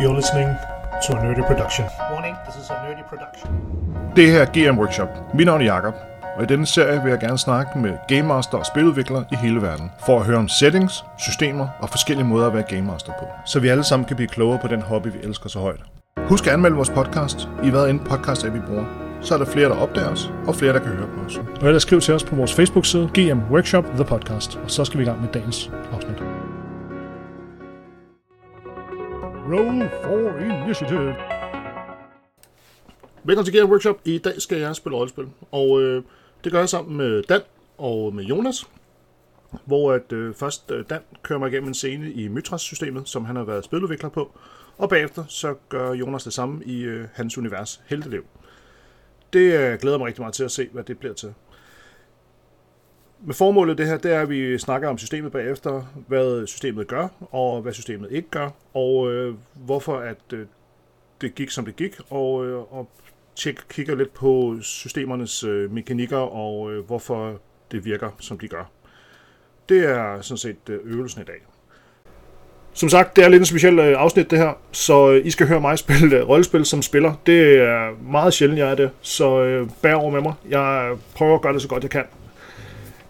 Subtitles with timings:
[0.00, 0.48] You're listening
[1.06, 1.84] to a nerdy production.
[2.12, 3.50] Warning, this is a nerdy production.
[4.16, 5.08] Det her er GM Workshop.
[5.34, 5.94] Mit navn er Jakob,
[6.36, 9.62] og i denne serie vil jeg gerne snakke med Game Master og spiludviklere i hele
[9.62, 13.26] verden, for at høre om settings, systemer og forskellige måder at være Game Master på,
[13.46, 15.80] så vi alle sammen kan blive klogere på den hobby, vi elsker så højt.
[16.18, 18.84] Husk at anmelde vores podcast i hvad end podcast er vi bruger.
[19.20, 21.36] Så er der flere, der opdager os, og flere, der kan høre på os.
[21.60, 24.58] Og ellers skriv til os på vores Facebook-side, GM Workshop The Podcast.
[24.64, 26.45] Og så skal vi i gang med dagens afsnit.
[29.48, 31.14] Roll for Initiative.
[33.24, 34.00] Velkommen til Gear Workshop.
[34.04, 36.02] I dag skal jeg spille rollespil, og øh,
[36.44, 37.40] det gør jeg sammen med Dan
[37.78, 38.66] og med Jonas.
[39.64, 43.36] Hvor at øh, først øh, Dan kører mig igennem en scene i Mythras-systemet, som han
[43.36, 44.32] har været spiludvikler på,
[44.78, 48.24] og bagefter så gør Jonas det samme i øh, hans univers Helteliv.
[49.32, 51.34] Det øh, glæder mig rigtig meget til at se, hvad det bliver til.
[53.20, 57.08] Med formålet det her, det er, at vi snakker om systemet bagefter, hvad systemet gør,
[57.30, 60.46] og hvad systemet ikke gør, og øh, hvorfor at øh,
[61.20, 62.90] det gik, som det gik, og, øh, og
[63.36, 68.70] tjek, kigger lidt på systemernes øh, mekanikker, og øh, hvorfor det virker, som de gør.
[69.68, 71.36] Det er sådan set øh, øvelsen i dag.
[72.72, 75.46] Som sagt, det er lidt en speciel øh, afsnit det her, så øh, I skal
[75.46, 77.14] høre mig spille rollespil som spiller.
[77.26, 80.34] Det er meget sjældent, jeg er det, så bær over med mig.
[80.48, 82.04] Jeg prøver at gøre det så godt jeg kan.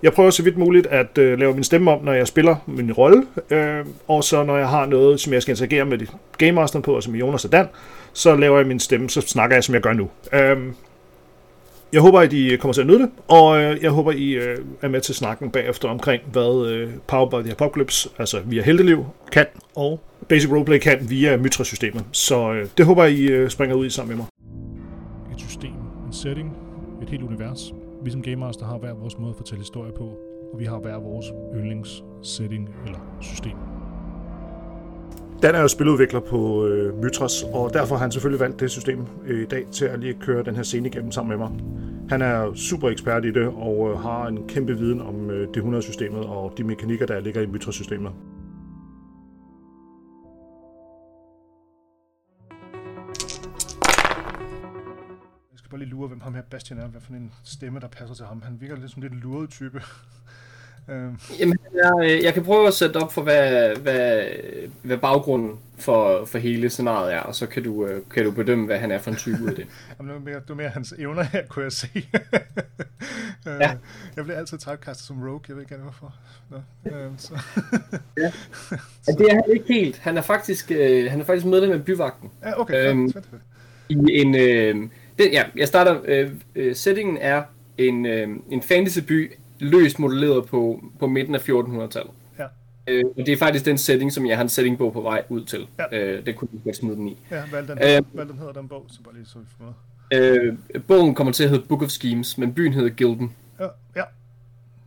[0.02, 2.92] Jeg prøver så vidt muligt at øh, lave min stemme om, når jeg spiller min
[2.92, 5.98] rolle, øh, og så når jeg har noget, som jeg skal interagere med
[6.38, 7.66] Game Master på, altså med Jonas og Dan,
[8.12, 10.08] så laver jeg min stemme, så snakker jeg, som jeg gør nu.
[10.33, 10.56] Øh,
[11.92, 14.58] jeg håber, at I kommer til at nyde det, og øh, jeg håber, I øh,
[14.83, 19.05] er med til snakken bagefter omkring, hvad øh, Power by the Apocalypse, altså via Helteliv,
[19.33, 22.05] kan, og Basic Roleplay kan via Mythra-systemet.
[22.12, 24.27] Så øh, det håber jeg, I øh, springer ud i sammen med mig.
[25.34, 25.70] Et system,
[26.06, 26.53] en setting,
[27.03, 27.72] et helt univers.
[28.07, 30.05] Vi som gamers, der har hver vores måde at fortælle historie på,
[30.53, 31.27] og vi har hver vores
[31.57, 33.53] yndlingssetting eller system.
[35.43, 39.06] Dan er jo spiludvikler på øh, Mytros, og derfor har han selvfølgelig valgt det system
[39.27, 41.59] øh, i dag til at lige køre den her scene igennem sammen med mig.
[42.09, 45.61] Han er super ekspert i det, og øh, har en kæmpe viden om øh, det
[45.61, 48.12] 100-systemet og de mekanikker, der ligger i Mytros-systemet.
[55.76, 58.25] Bare lige lure, hvem ham her Bastian er, hvad for en stemme, der passer til
[58.25, 58.42] ham.
[58.42, 59.82] Han virker lidt som lidt luret type.
[60.88, 64.25] Øhm, Jamen, jeg, jeg kan prøve at sætte op for, hvad, hvad,
[64.82, 68.66] hvad baggrunden for, for hele scenariet er, og så kan du, øh, kan du bedømme,
[68.66, 69.66] hvad han er for en type ud af det.
[69.98, 71.88] Jamen, det, var mere, det var mere hans evner her, kunne jeg se.
[73.48, 73.76] Øh, Ja.
[74.16, 76.15] Jeg bliver altid typecastet som rogue, jeg ved ikke rigtig hvorfor.
[76.50, 76.59] Nå,
[77.19, 77.34] så.
[78.19, 78.32] Ja.
[79.09, 79.98] Ja, det er han ikke helt.
[79.98, 82.31] Han er faktisk, øh, han er faktisk medlem af byvagten.
[82.42, 83.42] ja, okay, Øhm, fedt, fedt.
[83.88, 84.88] I en, øh,
[85.19, 87.43] den, ja, jeg starter, øh, øh, settingen er
[87.78, 92.12] en, øh, en fantasyby, løst modelleret på, på midten af 1400-tallet.
[92.38, 92.47] Ja.
[92.87, 95.44] Øh, og det er faktisk den setting, som jeg har en settingbog på vej ud
[95.44, 95.66] til.
[95.93, 95.99] Ja.
[95.99, 97.19] Øh, det kunne jeg godt smide den i.
[97.31, 99.65] Ja, hvad den, øhm, hvad den hedder, den bog, så bare lige så vi får
[99.65, 99.72] med.
[100.12, 100.56] Øh,
[100.87, 103.34] bogen kommer til at hedde Book of Schemes, men byen hedder Gilden.
[103.60, 103.66] Ja,
[103.97, 104.03] ja,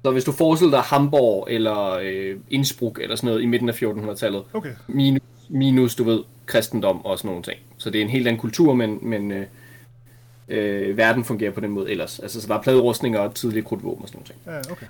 [0.04, 3.84] Så hvis du forestiller dig Hamburg eller øh, Innsbruck eller sådan noget i midten af
[3.84, 4.74] 1400-tallet, okay.
[4.88, 7.60] minus, minus, du ved, kristendom og sådan nogle ting.
[7.78, 9.46] Så det er en helt anden kultur, men, men øh,
[10.50, 12.20] øh, verden fungerer på den måde ellers.
[12.20, 14.68] Altså, så der er pladerustninger og tidlige krudtvåben og sådan nogle ting.
[14.68, 14.86] Ja, okay.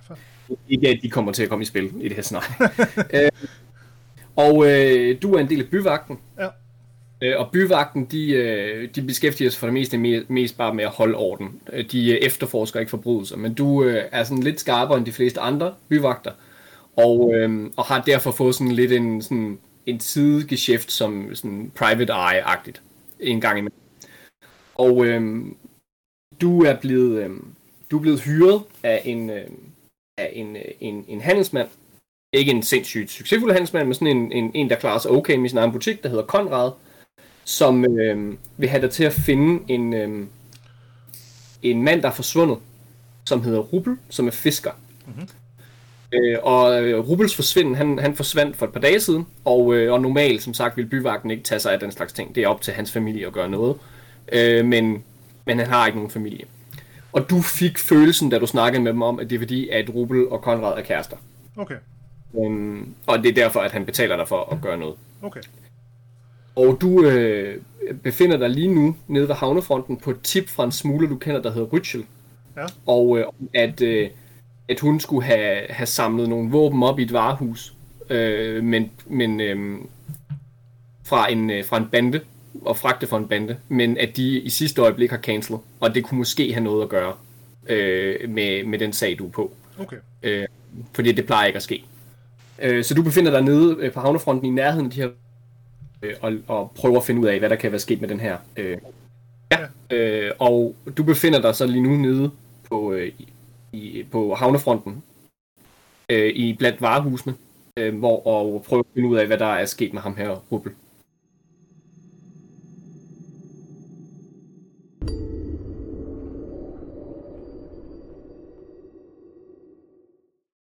[0.70, 2.70] Ikke at de kommer til at komme i spil i det her scenarie.
[3.24, 3.30] øh,
[4.36, 6.20] og øh, du er en del af byvagten.
[6.40, 6.48] Ja.
[7.22, 10.84] Øh, og byvagten, de, øh, de beskæftiger sig for det meste me- mest bare med
[10.84, 11.62] at holde orden.
[11.74, 15.12] Øh, De øh, efterforsker ikke forbrydelser, men du øh, er sådan lidt skarpere end de
[15.12, 16.32] fleste andre byvagter,
[16.98, 22.14] og, øh, og har derfor fået sådan lidt en, sådan en sidegeschæft som sådan private
[22.14, 22.82] eye-agtigt
[23.20, 23.79] en gang imellem.
[24.80, 25.46] Og øh,
[26.42, 27.30] du er blevet øh,
[27.92, 29.46] du er blevet hyret af en øh,
[30.18, 31.68] af en, øh, en, en handelsmand.
[32.34, 35.50] Ikke en sindssygt succesfuld handelsmand, men sådan en, en, en der klarer sig okay med
[35.50, 36.72] sin egen butik, der hedder Konrad,
[37.44, 40.28] som øh, vil have dig til at finde en, øh,
[41.62, 42.58] en mand, der er forsvundet,
[43.26, 44.72] som hedder Rubel, som er fisker.
[45.08, 45.28] Mm-hmm.
[46.14, 49.94] Øh, og øh, Rubels forsvinden, han, han forsvandt for et par dage siden, og, øh,
[49.94, 52.36] og normalt, som sagt, vil byvagten ikke tage sig af den slags ting.
[52.36, 53.76] Det er op til hans familie at gøre noget.
[53.76, 53.99] Øh,
[54.66, 55.04] men,
[55.46, 56.46] men han har ikke nogen familie.
[57.12, 59.90] Og du fik følelsen, da du snakkede med dem om, at det er fordi, at
[59.96, 61.18] Rubel og Konrad er kærester.
[61.58, 61.76] Okay,
[62.38, 64.96] Øhm, og det er derfor, at han betaler dig for at gøre noget.
[65.22, 65.42] okay.
[66.56, 67.62] Og du øh,
[68.04, 71.42] befinder dig lige nu nede ved havnefronten på et tip fra en smugler, du kender,
[71.42, 72.06] der hedder Rytchel.
[72.58, 72.66] Ja.
[72.86, 74.10] Og øh, at, øh,
[74.70, 77.74] at hun skulle have, have samlet nogle våben op i et varehus,
[78.10, 79.80] øh, men, men øh,
[81.06, 82.22] fra, en, øh, fra en bande,
[82.66, 86.04] og fragte fra en bande, men at de i sidste øjeblik har cancelet, og det
[86.04, 87.14] kunne måske have noget at gøre
[87.70, 89.52] øh, med, med den sag, du er på.
[89.80, 89.98] Okay.
[90.24, 90.48] Øh,
[90.94, 91.84] fordi det plejer ikke at ske.
[92.62, 95.10] Øh, så du befinder dig nede øh, på havnefronten i nærheden af de her
[96.02, 98.20] øh, og, og prøver at finde ud af, hvad der kan være sket med den
[98.20, 98.38] her.
[98.58, 98.78] Øh,
[99.52, 99.60] ja,
[99.96, 102.32] øh, og du befinder dig så lige nu nede
[102.70, 103.12] på, øh,
[103.72, 105.04] i, på havnefronten,
[106.10, 107.36] øh, i blandt varehusene,
[107.78, 110.30] øh, hvor, og prøver at finde ud af, hvad der er sket med ham her,
[110.52, 110.72] Rubbel.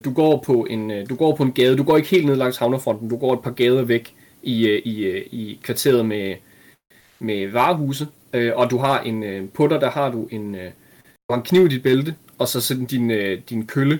[0.04, 1.76] Du går på en øh, du går på en gade.
[1.76, 3.08] Du går ikke helt ned langs havnefronten.
[3.08, 6.34] Du går et par gader væk i, øh, i, øh, i kvarteret med,
[7.18, 8.08] med varehuse.
[8.54, 11.68] Og du har en på dig, der har du en, du har en kniv i
[11.68, 13.08] dit bælte, og så sådan din,
[13.50, 13.98] din kølle,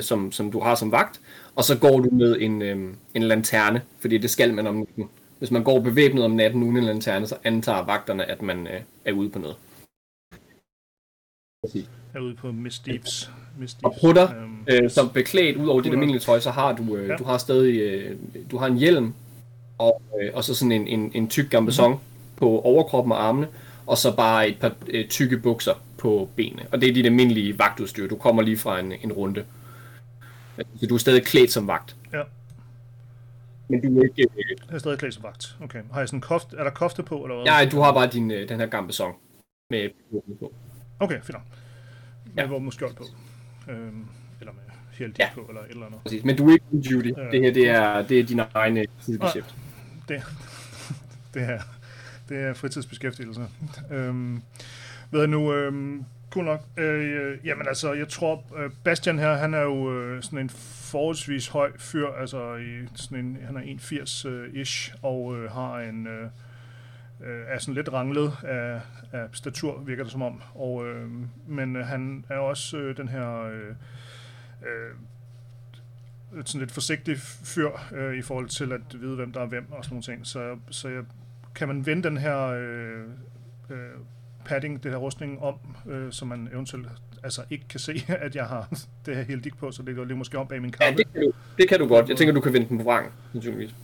[0.00, 1.20] som, som du har som vagt.
[1.56, 2.62] Og så går du med en,
[3.14, 5.08] en lanterne, fordi det skal man om natten.
[5.38, 8.68] Hvis man går bevæbnet om natten uden en lanterne, så antager vagterne, at man
[9.04, 9.56] er ude på noget.
[11.64, 13.30] Præcis ude på Misdeeds.
[13.82, 16.96] Og på dig, øhm, øh, som beklædt ud over dit almindelige tøj, så har du,
[16.96, 17.16] øh, ja.
[17.16, 18.16] du har stadig, øh,
[18.50, 19.14] du har en hjelm,
[19.78, 22.00] og, øh, og så sådan en, en, en tyk gambesong mm.
[22.36, 23.48] på overkroppen og armene,
[23.86, 26.62] og så bare et par øh, tykke bukser på benene.
[26.72, 28.08] Og det er dit almindelige vagtudstyr.
[28.08, 29.44] Du kommer lige fra en, en runde.
[30.76, 31.96] Så du er stadig klædt som vagt.
[32.12, 32.22] Ja.
[33.68, 34.22] Men du er ikke...
[34.22, 34.56] Øh...
[34.68, 35.56] Jeg er stadig klædt som vagt.
[35.62, 35.82] Okay.
[35.92, 37.44] Har jeg sådan koft, er der kofte på, eller hvad?
[37.44, 39.16] Nej, du har bare din, øh, den her gambesong
[39.70, 39.88] med
[40.40, 40.52] på.
[41.00, 41.38] Okay, fint.
[42.36, 42.46] Ja.
[42.46, 43.04] våbenskjold på.
[43.68, 44.06] Øhm,
[44.40, 44.62] eller med
[44.92, 45.28] helt ja.
[45.34, 46.00] på, eller et eller andet.
[46.02, 46.24] Præcis.
[46.24, 47.08] Men du er ikke en duty.
[47.18, 49.54] Øh, det her, det er, det er din egen tidsbeskæft.
[50.08, 50.22] Det,
[51.34, 51.60] det er,
[52.28, 53.46] det er fritidsbeskæftigelse.
[53.90, 54.42] Øhm,
[55.10, 56.60] ved nu, øhm, cool nok.
[56.76, 60.50] Øh, jamen altså, jeg tror, øh, Bastian her, han er jo øh, sådan en
[60.90, 66.28] forholdsvis høj fyr, altså i sådan en, han er 1,80-ish, og øh, har en, øh,
[67.22, 68.80] øh, er sådan lidt ranglet af,
[69.12, 70.42] af statur, virker det som om.
[70.54, 71.10] Og, øh,
[71.46, 73.74] men øh, han er også øh, den her øh,
[74.62, 74.94] øh,
[76.44, 79.84] sådan lidt forsigtig fyr øh, i forhold til at vide, hvem der er hvem og
[79.84, 80.26] sådan nogle ting.
[80.26, 81.02] Så, så jeg,
[81.54, 83.04] kan man vende den her øh,
[83.70, 83.76] øh,
[84.44, 85.54] padding, det her rustning om,
[85.88, 86.88] øh, så man eventuelt
[87.22, 88.68] altså ikke kan se, at jeg har
[89.06, 90.84] det her hele dik på, så det går lige måske om bag min kappe.
[90.84, 92.08] Ja, det kan, du, det kan du godt.
[92.08, 93.74] Jeg tænker, du kan vende den på vrang, naturligvis.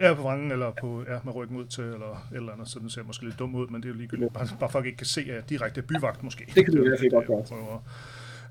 [0.00, 0.14] Ja.
[0.14, 3.02] På vrangen, eller på, ja, med ryggen ud til, eller eller andet, så den ser
[3.02, 4.32] måske lidt dum ud, men det er jo ligegyldigt.
[4.32, 6.44] Bare, bare folk ikke kan se, at jeg direkte byvagt måske.
[6.54, 7.80] Det kan du i hvert fald godt gøre.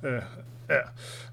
[0.04, 0.22] Øh,
[0.69, 0.80] ja,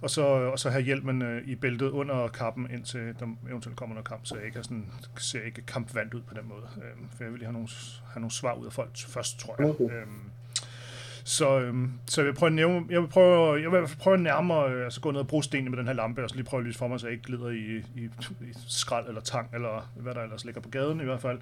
[0.01, 3.95] og så, og så have hjelmen øh, i bæltet under kappen, indtil der eventuelt kommer
[3.95, 4.87] noget kamp, så jeg ikke, sådan,
[5.19, 6.69] ser ikke kampvand ud på den måde.
[6.77, 7.69] Øh, for jeg vil lige have nogle,
[8.12, 9.71] have nogle svar ud af folk først, tror jeg.
[9.71, 9.85] Okay.
[9.85, 10.07] Øh,
[11.26, 14.20] så, øhm, så jeg vil prøve at nævne, jeg vil prøve, jeg vil prøve at
[14.20, 16.44] nærmere, øh, altså gå ned og bruge stenene med den her lampe, og så lige
[16.44, 18.05] prøve at lyse for mig, så jeg ikke glider i, i,
[18.40, 21.38] i skrald eller tang, eller hvad der ellers ligger på gaden i hvert fald.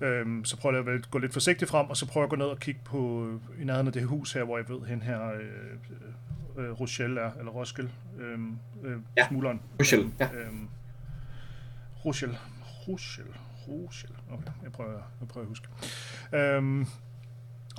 [0.00, 2.36] Øhm, så prøver jeg at gå lidt forsigtigt frem, og så prøver jeg at gå
[2.36, 3.30] ned og kigge på
[3.60, 7.30] i nærheden af det hus her, hvor jeg ved, hen her øh, øh, Rochelle er,
[7.38, 8.38] eller Roskilde, øh,
[8.84, 9.28] øh, ja.
[9.28, 9.60] smugleren.
[9.80, 10.28] Rochelle, ja.
[10.34, 10.52] Øh,
[12.04, 12.38] Rochelle,
[12.88, 13.34] Rochelle,
[13.68, 14.16] Rochelle.
[14.32, 15.68] Okay, jeg prøver, jeg prøver at huske.
[16.32, 16.86] Øhm,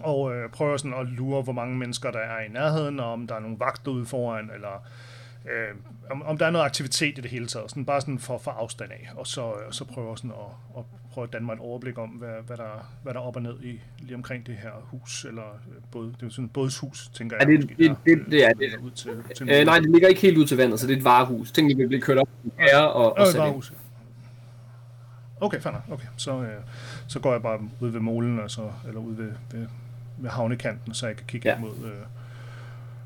[0.03, 3.27] og øh, prøver sådan at lure, hvor mange mennesker der er i nærheden, og om
[3.27, 4.87] der er nogle vagter ude foran, eller
[5.45, 5.75] øh,
[6.11, 8.51] om, om der er noget aktivitet i det hele taget, sådan bare sådan for, for
[8.51, 11.59] afstand af, og så, øh, så prøver sådan at, at prøve at danne mig et
[11.59, 14.55] overblik om, hvad, hvad, der, hvad der er op og ned i, lige omkring det
[14.55, 17.47] her hus, eller øh, både, det er sådan et bådshus, tænker jeg.
[17.47, 18.79] Ja, det, måske, det, der, det, det, er det.
[18.83, 20.97] Ud til, til øh, nej, det ligger ikke helt ud til vandet, så det er
[20.97, 21.51] et varehus.
[21.51, 22.29] Tænk, det bliver kørt op
[22.59, 23.63] her og, og, og sat ind.
[25.41, 26.61] Okay, fair Okay, så, øh,
[27.07, 29.67] så går jeg bare ud ved molen, altså, eller ud ved, ved
[30.21, 31.59] ved havnekanten, så jeg kan kigge ja.
[31.59, 31.91] mod, øh,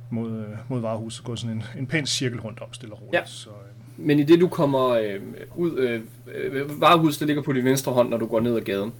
[0.09, 3.01] mod, øh, mod varehuset og gå sådan en, en pæn cirkel rundt om, stille og
[3.01, 3.13] roligt.
[3.13, 3.25] Ja.
[3.25, 4.05] Så, øh.
[4.05, 5.19] Men i det du kommer øh,
[5.55, 6.01] ud, øh,
[6.35, 8.93] øh, varehuset det ligger på din venstre hånd, når du går ned ad gaden.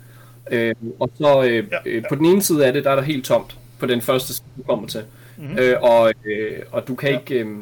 [0.51, 2.09] Øh, og så øh, ja, øh, ja.
[2.09, 4.47] på den ene side af det, der er der helt tomt, på den første side,
[4.57, 5.03] du kommer til.
[5.37, 5.57] Mm-hmm.
[5.59, 7.19] Øh, og, øh, og du kan ja.
[7.19, 7.57] ikke, øh,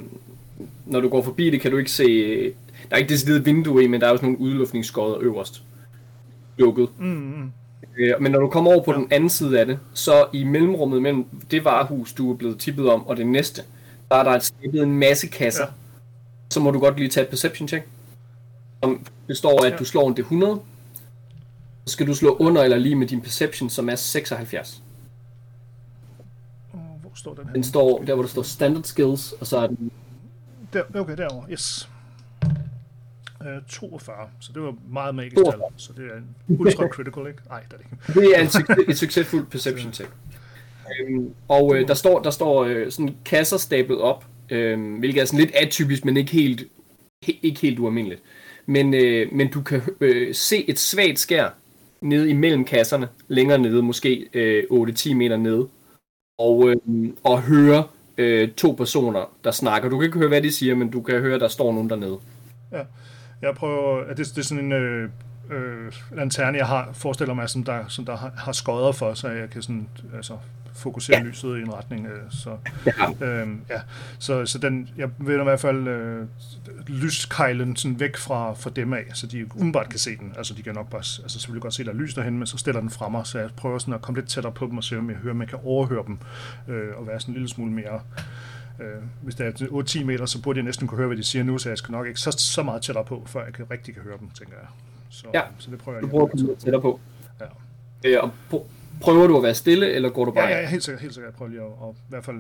[0.86, 2.44] når du går forbi det, kan du ikke se,
[2.90, 5.64] der er ikke decideret vindue i, men der er også nogle udluftningsskodder øverst.
[6.58, 6.90] Lukket.
[7.00, 7.52] Mm-hmm.
[7.98, 8.98] Øh, men når du kommer over på ja.
[8.98, 12.90] den anden side af det, så i mellemrummet mellem det varehus, du er blevet tippet
[12.90, 13.64] om, og det næste,
[14.10, 15.66] der er der et stillet en masse kasser.
[15.66, 15.72] Ja.
[16.50, 17.88] Så må du godt lige tage et perception check.
[18.84, 19.78] Som består af, at ja.
[19.78, 20.60] du slår en D100.
[21.86, 24.84] Så skal du slå under eller lige med din perception, som er 76.
[26.72, 27.54] Hvor står den her?
[27.54, 29.92] Den står der, hvor der står standard skills, og så er den...
[30.74, 31.90] Der, okay, derovre, yes.
[33.70, 37.42] 42, øh, så det var meget magisk tal, så det er en ultra critical, ikke?
[37.50, 38.20] Nej, det er det ikke.
[38.20, 40.10] det er en succes, et succesfuld perception check.
[41.00, 45.26] Øhm, og øh, der står, der står øh, sådan kasser stablet op, øh, hvilket er
[45.26, 46.68] sådan lidt atypisk, men ikke helt,
[47.26, 48.22] he, ikke helt ualmindeligt.
[48.66, 51.50] Men, øh, men du kan øh, se et svagt skær
[52.02, 55.68] nede imellem kasserne, længere nede, måske øh, 8-10 meter nede,
[56.38, 56.76] og, øh,
[57.24, 57.84] og høre
[58.18, 59.90] øh, to personer, der snakker.
[59.90, 62.20] Du kan ikke høre, hvad de siger, men du kan høre, der står nogen dernede.
[62.72, 62.82] Ja.
[63.42, 65.10] Jeg prøver, at det, det er sådan en, øh,
[65.50, 69.30] øh, lanterne, jeg har, forestiller mig, som der, som der har, har skodder for, så
[69.30, 70.38] jeg kan sådan, altså,
[70.74, 71.24] fokusere ja.
[71.24, 72.08] lyset i en retning.
[72.08, 73.26] Øh, så, ja.
[73.26, 73.82] Øh, ja.
[74.20, 76.28] så, så den, jeg vil i hvert fald øh,
[76.88, 80.34] lyskejlen sådan væk fra, fra dem af, så de umiddelbart kan se den.
[80.38, 82.58] Altså de kan nok bare, altså selvfølgelig godt se, der er lys derhen, men så
[82.58, 84.84] stiller den fra mig, så jeg prøver sådan at komme lidt tættere på dem og
[84.84, 86.18] se, om jeg hører, om jeg kan overhøre dem,
[86.68, 88.22] øh, og være sådan en lille smule mere Øh,
[89.22, 91.58] hvis det er 8-10 meter, så burde jeg næsten kunne høre, hvad de siger nu,
[91.58, 94.04] så jeg skal nok ikke så, så meget tættere på, før jeg kan, rigtig kan
[94.04, 94.68] høre dem, tænker jeg.
[95.10, 97.00] Så, ja, så det prøver jeg du prøver at komme tættere på.
[98.04, 98.18] Ja.
[98.18, 98.32] Øh, og
[99.02, 100.48] prøver du at være stille, eller går du bare...
[100.48, 101.32] Ja, ja helt sikkert, helt sikkert.
[101.32, 102.38] Jeg prøver lige at, at, i hvert fald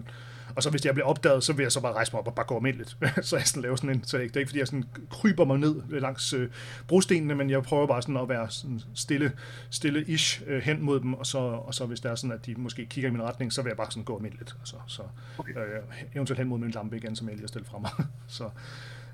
[0.56, 2.36] og så hvis jeg bliver opdaget, så vil jeg så bare rejse mig op og
[2.36, 2.98] bare gå almindeligt.
[3.28, 5.60] så jeg sådan laver sådan en, så det er ikke fordi, jeg sådan kryber mig
[5.60, 6.50] ned langs øh,
[6.88, 9.32] brostenene, men jeg prøver bare sådan at være sådan stille,
[9.70, 12.56] stille-ish øh, hen mod dem, og så, og så hvis det er sådan, at de
[12.56, 14.56] måske kigger i min retning, så vil jeg bare sådan gå almindeligt.
[14.62, 15.02] Og så, så
[15.38, 15.52] okay.
[15.52, 15.80] øh,
[16.16, 17.92] eventuelt hen mod min lampe igen, som jeg lige har stillet fra mig.
[18.28, 18.50] så,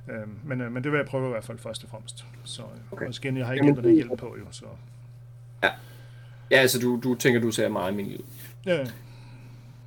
[0.10, 2.26] øh, men, øh, men det vil jeg prøve i hvert fald først og fremmest.
[2.44, 3.08] Så øh, okay.
[3.08, 4.46] og igen, jeg har ikke Jamen, den hjælp på, jo.
[4.52, 4.66] Så.
[5.64, 5.70] Ja.
[6.52, 8.26] ja, altså du, du tænker, du ser meget almindelig ud.
[8.66, 8.86] Ja,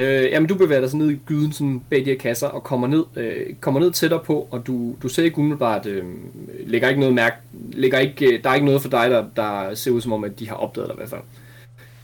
[0.01, 2.65] Øh, jamen, du bevæger dig så ned i gyden sådan bag de her kasser og
[2.65, 6.05] kommer ned, øh, kommer ned tættere på, og du, du ser ikke umiddelbart, øh,
[6.67, 7.37] lægger ikke noget mærke,
[7.73, 10.25] lægger ikke, øh, der er ikke noget for dig, der, der ser ud som om,
[10.25, 11.23] at de har opdaget dig i hvert fald.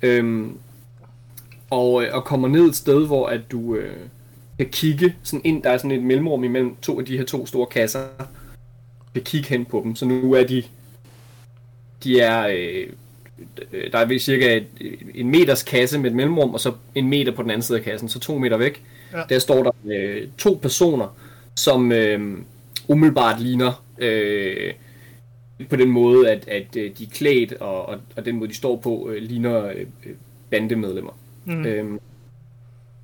[0.03, 0.47] Øh,
[1.71, 3.97] og, øh, og kommer ned et sted, hvor at du øh,
[4.59, 7.47] kan kigge sådan ind, der er sådan et mellemrum imellem to af de her to
[7.47, 8.01] store kasser,
[9.15, 10.63] kan kigge hen på dem, så nu er de,
[12.05, 12.49] de er...
[12.49, 12.87] Øh,
[13.93, 14.67] der er cirka et,
[15.15, 17.85] en meters kasse med et mellemrum, og så en meter på den anden side af
[17.85, 18.83] kassen, så to meter væk.
[19.13, 19.23] Ja.
[19.29, 21.17] Der står der øh, to personer,
[21.55, 22.39] som øh,
[22.89, 24.73] umiddelbart ligner øh,
[25.71, 28.57] på den måde, at, at øh, de er klædt, og, og, og den måde, de
[28.57, 29.87] står på, øh, ligner øh,
[30.51, 31.19] bandemedlemmer.
[31.45, 31.67] Mm.
[31.67, 32.01] Øhm,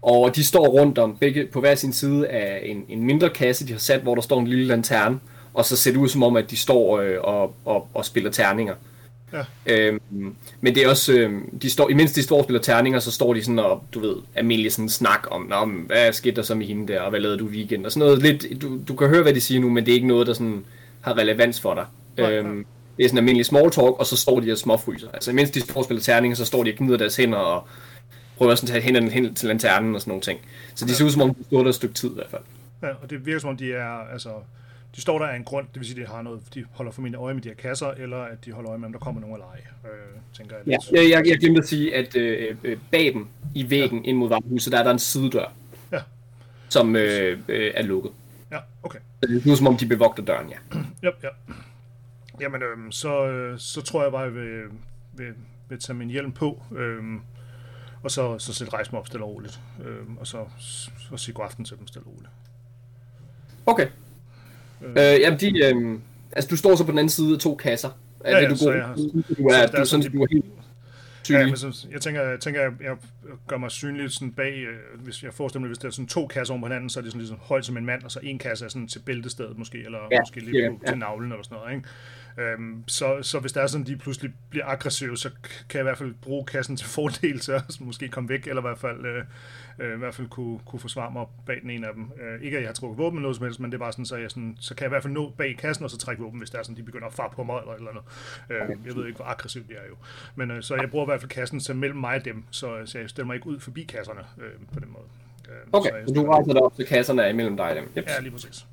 [0.02, 3.66] og de står rundt om begge på hver sin side af en, en mindre kasse,
[3.66, 5.18] de har sat, hvor der står en lille lanterne,
[5.54, 8.30] og så ser det ud som om, at de står øh, og, og, og spiller
[8.30, 8.74] terninger.
[9.32, 9.44] Ja.
[9.66, 10.00] Øhm,
[10.60, 13.34] men det er også, øhm, de står, imens de står og spiller terninger, så står
[13.34, 16.66] de sådan og, du ved, almindelig sådan snak om, Nå, hvad skete der så med
[16.66, 19.22] hende der, og hvad lavede du weekend, og sådan noget lidt, du, du kan høre,
[19.22, 20.64] hvad de siger nu, men det er ikke noget, der sådan
[21.00, 21.86] har relevans for dig.
[22.18, 25.08] Ja, øhm, det er sådan almindelig small talk, og så står de og småfryser.
[25.12, 27.66] Altså imens de står og spiller terninger, så står de og gnider deres hænder og
[28.36, 30.40] prøver sådan at tage hænderne hen til lanternen og sådan nogle ting.
[30.74, 30.94] Så de ja.
[30.94, 32.42] ser ud som om, de står der et stykke tid i hvert fald.
[32.82, 34.28] Ja, og det virker som om, de er, altså,
[34.96, 37.18] de står der af en grund, det vil sige, de, har noget, de holder formentlig
[37.18, 39.36] øje med de her kasser, eller at de holder øje med, om der kommer nogen
[39.36, 40.66] at lege, øh, tænker jeg.
[40.66, 44.08] Ja, jeg, jeg, jeg glemte at sige, at øh, øh, bag dem i væggen ja.
[44.08, 45.52] ind mod varmehuset, der er der en sidedør,
[45.92, 46.00] ja.
[46.68, 48.12] som øh, øh, er lukket.
[48.50, 48.98] Ja, okay.
[49.22, 50.78] Så det er som om, de bevogter døren, ja.
[51.02, 51.28] ja, ja.
[52.40, 54.62] Jamen, øh, så, øh, så tror jeg bare, at jeg vil,
[55.12, 55.34] vil,
[55.68, 57.02] vil tage min hjelm på, øh,
[58.02, 60.44] og så, så sætte rejse mig op stille og roligt, øh, og så,
[60.98, 62.30] så sige god aften til dem stille og roligt.
[63.66, 63.88] Okay.
[64.82, 65.98] Øh, jamen, de, øh,
[66.32, 67.88] altså, du står så på den anden side af to kasser.
[68.24, 68.94] Er ja, det, du, ja, går, jeg,
[69.38, 70.44] du er, så du, sådan, de, du er helt
[71.30, 72.96] Ja, men så, jeg tænker, jeg, tænker, jeg, jeg
[73.46, 76.26] gør mig synlig sådan bag, øh, hvis jeg forestiller mig, hvis der er sådan to
[76.26, 78.20] kasser om på hinanden, så er det sådan ligesom højt som en mand, og så
[78.22, 80.90] en kasse er sådan til bæltestedet måske, eller ja, måske lidt ja, ja.
[80.90, 81.88] til navlen eller sådan noget, ikke?
[82.38, 85.30] Øhm, så, så hvis der er sådan, de pludselig bliver aggressive, så
[85.68, 88.66] kan jeg i hvert fald bruge kassen til fordel at måske komme væk, eller i
[88.66, 89.24] hvert fald, øh,
[89.78, 92.10] øh, i hvert fald kunne, kunne forsvare mig bag den ene af dem.
[92.22, 93.92] Øh, ikke at jeg har trukket våben eller noget som helst, men det er bare
[93.92, 95.98] sådan, så, jeg sådan, så kan jeg i hvert fald nå bag kassen, og så
[95.98, 98.04] trække våben, hvis der er sådan, de begynder at fare på mig eller eller andet.
[98.50, 99.94] Øh, jeg ved ikke, hvor aggressivt de er jo.
[100.34, 102.82] Men øh, så jeg bruger i hvert fald kassen til mellem mig og dem, så,
[102.84, 105.04] så jeg stiller mig ikke ud forbi kasserne øh, på den måde.
[105.48, 107.84] Øh, okay, så, så du rejser dig op til kasserne imellem dig og dem.
[107.98, 108.04] Yep.
[108.08, 108.66] Ja, lige præcis.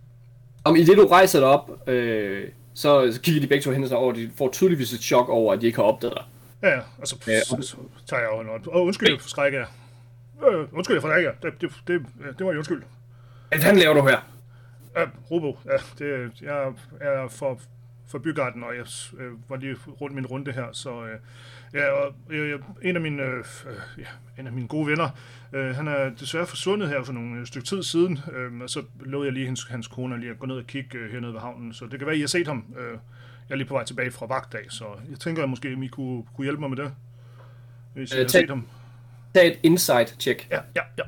[0.64, 3.94] Om i det du rejser dig op, øh, så, så kigger de begge to hen
[3.94, 6.26] over, og de får tydeligvis et chok over, at de ikke har opdaget dig.
[6.64, 9.68] Ja, ja, og så, ja, så, så tager jeg jo Åh, undskyld, jeg forskrækker jer.
[10.48, 11.52] Øh, undskyld, jeg forskrækker jer.
[11.52, 12.06] Det, det, det,
[12.38, 12.84] det var jo undskyld.
[13.50, 14.20] Hvad fanden laver du her?
[14.96, 17.60] Ja, Robo, ja, det, jeg er for,
[18.10, 18.86] for bygarden, og jeg
[19.20, 21.20] øh, var lige rundt min runde her, så øh,
[21.74, 23.44] ja, og, øh, en af mine, øh,
[23.98, 24.06] ja,
[24.40, 25.10] en af mine gode venner,
[25.54, 29.28] øh, han er desværre forsvundet her for nogle stykke tid siden, øh, og så lovede
[29.28, 31.74] jeg lige hans, hans kone lige at gå ned og kigge øh, hernede ved havnen,
[31.74, 32.66] så det kan være, at I har set ham.
[32.78, 32.98] Øh,
[33.50, 36.24] jeg er lige på vej tilbage fra vagtdag, så jeg tænker, at måske I kunne,
[36.36, 36.94] kunne hjælpe mig med det,
[37.94, 38.68] hvis øh, I har set ham.
[39.34, 40.48] Tag et insight-check.
[40.52, 41.04] Ja, ja, ja.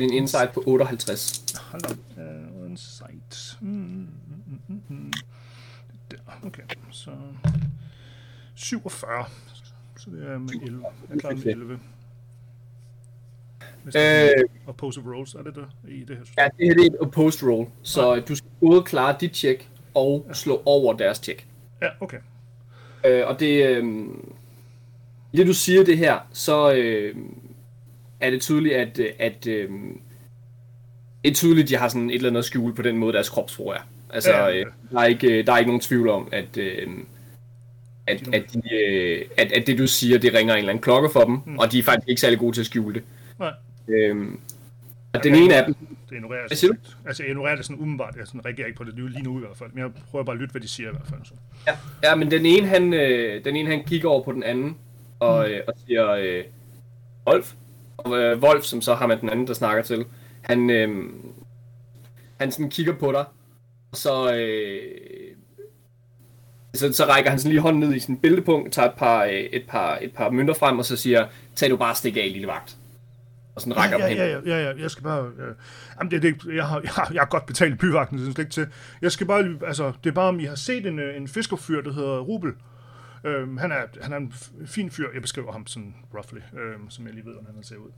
[0.00, 1.44] Din insight på 58.
[1.70, 2.22] Hold da.
[2.22, 3.58] Uh, insight.
[3.60, 4.08] Mm, mm,
[4.46, 4.82] mm, mm.
[4.88, 5.12] mm.
[6.10, 6.62] Der, okay.
[7.06, 7.12] Så
[8.54, 9.24] 47.
[9.96, 10.84] Så det er med 11.
[11.10, 11.80] Jeg klarer med 11.
[13.86, 16.42] Øh, opposed rolls, er det der i det her system?
[16.42, 18.20] Ja, det her det er et opposed roll, så ja.
[18.20, 20.32] du skal både klare dit check og ja.
[20.32, 21.46] slå over deres check.
[21.82, 22.18] Ja, okay.
[23.06, 23.84] Øh, og det, øh,
[25.32, 27.16] det du siger det her, så øh,
[28.20, 29.70] er det tydeligt, at, at øh,
[31.24, 33.28] det er tydeligt, at de har sådan et eller andet skjul på den måde, deres
[33.28, 33.80] kropsprog er.
[34.10, 34.54] Altså, ja.
[34.54, 36.88] Øh, der, er ikke, der er ikke nogen tvivl om, at, øh,
[38.06, 41.08] at, at, de, øh, at, at det du siger, det ringer en eller anden klokke
[41.12, 41.58] for dem, mm.
[41.58, 43.02] og de er faktisk ikke særlig gode til at skjule det.
[43.38, 43.52] Nej.
[43.88, 44.40] Øhm,
[45.12, 45.74] og den ene af dem...
[46.10, 46.70] Det ignorerer jeg,
[47.06, 48.16] altså, jeg ignorerer det sådan umiddelbart.
[48.16, 49.70] Jeg sådan reagerer ikke på det lige nu i hvert fald.
[49.72, 51.20] Men jeg prøver bare at lytte, hvad de siger i hvert fald.
[51.24, 51.34] Så.
[51.66, 51.72] Ja,
[52.02, 54.76] ja men den ene, han, øh, den ene, han kigger over på den anden,
[55.20, 56.44] og, øh, og siger, øh,
[57.26, 57.52] Wolf.
[57.96, 60.04] Og øh, Wolf, som så har med den anden, der snakker til,
[60.42, 61.10] han, øh,
[62.40, 63.24] han sådan kigger på dig,
[63.92, 64.80] og så, øh,
[66.74, 69.32] så, så rækker han sådan lige hånden ned i sin bæltepunkt, tager et par, øh,
[69.32, 72.46] et, par, et par mønter frem, og så siger, tag du bare stik af, lille
[72.46, 72.76] vagt.
[73.54, 75.26] Og sådan rækker ja, ja, ja, ja, ja, jeg skal bare...
[75.26, 75.54] Øh,
[75.98, 78.38] jamen, det, det, jeg, har, jeg, har, jeg har godt betalt byvagten, det er slet
[78.38, 78.66] ikke til.
[79.02, 79.56] Jeg skal bare...
[79.66, 82.52] Altså, det er bare, om I har set en, øh, en fiskerfyr, der hedder Rubel.
[83.24, 84.32] Øhm, han, er, han er en
[84.66, 85.08] fin fyr.
[85.14, 87.90] Jeg beskriver ham sådan roughly, øhm, som jeg lige ved, hvordan han ser ud.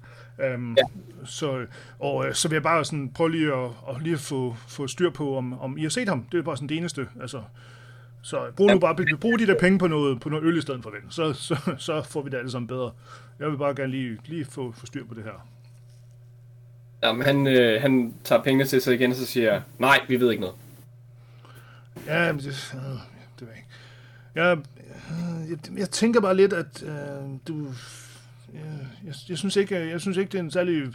[0.45, 0.83] Øhm, Ja.
[1.25, 1.67] så,
[1.99, 5.11] og øh, så vil jeg bare sådan prøve lige at, at, lige få, få styr
[5.11, 6.27] på, om, om I har set ham.
[6.33, 7.09] Det er bare sådan det eneste.
[7.21, 7.43] Altså,
[8.23, 10.83] så brug nu bare brug de der penge på noget, på noget øl i stedet
[10.83, 11.11] for ven.
[11.11, 12.93] Så, så, så får vi det alle sammen bedre.
[13.39, 15.47] Jeg vil bare gerne lige, lige få, få styr på det her.
[17.03, 20.31] Jamen, han, øh, han tager pengene til sig igen, og så siger nej, vi ved
[20.31, 20.57] ikke noget.
[22.07, 23.69] Ja, men det, øh, det ved jeg ikke.
[24.35, 24.59] Jeg,
[25.51, 27.67] jeg, jeg tænker bare lidt, at øh, du...
[28.55, 28.63] Jeg,
[29.05, 30.93] jeg, jeg, synes ikke, jeg synes ikke, det er en særlig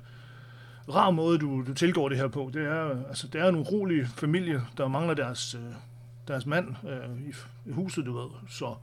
[0.90, 2.52] rar måde, du, du tilgår det her på.
[2.54, 5.76] Det er, altså, det er en urolig familie, der mangler deres, øh,
[6.28, 7.34] deres mand øh, i,
[7.70, 8.30] i huset, du ved.
[8.50, 8.76] Så,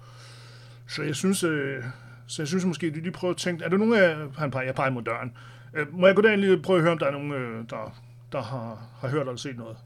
[0.89, 1.85] så jeg synes, øh,
[2.27, 3.65] så jeg synes måske, at du lige prøver at tænke...
[3.65, 4.17] Er der nogen af...
[4.39, 5.33] Han peger, jeg peger mod døren.
[5.75, 7.65] Øh, må jeg gå derind lige og prøve at høre, om der er nogen, øh,
[7.71, 8.01] der,
[8.33, 9.77] der har, har hørt eller set noget?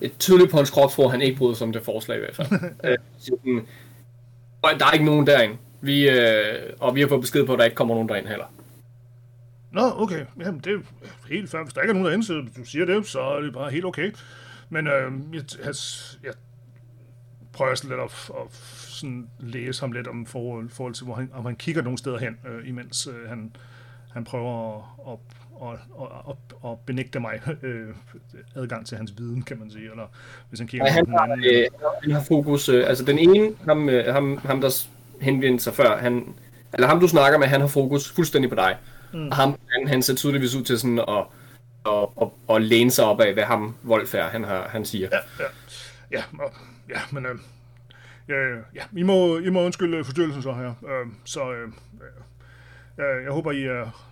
[0.00, 2.60] Et tydeligt på hans kropsprog, han ikke bryder sig om det forslag i hvert fald.
[2.84, 3.62] øh,
[4.62, 5.56] sådan, "Og der er ikke nogen derinde.
[5.80, 8.46] Vi, øh, og vi har fået besked på, at der ikke kommer nogen derind heller.
[9.72, 10.26] Nå, okay.
[10.40, 10.78] Jamen, det er
[11.28, 11.62] helt fair.
[11.62, 13.84] Hvis der ikke er nogen derinde, så du siger det, så er det bare helt
[13.84, 14.12] okay.
[14.70, 15.74] Men øh, jeg, jeg,
[16.22, 16.32] jeg
[17.52, 21.30] prøver sådan lidt at, at sådan læse ham lidt om forhold, forhold til, hvor han,
[21.32, 23.56] om han kigger nogle steder hen, øh, imens øh, han,
[24.12, 25.18] han prøver at, at,
[25.62, 25.78] at,
[26.28, 27.88] at, at benægte mig øh,
[28.56, 29.90] adgang til hans viden, kan man sige.
[29.90, 30.06] Eller
[30.48, 31.44] hvis han kigger Nej, på han, har, anden.
[31.44, 31.66] øh,
[32.02, 34.86] han har fokus, øh, altså den ene, ham, øh, ham, ham der
[35.20, 36.34] henvendte sig før, han,
[36.74, 38.76] eller ham du snakker med, han har fokus fuldstændig på dig.
[39.12, 39.28] Mm.
[39.28, 41.24] Og ham, han, han ser tydeligvis ud til sådan at,
[41.86, 45.08] at, at, at læne sig op af, hvad ham Wolf er, han, har, han siger.
[45.12, 45.48] Ja, ja.
[46.12, 46.52] Ja, og,
[46.88, 47.38] ja men øh,
[48.28, 48.34] ja,
[48.74, 50.74] ja, I, må, I må undskylde forstyrrelsen så her.
[50.90, 51.68] Øh, så øh,
[52.98, 54.11] øh, jeg håber, I, er,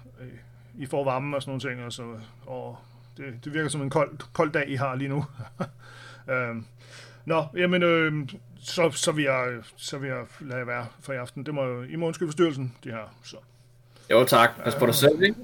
[0.78, 1.86] I får varme og sådan nogle ting.
[1.86, 2.78] Og, så, og
[3.16, 5.24] det, det virker som en kold, kold dag, I har lige nu.
[6.32, 6.56] øh,
[7.24, 8.28] nå, jamen, øh,
[8.60, 11.46] så, så, vil jeg, så vil jeg lade jer være for i aften.
[11.46, 13.14] Det må, I må undskylde forstyrrelsen, de her.
[13.22, 13.36] Så.
[14.10, 15.36] Jo tak, pas på dig selv, ikke?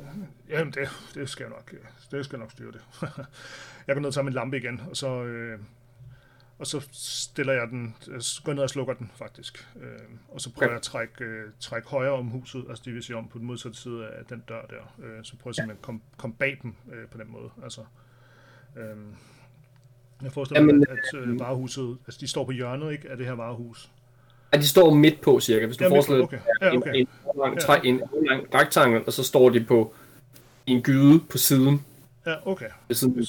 [0.48, 1.78] Jamen, det, det skal jeg nok, øh,
[2.10, 2.80] det skal jeg nok styre det.
[3.86, 5.58] jeg går ned og tager min lampe igen, og så, øh,
[6.58, 9.68] og så stiller jeg den, jeg går ned og slukker den faktisk.
[9.80, 9.88] Øh,
[10.28, 10.72] og så prøver Okay.
[10.72, 13.46] jeg at trække, øh, trække højere om huset, altså det vil sige om på den
[13.46, 15.04] modsatte side af den dør der.
[15.06, 17.50] Øh, så prøver jeg simpelthen at komme, komme bag dem øh, på den måde.
[17.64, 17.80] Altså,
[18.76, 18.96] øh,
[20.22, 23.16] jeg forestiller mig, Jamen, at, at øh, varehuset, altså de står på hjørnet ikke, af
[23.16, 23.90] det her varehus.
[24.52, 26.38] Ja, de står midt på cirka, hvis du Ja, forestiller okay.
[26.60, 26.90] Ja, okay.
[26.94, 29.94] en, en, lang, træ, en lang rektangel, og så står de på
[30.66, 31.84] en gyde på siden.
[32.26, 32.68] Ja, okay.
[32.88, 33.26] Ved siden.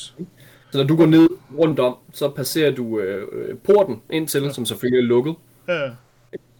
[0.77, 4.65] Så når du går ned rundt om, så passerer du øh, porten ind til, som
[4.65, 5.35] selvfølgelig er lukket.
[5.67, 5.83] Ja,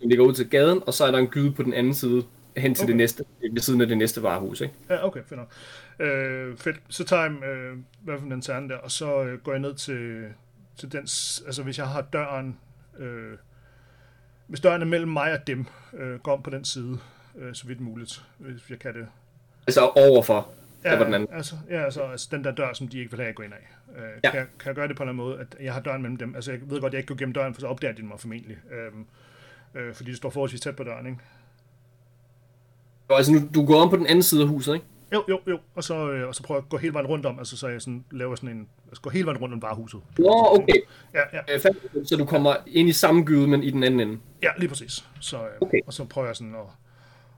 [0.02, 2.24] Den ligger ud til gaden, og så er der en gyde på den anden side,
[2.58, 2.88] hen til Okay.
[2.88, 4.62] det næste, ved siden af det næste varehus.
[4.62, 4.74] Ikke?
[4.90, 5.52] Ja, okay, fedt nok.
[6.08, 6.76] Øh, fedt.
[6.90, 9.74] Så tager jeg øh, hvad for den terne der, og så øh, går jeg ned
[9.74, 10.24] til,
[10.78, 11.02] til den,
[11.46, 12.58] altså hvis jeg har døren,
[13.00, 13.38] øh,
[14.48, 15.66] hvis døren er mellem mig og dem,
[16.00, 16.98] øh, går om på den side,
[17.38, 19.08] øh, så vidt muligt, hvis jeg kan det.
[19.68, 20.50] Altså overfor,
[20.84, 21.30] der var den anden.
[21.34, 23.54] altså, ja, altså, altså den der dør, som de ikke vil have, jeg går ind
[23.54, 23.58] af.
[23.98, 24.10] Øh, Ja.
[24.24, 24.30] ja.
[24.32, 26.02] kan, jeg, kan jeg gøre det på en eller anden måde, at jeg har døren
[26.02, 26.36] mellem dem?
[26.36, 28.20] Altså, jeg ved godt, at jeg ikke går gennem døren, for så opdager de mig
[28.20, 28.58] formentlig.
[28.72, 28.92] Øh,
[29.88, 31.20] øh, fordi det står forholdsvis tæt på døren, ikke?
[33.10, 34.86] Og altså, nu, du går om på den anden side af huset, ikke?
[35.14, 35.60] Jo, jo, jo.
[35.76, 37.68] Og så, øh, og så prøver jeg at gå hele vejen rundt om, altså så
[37.68, 40.00] jeg sådan, laver sådan en, altså går hele vejen rundt om varehuset.
[40.18, 40.74] Nå, okay.
[41.14, 41.60] Ja, ja, Øh,
[42.06, 44.20] Så du kommer ind i samme gyde, men i den anden ende.
[44.44, 45.06] ja, lige præcis.
[45.20, 45.80] Så, øh, Okay.
[45.88, 46.62] Og så prøver jeg sådan at,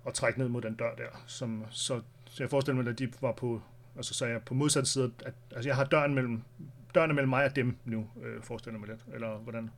[0.07, 1.23] at trække ned mod den dør der.
[1.27, 3.61] Som, så, så jeg forestiller mig, at de var på,
[3.95, 6.41] altså så er jeg på modsat side, at, altså jeg har døren mellem,
[6.95, 8.99] døren er mellem mig og dem nu, øh, forestiller mig lidt.
[9.13, 9.69] Eller hvordan?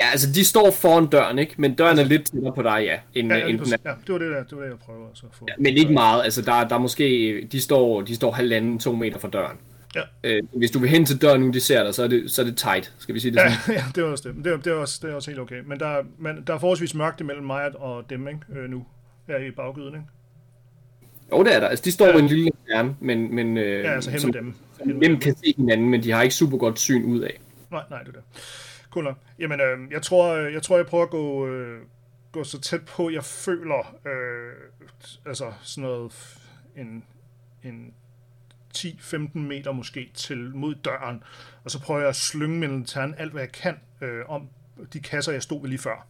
[0.00, 1.54] Ja, altså de står foran døren, ikke?
[1.58, 4.12] Men døren er lidt tættere på dig, ja, end, Ja, ja, end den ja det
[4.12, 5.46] var det, der, det var det, jeg prøver at så få.
[5.48, 6.24] Ja, men ikke meget.
[6.24, 7.48] Altså, der, der er måske...
[7.52, 9.56] De står, de står halvanden, to meter fra døren.
[9.94, 10.00] Ja.
[10.24, 12.42] Øh, hvis du vil hen til døren, nu de ser dig, så er det, så
[12.42, 12.94] er det tight.
[12.98, 13.74] Skal vi sige det Ja, sådan?
[13.80, 14.36] ja, det var også det.
[14.36, 15.60] Men Det er, det er, også, det er også helt okay.
[15.66, 18.40] Men der, er- men der er forholdsvis mørkt imellem mig og dem, ikke?
[18.56, 18.86] Øh, nu.
[19.26, 20.06] Her i baggyden, ikke?
[21.32, 21.68] Jo, det er der.
[21.68, 22.12] Altså, de står Ja.
[22.12, 24.54] med en lille stjerne, men, men øh, Ja, altså som dem.
[24.84, 27.40] Med nemt kan se hinanden, men de har ikke super godt syn ud af.
[27.70, 28.22] Nej, nej, det er det.
[28.90, 29.16] Cool nok.
[29.38, 31.80] Jamen, øh, jeg, tror, jeg tror, jeg prøver at gå, øh,
[32.32, 34.52] gå så tæt på, jeg føler, øh,
[35.26, 36.12] altså sådan noget,
[36.76, 37.04] en,
[37.64, 37.94] en
[38.76, 41.22] 10-15 meter måske til mod døren,
[41.64, 44.48] og så prøver jeg at slynge min lanterne alt, hvad jeg kan øh, om
[44.92, 46.06] de kasser, jeg stod ved lige før.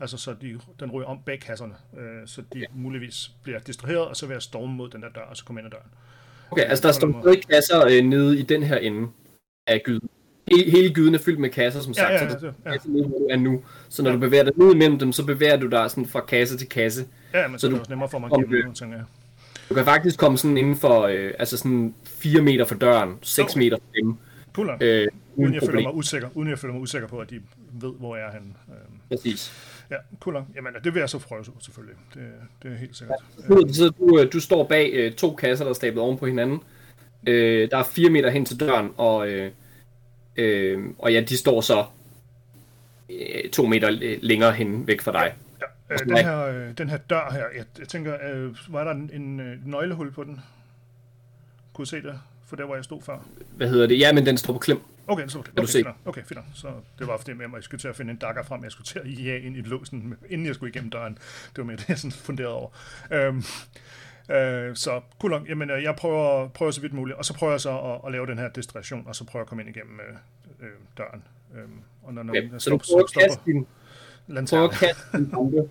[0.00, 2.64] Altså, så de, den ryger om bag kasserne, øh, så de ja.
[2.74, 5.60] muligvis bliver distraheret, og så vil jeg storme mod den der dør, og så komme
[5.60, 5.86] ind ad døren.
[6.50, 9.08] Okay, altså der står stadig kasser øh, nede i den her ende
[9.66, 10.08] af gyden.
[10.50, 12.52] Hele, hele gyden er fyldt med kasser, som sagt, ja, så ja, der ja, er
[12.66, 12.72] ja.
[12.72, 13.62] kasser nede, hvor du er nu.
[13.88, 16.56] Så når du bevæger dig ned imellem dem, så bevæger du dig sådan fra kasse
[16.58, 17.06] til kasse.
[17.34, 18.96] Ja, men så, Så så det er også nemmere for mig at det- nu, tænker
[18.96, 19.04] jeg.
[19.68, 23.52] Du kan faktisk komme sådan inden for, øh, altså sådan 4 meter fra døren, 6
[23.52, 23.58] Okay.
[23.64, 24.16] meter fra dem,
[24.66, 24.82] nok.
[24.82, 27.40] øh, uden uden jeg føler mig usikker, uden jeg føler mig usikker på, at de
[27.72, 28.54] ved, hvor jeg er henne.
[28.68, 29.52] Øhm, Præcis.
[29.90, 30.44] Ja, cool nok.
[30.54, 31.96] Jamen, det vil jeg så prøve, selvfølgelig.
[32.14, 32.22] Det,
[32.62, 33.18] det er helt sikkert.
[33.36, 36.26] Så, så du, øh, du står bag øh, to kasser, der er stablet oven på
[36.26, 36.60] hinanden.
[37.26, 39.52] Øh, der er 4 meter hen til døren, og, øh,
[40.36, 41.84] øh, og ja, de står så
[43.10, 45.34] øh, to meter øh, længere hen væk fra dig.
[45.60, 48.90] Ja, øh, den, her, øh, den her dør her, jeg, jeg tænker, øh, var der
[48.90, 50.40] en, en øh, nøglehul på den?
[51.72, 52.20] Kunne du se det?
[52.46, 53.18] For der, hvor jeg stod før.
[53.56, 53.98] Hvad hedder det?
[53.98, 54.80] Ja, men den står på klem.
[55.10, 55.72] Okay, så okay, du okay, se?
[55.78, 55.96] fint nok.
[56.04, 56.40] okay, fint.
[56.54, 56.68] Så
[56.98, 58.64] det var fordi, at jeg skulle til at finde en dagger frem.
[58.64, 61.14] Jeg skulle til at jage ind i låsen, inden jeg skulle igennem døren.
[61.48, 62.68] Det var mere det, jeg sådan funderede over.
[63.10, 63.42] Øhm,
[64.36, 65.48] øh, så cool nok.
[65.48, 67.18] Jamen, øh, jeg prøver, prøver så vidt muligt.
[67.18, 69.44] Og så prøver jeg så at, at lave den her distraktion, og så prøver jeg
[69.44, 70.16] at komme ind igennem øh,
[70.66, 71.22] øh, døren.
[71.56, 71.70] Øhm,
[72.02, 73.66] og når, når Okay, jeg så du stopper, prøver så at kaste stopper din,
[74.46, 75.68] prøver at kaste din bombe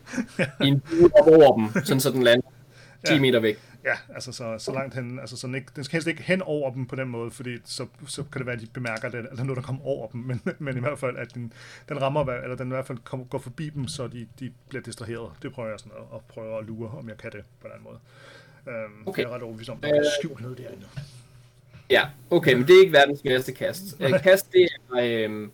[0.64, 2.48] i en bue op over dem, sådan så den lander
[3.08, 3.20] 10 Ja.
[3.20, 3.58] meter væk.
[3.86, 6.74] Ja, altså så, så langt hen, altså sådan ikke, den skal helst ikke hen over
[6.74, 9.44] dem på den måde, fordi så, så kan det være, at de bemærker det, eller
[9.44, 11.54] noget, der kommer over dem, men, men i hvert fald, at den,
[11.90, 14.82] den rammer, eller den i hvert fald kommer, går forbi dem, så de, de bliver
[14.84, 15.32] distraheret.
[15.42, 17.84] Det prøver jeg sådan at, at prøve at lure, om jeg kan det på den
[17.84, 18.00] måde.
[18.68, 19.22] Øhm, Okay.
[19.24, 20.86] Jeg er ret overbevist om, at der er skjult noget derinde.
[21.90, 23.84] Ja, okay, men det er ikke verdens sværeste kast.
[24.00, 25.48] Øh, Kast, det er, øh,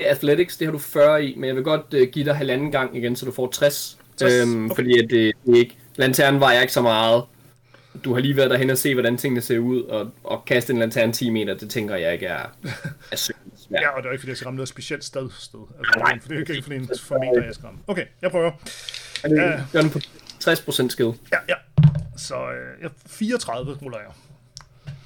[0.00, 2.70] er athletics, det har du 40 i, men jeg vil godt øh, give dig halvanden
[2.72, 3.98] gang igen, så du får 60.
[4.16, 4.74] 60, Øhm, okay.
[4.74, 5.76] Fordi at det, det er ikke...
[5.96, 7.22] Lanternen vejer ikke så meget.
[8.04, 10.78] Du har lige været derhen og se, hvordan tingene ser ud, og, og kaste en
[10.78, 12.42] lanterne 10 meter, det tænker jeg ikke er,
[13.12, 13.82] er sygt svært.
[13.82, 15.30] Ja, og det er ikke, fordi jeg skal ramme noget specielt sted.
[15.38, 15.58] sted.
[15.78, 16.18] Altså, Nej.
[16.20, 17.80] For det er ikke fordi en formeter, jeg skal ramme.
[17.86, 18.50] Okay, jeg prøver.
[19.24, 19.60] Er det- Ja.
[19.72, 19.98] Gør den på
[20.44, 21.12] 60% skill.
[21.32, 21.54] Ja, ja.
[22.16, 24.08] Så øh, jeg, 34 ruller jeg.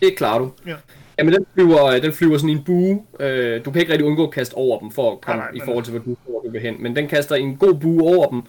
[0.02, 0.52] Det klarer du.
[0.66, 0.76] Ja.
[1.18, 3.02] Jamen, den flyver, den flyver sådan en bue.
[3.20, 5.62] Øh, du kan ikke rigtig undgå at kaste over dem, for at komme Nej, nej,
[5.62, 6.82] i forhold til, hvor du, hvor du vil hen.
[6.82, 8.42] Men den kaster en god bue over dem,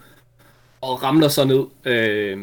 [0.81, 2.37] og ramler så ned øh,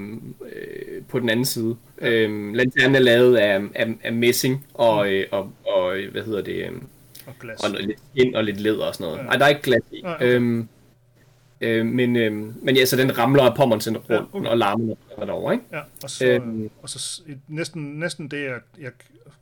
[0.53, 1.77] øh, på den anden side.
[1.99, 6.43] Øh, lanternen er lavet af, af, af messing og, øh, og, og, øh, hvad hedder
[6.43, 6.73] det, øh,
[7.27, 7.61] Og glas.
[7.65, 9.19] og lidt skin og lidt læder og sådan noget.
[9.19, 9.23] Ja.
[9.25, 10.01] Nej, der er ikke glas i.
[10.03, 10.27] Nej, okay.
[10.35, 10.69] Øhm,
[11.61, 12.33] øh, men, øh,
[12.65, 14.49] men ja, så den ramler pommersen rundt Ja, ja, okay.
[14.51, 15.65] og larmer derovre, ikke?
[15.73, 16.65] Ja, og så, Øhm.
[16.65, 18.91] øh, og så et- næsten, næsten det, jeg, jeg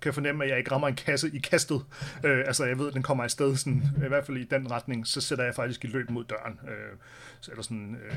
[0.00, 1.80] kan fornemme, at jeg ikke rammer en kasse i kastet.
[2.24, 5.06] Øh, altså, jeg ved, at den kommer afsted, sådan, i hvert fald i den retning,
[5.06, 6.58] så sætter jeg faktisk i løb mod døren.
[6.68, 6.96] Øh,
[7.40, 8.14] så, eller sådan, øh,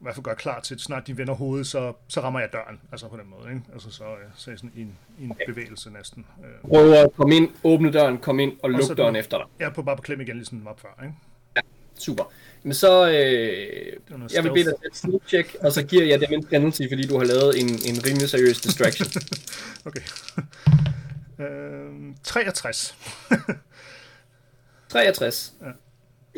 [0.00, 2.48] i hvert fald gør klar til, at snart de vender hovedet, så, så rammer jeg
[2.52, 2.80] døren.
[2.92, 3.62] Altså på den måde, ikke?
[3.72, 6.26] Altså så, øh, så er sådan en, en bevægelse næsten.
[6.44, 9.46] Øh, Prøv at komme ind, åbne døren, komme ind og så- døren efter dig.
[9.58, 11.14] jeg er på bare på klem igen, ligesom den var før, ikke?
[11.98, 12.24] Super.
[12.62, 13.12] Men så, øh,
[14.34, 17.06] jeg vil bede dig et sneak check, og så giver jeg dem en penalty, fordi
[17.06, 19.06] du har lavet en, en rimelig seriøs distraction.
[19.86, 20.00] Okay.
[21.40, 22.96] øh, 63.
[24.88, 25.52] 63.
[25.60, 25.66] Ja.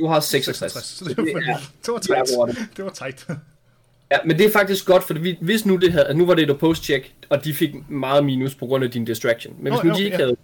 [0.01, 0.72] Du har 66.
[0.72, 0.85] 66.
[0.85, 2.37] Så det var, det er, det var det er tight.
[2.37, 2.59] hurtigt.
[2.77, 3.27] Det var tight.
[4.12, 6.51] Ja, men det er faktisk godt, for vi- hvis nu det havde, nu var det
[6.51, 9.55] et post-check, og de fik meget minus på grund af din distraction.
[9.61, 10.37] Men hvis Nå, nu ja, de ikke okay, havde,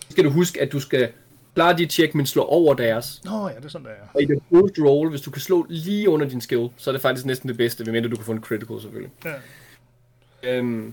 [0.00, 1.08] så skal du huske, at du skal
[1.54, 3.20] klare dit check, men slå over deres.
[3.24, 3.94] Nå ja, det er sådan, der er.
[4.14, 6.92] Og i det post roll, hvis du kan slå lige under din skill, så er
[6.92, 9.10] det faktisk næsten det bedste, medmindre du kan få en critical selvfølgelig.
[9.24, 9.32] Ja.
[10.56, 10.92] Øhm,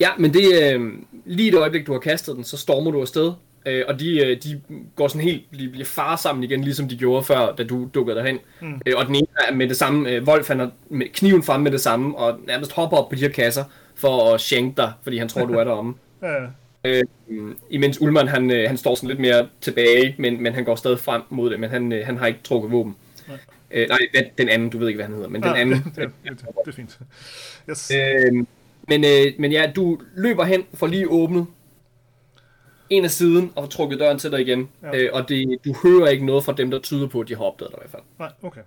[0.00, 0.92] ja, men det øh,
[1.24, 3.32] lige det øjeblik, du har kastet den, så stormer du afsted.
[3.66, 4.60] Øh, og de, øh, de
[4.96, 8.16] går sådan helt, de bliver far sammen igen, ligesom de gjorde før, da du dukkede
[8.16, 8.38] derhen.
[8.60, 8.80] Mm.
[8.86, 11.60] Øh, og den ene er med det samme, øh, Wolf han har med kniven frem
[11.60, 14.92] med det samme, og nærmest hopper op på de her kasser, for at shank dig,
[15.02, 15.94] fordi han tror, du er deromme.
[16.22, 16.28] Ja,
[16.86, 17.02] Øh,
[17.70, 20.98] imens Ulman, han, øh, han står sådan lidt mere tilbage, men, men han går stadig
[20.98, 22.96] frem mod det, men han, øh, han har ikke trukket våben.
[23.28, 23.36] Nej.
[23.70, 25.76] Øh, nej, hvad- den anden, du ved ikke, hvad han hedder, men den Ah, anden.
[25.84, 26.98] Det, det, det, det er fint.
[27.70, 27.92] Yes.
[27.94, 28.32] Øh,
[28.88, 31.46] men, øh, men ja, du løber hen for lige åbnet
[32.90, 34.68] en af siden og trukket døren til dig igen.
[34.82, 34.98] Ja.
[34.98, 37.44] Øh, og det, du hører ikke noget fra dem, der tyder på, at de har
[37.44, 38.02] opdaget dig i hvert fald.
[38.18, 38.60] Nej, okay.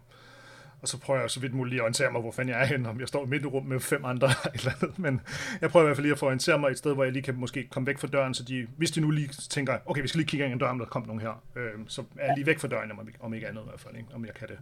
[0.82, 2.66] Og så prøver jeg så vidt muligt lige at orientere mig, hvor fanden jeg er
[2.66, 5.00] henne, om jeg står midt i rum med fem andre eller andet.
[5.00, 5.22] Men
[5.62, 7.24] jeg prøver i hvert fald lige at få orientere mig et sted, hvor jeg lige
[7.24, 10.08] kan måske komme væk fra døren, så de, hvis de nu lige tænker, okay, vi
[10.08, 12.34] skal lige kigge ind ad døren, om der kommer nogen her, øh, så er jeg
[12.38, 14.10] lige væk fra døren, om, ikke andet i hvert fald, ikke?
[14.14, 14.58] om jeg kan det.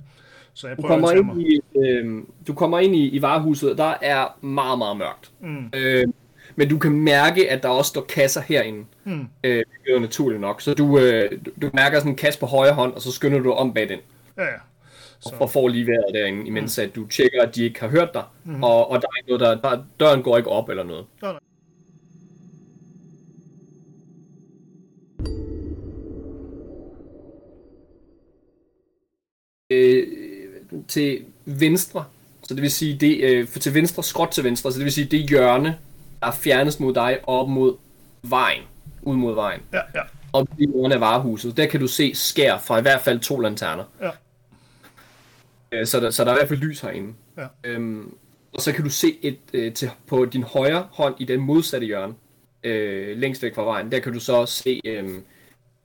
[0.53, 1.45] Så jeg Du prøver at kommer, mig.
[1.45, 5.31] ind i, øh, du kommer ind i, i varehuset, og der er meget, meget mørkt.
[5.41, 5.69] Mm.
[5.73, 6.07] Øh,
[6.55, 8.85] men du kan mærke, at der også står kasser herinde.
[9.03, 9.27] Mm.
[9.43, 10.61] Øh, det er naturligt nok.
[10.61, 13.51] Så du, øh, du, mærker sådan en kasse på højre hånd, og så skynder du
[13.51, 13.99] om bag den.
[14.37, 14.57] Ja, ja.
[15.19, 16.83] Så, og får lige været derinde, imens mm.
[16.83, 18.63] at du tjekker, at de ikke har hørt dig, mm.
[18.63, 21.05] og, og der er ikke noget, der, der, døren går ikke op eller noget.
[21.21, 21.39] Nej, nej.
[29.69, 30.07] Øh,
[30.87, 32.05] til venstre,
[32.43, 34.93] så det vil sige, det, øh, for til venstre, skråt til venstre, så det vil
[34.93, 35.77] sige, det hjørne,
[36.25, 37.75] der er fjernest mod dig, op mod
[38.23, 38.61] vejen,
[39.01, 39.61] ud mod vejen.
[39.73, 40.01] ja, ja.
[40.33, 43.39] Og i hjørnet af varehuset, der kan du se skær fra i hvert fald to
[43.39, 43.83] lanterner.
[44.01, 44.09] Ja.
[45.71, 47.13] Øh, Så der, så der er i hvert fald lys herinde.
[47.37, 47.47] Ja.
[47.63, 48.13] Øhm,
[48.53, 51.87] og så kan du se et øh, til, på din højre hånd i den modsatte
[51.87, 52.13] hjørne,
[52.63, 55.09] øh, længst væk fra vejen, der kan du så se øh,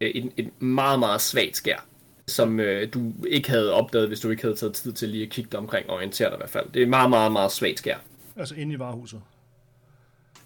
[0.01, 1.87] et, et meget, meget svagt skær,
[2.29, 5.31] som øh, du ikke havde opdaget, hvis du ikke havde taget tid til lige at
[5.31, 6.67] kigge dig omkring og orientere dig i hvert fald.
[6.75, 7.97] Det er et meget, meget, meget svagt skær.
[8.37, 9.21] Altså inde i varehuset.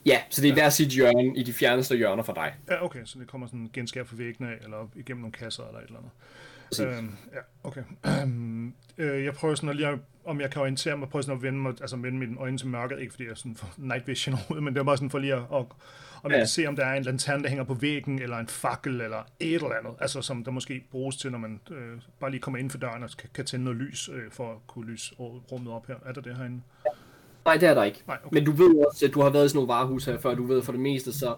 [0.06, 2.54] Ja, så det er hver sit hjørne i de fjerneste hjørner for dig.
[2.70, 5.78] Ja, okay, så det kommer sådan genskær fra væggene eller op igennem nogle kasser eller
[5.80, 6.98] et eller andet.
[6.98, 7.38] Øhm, ja,
[7.68, 7.82] okay.
[8.98, 11.58] Øh, jeg prøver sådan at lige, om jeg kan orientere mig, prøver sådan at vende,
[11.58, 14.34] mig, altså vende mine øjne til mørket, ikke fordi jeg er sådan for night vision
[14.34, 15.46] overhovedet, men det er bare sådan for lige at, at
[16.22, 16.36] om jeg Ja.
[16.38, 19.26] kan se, om der er en lanterne, der hænger på væggen, eller en fakkel, eller
[19.40, 22.58] et eller andet, altså som der måske bruges til, når man øh, bare lige kommer
[22.58, 25.72] ind for døren og kan, kan tænde noget lys, øh, for at kunne lyse rummet
[25.72, 25.94] op her.
[26.06, 26.60] Er der det herinde?
[27.44, 28.02] Nej, det er der ikke.
[28.06, 28.34] Nej, okay.
[28.34, 30.46] Men du ved også, at du har været i sådan nogle varehus her før, du
[30.46, 31.34] ved for det meste, så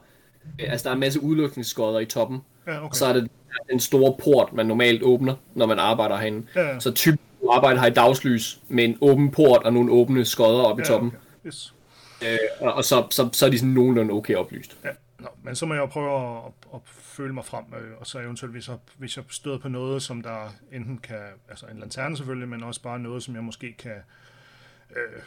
[0.60, 2.88] øh, altså, der er en masse udlukningsskodder i toppen, Ja, okay.
[2.88, 3.30] og så er det
[3.70, 6.46] den store port, man normalt åbner, når man arbejder herinde.
[6.54, 6.80] Ja, ja.
[6.80, 10.62] Så typisk du arbejder her i dagslys med en åben port og nogle åbne skodder
[10.62, 11.46] oppe i ja, toppen, okay.
[11.46, 11.74] Yes.
[12.22, 14.76] øh, og, og så, så, så er de sådan nogenlunde okay oplyst.
[14.84, 18.06] Ja, Nå, men så må jeg jo prøve at, at føle mig frem, øh, og
[18.06, 21.78] så eventuelt, hvis jeg, hvis jeg støder på noget, som der enten kan, altså en
[21.78, 23.96] lanterne selvfølgelig, men også bare noget, som jeg måske kan,
[24.90, 25.22] øh,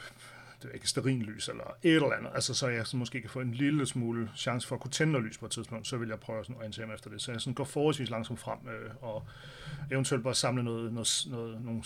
[0.64, 3.54] det ikke sterinlys eller et eller andet, altså så jeg så måske kan få en
[3.54, 6.20] lille smule chance for at kunne tænde noget lys på et tidspunkt, så vil jeg
[6.20, 7.22] prøve sådan at orientere mig efter det.
[7.22, 9.28] Så jeg sådan går forholdsvis langsomt frem, øh, og
[9.92, 11.84] eventuelt bare samle noget, noget, noget nogle,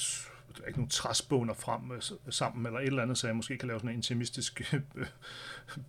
[0.68, 3.80] ikke nogle træsbåner frem øh, sammen, eller et eller andet, så jeg måske kan lave
[3.80, 5.06] sådan en intimistisk øh,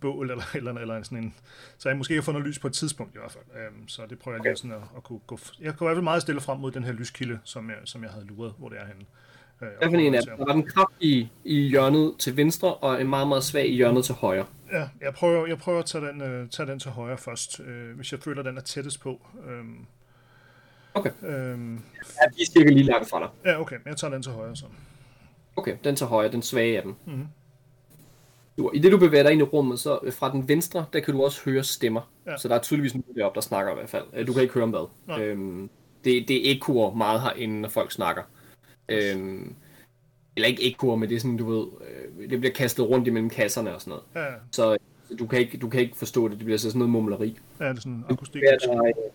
[0.01, 1.35] bål, eller, eller, eller sådan en,
[1.77, 3.65] så jeg måske kan få noget lys på et tidspunkt i hvert fald.
[3.65, 5.95] Øhm, så det prøver jeg lige sådan at, at kunne gå, jeg går i hvert
[5.95, 8.69] fald meget stille frem mod den her lyskilde, som jeg, som jeg havde luret, hvor
[8.69, 9.01] det er henne.
[9.01, 9.24] Øh,
[9.61, 10.37] og Hvad for en af dem?
[10.37, 14.05] Der var den kraftige i hjørnet til venstre, og en meget, meget svag i hjørnet
[14.05, 14.45] til højre.
[14.71, 17.95] Ja, jeg prøver, jeg prøver at tage den, øh, tage den til højre først, øh,
[17.95, 19.21] hvis jeg føler, den er tættest på.
[19.49, 19.85] Øhm,
[20.93, 21.11] Okay.
[21.23, 23.29] øhm, Ja, de er cirka lige langt fra dig.
[23.45, 24.65] ja, okay, jeg tager den til højre så.
[25.55, 26.95] Okay, den til højre, den svage af dem.
[27.05, 27.27] Mhm.
[28.57, 30.99] Du, I det du bevæger dig ind i rummet, så øh, fra den venstre, der
[30.99, 32.11] kan du også høre stemmer.
[32.27, 32.37] Ja.
[32.37, 34.03] Så der er tydeligvis nogen deroppe, der snakker i hvert fald.
[34.13, 34.87] Øh, Du kan ikke høre om hvad.
[35.07, 35.21] Nej.
[35.23, 35.69] Øhm,
[36.03, 38.23] det, det ekkoer meget herinde, når folk snakker.
[38.89, 39.55] Øhm,
[40.35, 41.67] eller ikke ekkoer, men det er sådan, du ved,
[42.21, 44.27] øh, det bliver kastet rundt imellem kasserne og sådan noget.
[44.29, 44.77] Ja, Så
[45.19, 47.39] du kan ikke, du kan ikke forstå det, det bliver så sådan noget mumleri.
[47.59, 48.41] ja, det er sådan Du akustik.
[48.41, 49.11] bevæger dig, øh,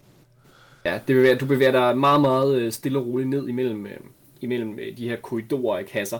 [0.85, 3.97] ja, det bevæger, du bevæger dig meget, meget øh, stille og roligt ned imellem, øh,
[4.41, 6.19] imellem øh, de her korridorer af kasser.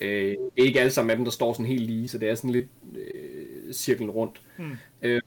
[0.00, 0.06] Ja.
[0.06, 2.50] Øh, ikke alle sammen af dem, der står sådan helt lige, så det er sådan
[2.50, 4.40] lidt øh, cirklen rundt.
[4.58, 4.72] Mm.
[5.02, 5.22] Øh,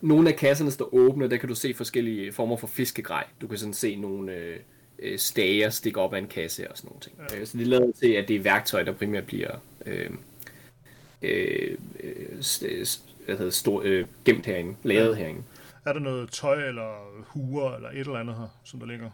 [0.00, 3.24] nogle af kasserne står åbne, der kan du se forskellige former for fiskegrej.
[3.40, 4.56] Du kan sådan se nogle øh,
[4.98, 7.16] øh, stager stikke op af en kasse og sådan nogle ting.
[7.30, 7.40] Ja.
[7.40, 9.50] Øh, så det lader til, at det er værktøj, der primært bliver
[9.86, 10.10] øh,
[11.22, 15.22] øh, øh, st- st- hvad hedder, stor, øh, gemt herinde, lavet ja.
[15.22, 15.42] herinde.
[15.86, 19.10] Er der noget tøj eller huer eller et eller andet her, som der ligger?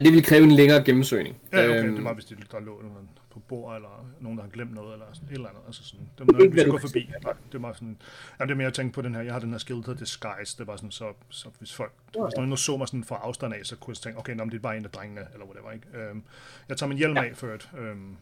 [0.00, 1.36] Det vil kræve en længere gennemsøgning.
[1.52, 3.08] Ja, okay, Øhm, det var hvis det, der lå noget
[3.38, 5.62] på bord, eller nogen, der har glemt noget, eller sådan et eller andet.
[5.66, 7.10] Altså sådan, noget, Ikke, vi hvad skal du gå kan forbi.
[7.52, 7.96] Det var sådan,
[8.38, 9.86] jamen, det er mere at tænke på den her, jeg har den her skill, der
[9.86, 13.16] hedder Disguise, det var sådan, så, så hvis folk, hvis nogen så mig sådan fra
[13.22, 15.46] afstand af, så kunne jeg tænke, okay, nå, det er bare en af drengene, eller
[15.46, 15.86] whatever, ikke?
[15.94, 16.22] Øhm,
[16.68, 18.16] jeg tager min hjelm af før, øhm,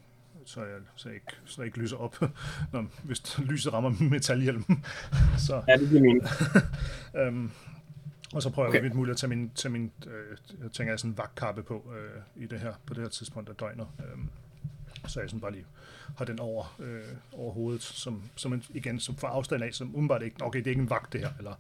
[0.44, 2.16] så jeg, så jeg ikke, så jeg ikke lyser op,
[2.72, 4.84] når, hvis lyset rammer metalhjelmen.
[5.46, 6.22] så, Ja, det bliver min.
[7.20, 7.50] Øhm,
[8.34, 8.76] og så prøver Okay.
[8.76, 11.62] jeg vidt muligt at tage min, tage min øh, jeg tænker jeg sådan en vagtkappe
[11.62, 13.86] på øh, i det her, på det her tidspunkt af døgnet.
[14.00, 14.28] Øhm,
[15.06, 15.64] så jeg sådan bare lige
[16.16, 19.94] har den over, øh, over hovedet, som, som en, igen, som for afstand af, som
[19.94, 21.52] umiddelbart ikke, okay, det er ikke en vagt det her, eller,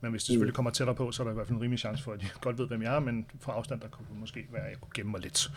[0.00, 1.78] men hvis det selvfølgelig kommer tættere på, så er der i hvert fald en rimelig
[1.78, 4.46] chance for, at de godt ved, hvem jeg er, men fra afstand, der kunne måske
[4.52, 5.50] være, at jeg kunne gemme mig lidt,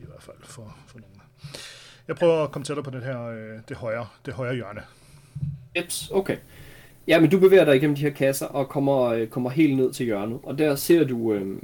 [0.00, 1.20] i hvert fald for, for nogen.
[2.08, 4.80] Jeg prøver at komme tættere på det her, øh, det højre, det højre hjørne.
[5.74, 6.36] Eps, okay.
[7.08, 9.92] Ja, men du bevæger dig igennem de her kasser og kommer, øh, kommer helt ned
[9.92, 10.38] til hjørnet.
[10.42, 11.58] Og der ser du øh,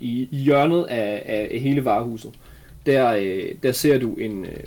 [0.00, 2.34] i, i hjørnet af, af, af hele varehuset,
[2.86, 4.64] der, øh, der ser du en, øh,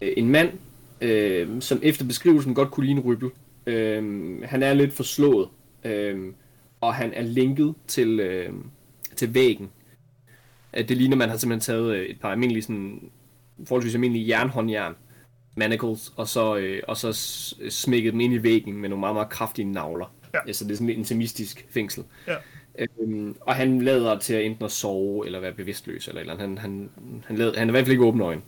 [0.00, 0.52] en mand,
[1.00, 3.30] øh, som efter beskrivelsen godt kunne ligne Rybel.
[3.66, 4.02] Øh,
[4.44, 5.48] han er lidt forslået,
[5.84, 6.32] øh,
[6.80, 8.52] og han er linket til, øh,
[9.16, 9.70] til væggen.
[10.74, 13.10] Det ligner, man har simpelthen taget øh, et par almindelige, sådan,
[13.64, 14.94] forholdsvis almindelige jernhåndjern,
[15.56, 17.12] manacles, og så, øh, og så
[17.68, 20.14] smækket dem ind i væggen med nogle meget, meget kraftige navler.
[20.34, 20.38] Ja.
[20.46, 20.52] Ja.
[20.52, 22.04] Så det er sådan lidt intimistisk fængsel.
[22.26, 22.34] Ja.
[22.78, 26.58] Øhm, og han lader til at enten at sove eller være bevidstløs eller eller andet.
[26.58, 26.90] Han, han,
[27.26, 28.42] han, lader, han er i hvert fald ikke åbne øjne.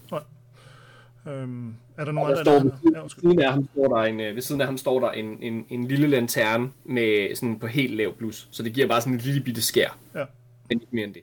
[1.28, 4.42] Øhm, er der Og nogen der der- siden af ham står der en, øh, ved
[4.42, 8.14] siden af ham står der en, en, en lille lanterne med sådan på helt lav
[8.14, 8.48] blus.
[8.50, 9.98] Så det giver bare sådan en lille bitte skær.
[10.14, 10.24] Ja.
[10.68, 11.22] Men ikke mere end det.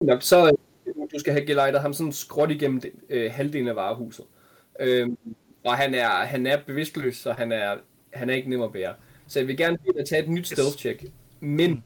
[0.00, 0.56] Nok, så
[1.18, 4.24] du skal have gelejtet ham sådan skråt igennem øh, halvdelen af varehuset.
[4.80, 5.18] Øhm,
[5.64, 7.76] og han er, han er bevidstløs, så han er,
[8.12, 8.94] han er ikke nem at bære.
[9.26, 11.04] Så jeg vil gerne bede dig at tage et nyt stealth check.
[11.40, 11.84] Men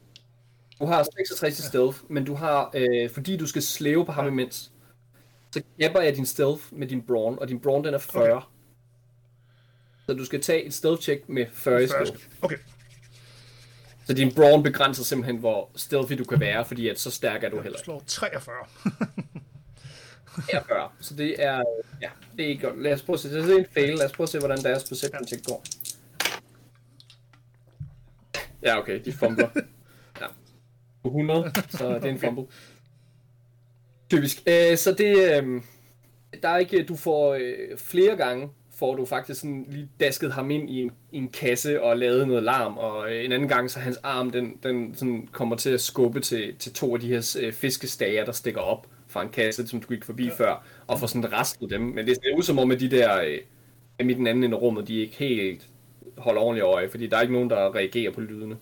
[0.79, 4.27] du har 66 i stealth, men du har, øh, fordi du skal slæve på ham
[4.27, 4.71] imens,
[5.51, 8.31] så kapper jeg din stealth med din brawn, og din brawn den er 40.
[8.31, 8.45] Okay.
[10.05, 12.27] Så du skal tage et stealth check med 40 i stealth.
[12.41, 12.57] Okay,
[14.05, 17.49] Så din brawn begrænser simpelthen, hvor stealthy du kan være, fordi at så stærk er
[17.49, 17.85] du heller ikke.
[17.85, 18.55] slår 43.
[20.51, 20.89] 43.
[20.99, 21.63] Så det er,
[22.01, 22.81] ja, det er ikke godt.
[22.81, 23.97] Lad os prøve at se, det er en fail.
[23.97, 25.63] Lad os prøve at se, hvordan deres perception check går.
[28.63, 29.49] Ja, okay, de fumbler.
[30.21, 30.25] Ja.
[31.05, 32.45] 100, så det er en fumble.
[34.09, 34.43] Typisk.
[34.47, 35.61] Øh, så det, øh,
[36.43, 38.49] der er ikke, du får øh, flere gange,
[38.83, 42.27] får du faktisk sådan lige dasket ham ind i en, i en kasse og lavet
[42.27, 45.69] noget larm, og øh, en anden gang, så hans arm, den, den sådan kommer til
[45.69, 49.29] at skubbe til, til to af de her øh, fiskestager, der stikker op fra en
[49.29, 50.31] kasse, som du gik forbi ja.
[50.37, 51.81] før, og får sådan rastet dem.
[51.81, 53.39] Men det ser ud som om, at de der, øh,
[53.99, 55.67] dem i den anden ende af rummet, de er ikke helt
[56.17, 58.57] holder ordentligt øje, fordi der er ikke nogen, der reagerer på lydene.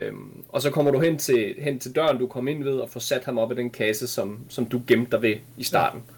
[0.00, 2.90] Øhm, og så kommer du hen til, hen til døren, du kom ind ved, og
[2.90, 6.02] får sat ham op i den kasse, som, som du gemte dig ved i starten.
[6.08, 6.13] Ja.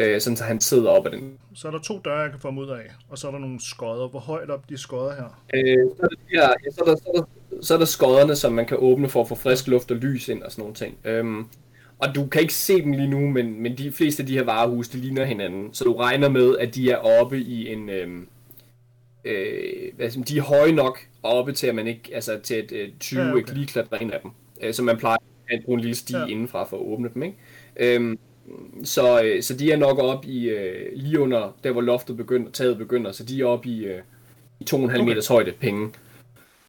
[0.00, 1.38] Øh, sådan så han sidder op ad den.
[1.54, 3.60] Så er der to døre, jeg kan få ud af, og så er der nogle
[3.60, 4.08] skodder.
[4.08, 5.42] Hvor højt op de skodder her?
[5.54, 7.24] Øh, så, er der, ja, så, er der, så, er der,
[7.62, 10.28] så er der skodderne, som man kan åbne for at få frisk luft og lys
[10.28, 10.98] ind og sådan nogle ting.
[11.04, 11.46] Øhm,
[11.98, 14.44] og du kan ikke se dem lige nu, men, men de fleste af de her
[14.44, 15.74] varehus, de ligner hinanden.
[15.74, 17.88] Så du regner med, at de er oppe i en...
[17.90, 18.28] Øhm,
[19.24, 19.62] øh,
[19.98, 23.20] man, de er høje nok oppe til, at man ikke, altså til at øh, 20
[23.20, 23.38] Ja, okay.
[23.38, 24.30] ikke lige klatrer ind af dem.
[24.62, 25.16] Øh, så man plejer
[25.50, 26.26] at bruge en lille sti ja.
[26.26, 27.36] indenfra for at åbne dem, ikke?
[27.76, 28.18] Øhm,
[28.84, 32.50] så, øh, så de er nok oppe i, øh, lige under, der hvor loftet begynder,
[32.50, 34.00] taget begynder, så de er oppe i, øh,
[34.60, 34.98] i 2,5 Okay.
[34.98, 35.90] meters højde penge.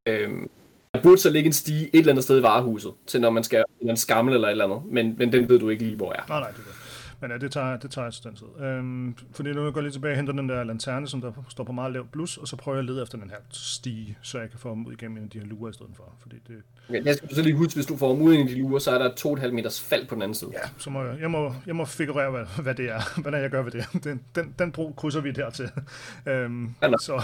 [0.05, 0.49] Øhm,
[0.93, 3.43] der burde så ligge en stige et eller andet sted i varehuset, til når man
[3.43, 6.11] skal en skammel eller et eller andet, men, men den ved du ikke lige, hvor
[6.11, 6.21] er.
[6.27, 6.80] Nej, nej, det er.
[7.21, 8.63] Men ja, det tager, det tager jeg til den tid.
[8.65, 11.63] Øhm, fordi nu går jeg lige tilbage og henter den der lanterne, som der står
[11.63, 14.39] på meget lavt blus, og så prøver jeg at lede efter den her stige, så
[14.39, 16.13] jeg kan få ham ud igennem en af de her lurer i stedet for.
[16.19, 16.55] Fordi det,
[16.89, 18.91] Okay, jeg skal så lige huske, hvis du får ham ud i de lurer, så
[18.91, 20.51] er der 2,5 meters fald på den anden side.
[20.53, 23.49] ja, så må jeg, jeg, må, jeg må figurere, hvad, hvad det er, hvad jeg
[23.49, 23.85] gør ved det.
[24.03, 25.69] Den, den, den bro krydser vi dertil.
[26.27, 27.23] Øhm, Ja, så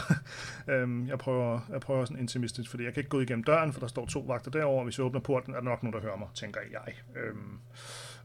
[0.67, 3.79] øhm, jeg prøver, jeg prøver sådan intimistisk, fordi jeg kan ikke gå igennem døren, for
[3.79, 4.83] der står to vagter derovre.
[4.83, 6.93] Hvis jeg åbner porten, er der nok nogen, der hører mig, tænker jeg.
[7.15, 7.59] Øhm,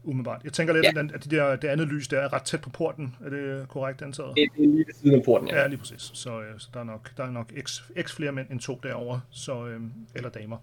[0.03, 0.41] umiddelbart.
[0.43, 1.03] Jeg tænker lidt, Ja.
[1.15, 3.15] at de der, det andet lys, der er ret tæt på porten.
[3.25, 4.35] Er det korrekt antaget?
[4.35, 5.61] Det det er lige ved siden af porten, ja.
[5.61, 6.11] Ja, lige præcis.
[6.13, 8.79] Så, øh, så der er nok, der er nok x, x flere mænd end to
[8.83, 9.81] derovre, så, øh,
[10.15, 10.57] eller damer.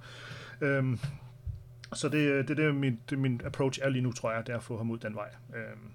[0.61, 0.99] Øhm,
[1.93, 4.57] så det, det, det, min, det min approach er lige nu, tror jeg, det er
[4.57, 5.29] at få ham ud den vej.
[5.57, 5.91] Øhm,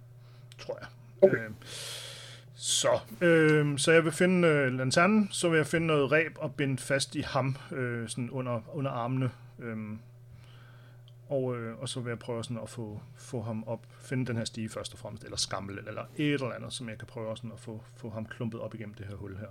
[0.60, 0.88] tror jeg.
[1.21, 1.38] Okay.
[1.45, 1.55] Øhm,
[2.55, 6.55] så, øhm, så jeg vil finde øh, lanternen, så vil jeg finde noget ræb og
[6.55, 9.29] binde fast i ham, øh, sådan under, under armene.
[9.60, 9.99] Øhm,
[11.27, 14.38] og, øh, og så vil jeg prøve sådan at få, få ham op, finde den
[14.38, 17.38] her stige først og fremmest, eller skammel, eller et eller andet, som jeg kan prøve
[17.38, 19.47] sådan at få, få ham klumpet op igennem det her hul her.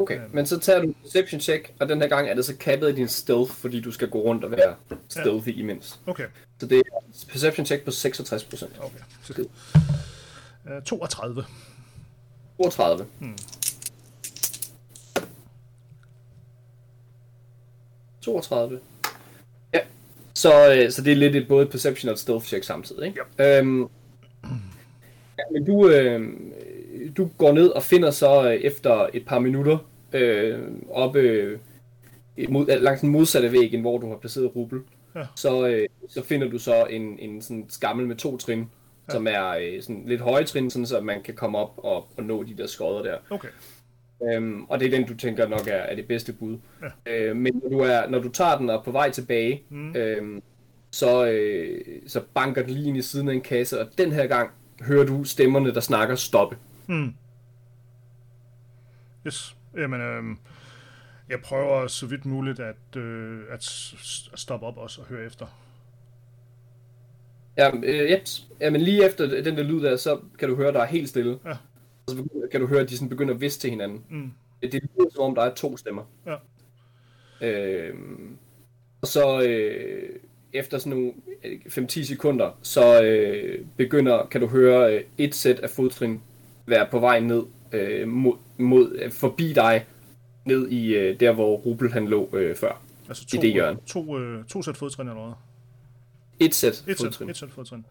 [0.00, 2.92] Okay, men så tager du perception check, og den her gang er det så kappet
[2.92, 4.76] i din stealth, fordi du skal gå rundt og være
[5.08, 6.00] stealthy imens.
[6.06, 6.26] Okay,
[6.58, 6.82] Så det er
[7.28, 8.84] perception check på 66%.
[8.84, 8.98] okay.
[9.22, 9.48] Så,
[10.68, 11.44] øh, 32.
[12.62, 13.06] 32.
[13.18, 13.36] Hmm.
[18.20, 18.80] 32.
[20.38, 23.20] Så, øh, så det er lidt et, både perception og stealth check samtidig, ikke?
[23.58, 23.80] Øhm,
[25.38, 26.32] ja, men du, øh,
[27.16, 29.78] du går ned og finder så øh, efter et par minutter
[30.12, 30.58] øh,
[30.90, 31.58] oppe øh,
[32.48, 34.80] mod, øh, langs den modsatte væg, end hvor du har placeret Rubel.
[35.16, 35.22] Ja.
[35.36, 38.58] Så, øh, så finder du så en, en sådan skammel med to trin,
[39.08, 39.12] ja.
[39.12, 42.24] som er øh, sådan lidt høje trin, sådan så man kan komme op og, og
[42.24, 43.16] nå de der skodder der.
[43.30, 43.48] Okay.
[44.22, 46.58] Øhm, og det er den, du tænker nok er, er det bedste bud.
[47.06, 47.12] Ja.
[47.14, 49.96] Øh, men når du, er, når du tager den og er på vej tilbage, Mm.
[49.96, 50.42] øhm,
[50.90, 54.26] så, øh, så banker den lige ind i siden af en kasse, og den her
[54.26, 54.50] gang
[54.80, 56.56] hører du stemmerne, der snakker stoppe.
[56.86, 57.14] Hmm.
[59.26, 59.56] Yes.
[59.76, 60.22] Jamen, øh,
[61.28, 63.62] jeg prøver så vidt muligt at, øh, at
[64.34, 65.46] stoppe op også og høre efter.
[67.56, 68.20] Ja, øh, yep.
[68.60, 71.38] Jamen lige efter den der lyd der, så kan du høre, der er helt stille.
[71.44, 71.56] Ja.
[72.08, 74.04] Så begynder- kan du høre, at de sådan begynder at viske til hinanden.
[74.10, 74.32] Mm.
[74.62, 76.02] Det, det lyder som om, der er to stemmer.
[76.26, 76.36] Ja.
[77.42, 78.36] Øhm,
[79.00, 80.16] og så, øh,
[80.52, 81.12] efter sådan nogle
[81.44, 86.20] øh, 5-10 sekunder, så øh, begynder, kan du høre øh, et sæt af fodtrin
[86.66, 87.42] være på vej ned
[87.72, 89.86] øh, mod, mod, øh, forbi dig,
[90.44, 92.82] ned i øh, der, hvor Rubel han lå øh, før.
[93.08, 93.78] Altså I to, det hjørne.
[93.86, 95.34] to, øh, to sæt fodtrin eller noget?
[96.40, 97.30] Et sæt Et sæt, fodtrin.
[97.30, 97.84] et sæt fodtrin.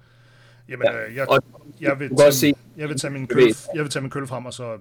[0.70, 1.40] Jamen, Ja, øh, jeg, og
[1.82, 3.44] jeg, vil du tage, se- jeg, vil tage min køl,
[3.76, 4.78] jeg vil tage min køl frem, og så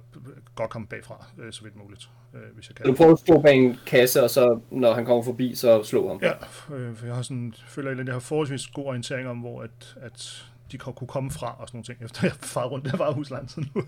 [0.55, 2.95] godt komme bagfra, øh, så vidt muligt, øh, hvis jeg Du kan.
[2.95, 6.18] prøver at stå bag en kasse, og så når han kommer forbi, så slå ham.
[6.22, 6.32] Ja,
[6.74, 9.62] øh, for jeg har sådan, føler jeg, at jeg har forholdsvis god orientering om, hvor
[9.62, 12.97] at, at de kunne komme fra og sådan nogle ting, efter jeg faret rundt der
[12.97, 13.82] var husland siden nu.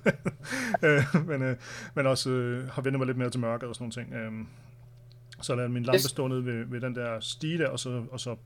[0.89, 1.57] øh, men, øh,
[1.95, 4.15] men også øh, har vendt mig lidt mere til mørket og sådan nogle ting.
[4.41, 4.47] Øh,
[5.43, 8.21] så lader min lampe stå nede ved, ved den der stige der, og så, og
[8.21, 8.37] så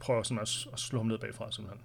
[0.00, 1.82] prøver jeg sådan at, at slå ham ned bagfra simpelthen.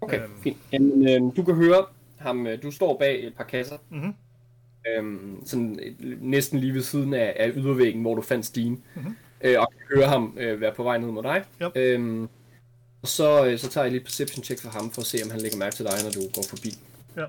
[0.00, 0.30] Okay, Øhm.
[0.42, 0.56] fint.
[0.72, 1.84] Jamen, øh, du kan høre
[2.18, 4.14] ham, øh, du står bag et par kasser, Mhm.
[4.96, 9.16] øhm, sådan øh, næsten lige ved siden af, af ydervæggen, hvor du fandt Stine, Mhm.
[9.40, 11.44] øh, og kan høre ham øh, være på vej ned mod dig.
[11.62, 11.72] Yep.
[11.76, 12.28] Øhm,
[13.02, 15.30] og så, øh, så tager jeg lige perception check for ham, for at se, om
[15.30, 16.68] han lægger mærke til dig, når du går forbi.
[17.16, 17.24] Ja.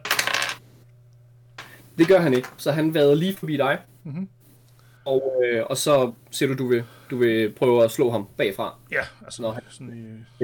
[1.98, 3.80] Det gør han ikke, så han vader lige forbi dig.
[4.04, 4.28] Mhm.
[5.06, 8.76] Og, øh, og så siger du, du vil, du vil prøve at slå ham bagfra.
[8.92, 9.54] Ja, altså Nå.
[9.70, 10.44] sådan i,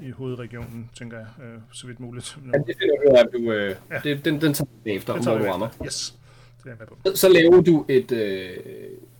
[0.00, 2.38] I hovedregionen, tænker jeg, øh, så vidt muligt.
[2.52, 4.00] Ja, det finder du ud af, du, øh, Ja.
[4.04, 5.68] det, den, den tager du efter, hvor tager du rammer.
[5.84, 6.18] Yes,
[6.58, 6.98] det er jeg med på.
[7.04, 8.50] Så, så laver du et, øh,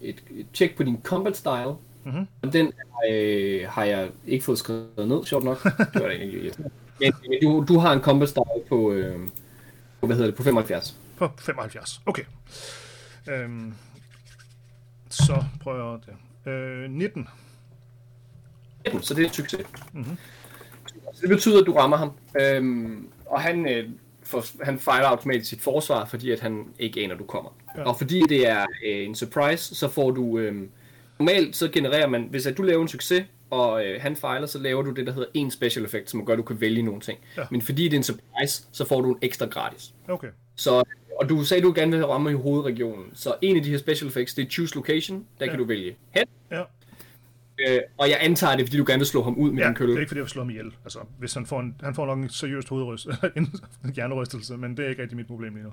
[0.01, 1.75] et, et check på din combat style.
[2.05, 2.27] Mhm.
[2.43, 2.73] Og den
[3.11, 5.62] øh, har jeg ikke fået skrevet ned, sjovt nok.
[5.62, 6.53] Det var da egentlig.
[7.01, 7.12] Men,
[7.43, 9.29] du, du har en combat style på, øh,
[10.01, 10.97] på, hvad hedder det, på 75.
[11.16, 12.01] På 75.
[12.07, 12.23] Okay.
[13.29, 13.75] Øhm,
[15.11, 16.01] så prøver jeg
[16.47, 16.51] det.
[16.53, 17.29] Øh, 19.
[19.01, 19.66] Så det er en succes.
[19.93, 20.16] Mhm.
[21.20, 22.10] Det betyder, at du rammer ham.
[22.40, 23.88] Øhm, og han, øh,
[24.22, 27.56] for, han fejler automatisk sit forsvar, fordi at han ikke aner, du kommer.
[27.76, 27.80] Ja.
[27.80, 27.88] Ja.
[27.88, 30.38] Og fordi det er øh, en surprise, så får du...
[30.38, 30.62] Øh,
[31.18, 34.58] normalt så genererer man, hvis at du laver en succes, og øh, han fejler, så
[34.58, 37.00] laver du det, der hedder en special effect, som gør, at du kan vælge nogle
[37.00, 37.18] ting.
[37.36, 37.42] Ja.
[37.50, 39.94] Men fordi det er en surprise, så får du en ekstra gratis.
[40.08, 40.28] Okay.
[40.56, 40.84] Så,
[41.20, 43.04] og du sagde, at du gerne vil ramme i hovedregionen.
[43.14, 45.26] Så en af de her special effects, det er choose location.
[45.38, 45.50] Der Ja.
[45.50, 46.24] kan du vælge head.
[46.50, 46.62] Ja.
[47.68, 49.70] Øh, og jeg antager det, fordi du gerne vil slå ham ud med Ja, din
[49.70, 49.94] det kølle.
[49.94, 50.72] er ikke fordi, jeg vil slå ham ihjel.
[50.84, 54.84] Altså, hvis han får, en, han får nok en seriøst hovedryst, en hjernerystelse, men det
[54.84, 55.72] er ikke rigtig mit problem lige nu.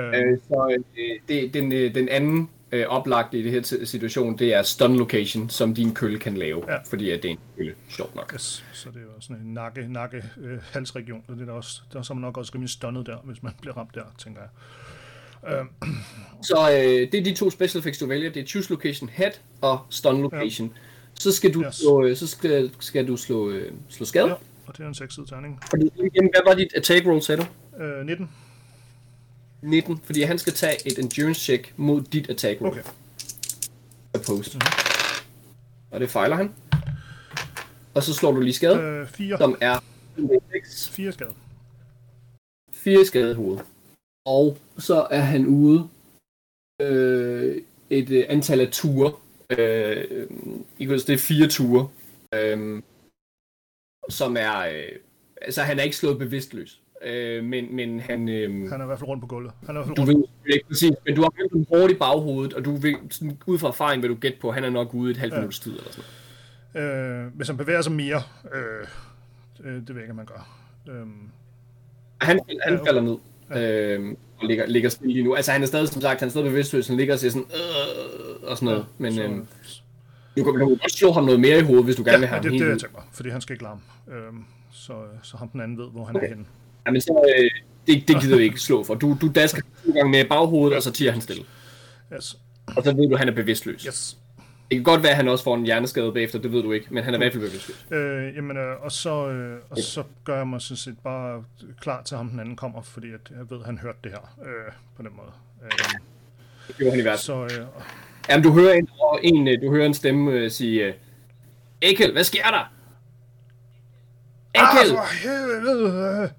[0.00, 3.84] Øh, Øh, så øh, det, den, øh, den anden øh, oplagte i det her ti-
[3.86, 6.76] situation, det er stun location, som din kølle kan lave, Ja.
[6.86, 8.30] fordi at det er en kølle, sjovt nok.
[8.34, 11.52] yes, så det er jo sådan en nakke, nakke øh, halsregion, og det er der
[11.52, 13.94] også, der er så er man nok også rimelig stunnet der, hvis man bliver ramt
[13.94, 14.48] der, tænker jeg.
[15.58, 15.64] Øh,
[16.42, 18.30] Så øh, det er de to special effects, du vælger.
[18.32, 20.68] Det er choose location head og stun location.
[20.68, 20.80] Ja.
[21.24, 21.74] Så skal du Yes.
[21.76, 24.26] slå, øh, så skal, skal du slå, øh, slå skade.
[24.28, 24.34] ja,
[24.66, 25.60] og det er en 6 terning.
[25.70, 27.42] Fordi, igen, hvad var dit attack roll, sagde
[27.76, 27.82] du?
[27.82, 28.30] Øh, 19.
[29.62, 32.70] 19, fordi han skal tage et endurance check mod dit attack roll.
[32.72, 32.82] Okay.
[34.14, 34.60] Opposed.
[35.90, 36.52] Og det fejler han.
[37.94, 39.38] Og så slår du lige skade, Øh, 4.
[39.38, 39.78] som er
[40.52, 40.88] 6.
[40.88, 41.34] 4 skade.
[42.72, 43.64] 4 skade i hovedet.
[44.26, 45.88] Og så er han ude
[46.82, 49.12] øh, et øh, antal af ture.
[49.50, 50.28] Øh,
[50.78, 51.88] ved, det er fire ture.
[52.34, 52.82] Øh,
[54.08, 54.58] som er...
[54.60, 54.98] Øh,
[55.42, 56.80] altså, han er ikke slået bevidstløs.
[57.04, 58.28] Øh, men, men han...
[58.28, 59.52] Øh, Han er i hvert fald rundt på gulvet.
[59.66, 60.30] Han er i hvert du fald rundt.
[60.46, 63.38] ved ikke præcis, men du har ramt ham hårdt i baghovedet, og du vil, sådan,
[63.46, 65.36] ud fra erfaring vil du gætte på, at han er nok ude et halvt Ja.
[65.36, 65.40] ja.
[65.42, 66.04] minuts tid eller sådan
[66.74, 67.26] noget.
[67.26, 68.22] Øh, hvis han bevæger sig mere,
[68.54, 68.86] øh,
[69.64, 70.58] øh, det ved jeg ikke, man gør.
[70.88, 71.06] Øh,
[72.20, 73.16] Han, han Ja, falder ned.
[73.62, 75.34] Øh, og ligger, ligger stille lige nu.
[75.34, 77.46] Altså han er stadig, som sagt, han er stadig bevidstløs, han ligger og siger sådan,
[77.46, 78.86] øh, og sådan noget.
[78.98, 81.96] Men så, øh, du, kan, du kan godt slå ham noget mere i hovedet, hvis
[81.96, 82.80] du gerne vil ja, have det, ham det, det helt er jeg ud.
[82.80, 83.80] tænker mig, fordi han skal ikke larme.
[84.08, 84.32] Øh,
[84.72, 84.92] så,
[85.22, 86.26] så ham den anden ved, hvor han Okay.
[86.26, 86.44] er henne.
[86.86, 87.50] Ja, men så, øh,
[87.86, 88.94] det, det gider vi ikke slå for.
[88.94, 91.44] Du, du dasker to gange med baghovedet, og så tiger han stille.
[92.14, 92.38] Yes.
[92.76, 93.82] Og så ved du, at han er bevidstløs.
[93.82, 94.18] yes.
[94.70, 96.86] Det kan godt være, at han også får en hjerneskade bagefter, det ved du ikke,
[96.90, 97.86] men han er i hvert fald bevidstløs.
[97.90, 101.44] Øh, jamen, øh, og, så, øh, og så gør jeg mig sådan set bare
[101.80, 104.12] klar til, at ham den anden kommer, fordi at jeg ved, at han hørte det
[104.12, 105.30] her øh, på den måde.
[105.64, 105.70] Øh,
[106.68, 107.50] Det gjorde han i hvert fald.
[107.50, 107.66] så øh,
[108.28, 108.88] Jamen, du hører en,
[109.22, 110.94] en, øh, du hører en stemme øh, sige, øh,
[111.82, 112.72] Ekel, hvad sker der?
[114.54, 114.96] ah, Ekel!
[114.96, 116.30] for helvede!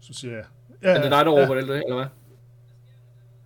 [0.00, 0.44] Så siger jeg,
[0.82, 2.06] ja, Er det dig, der råber det, eller hvad?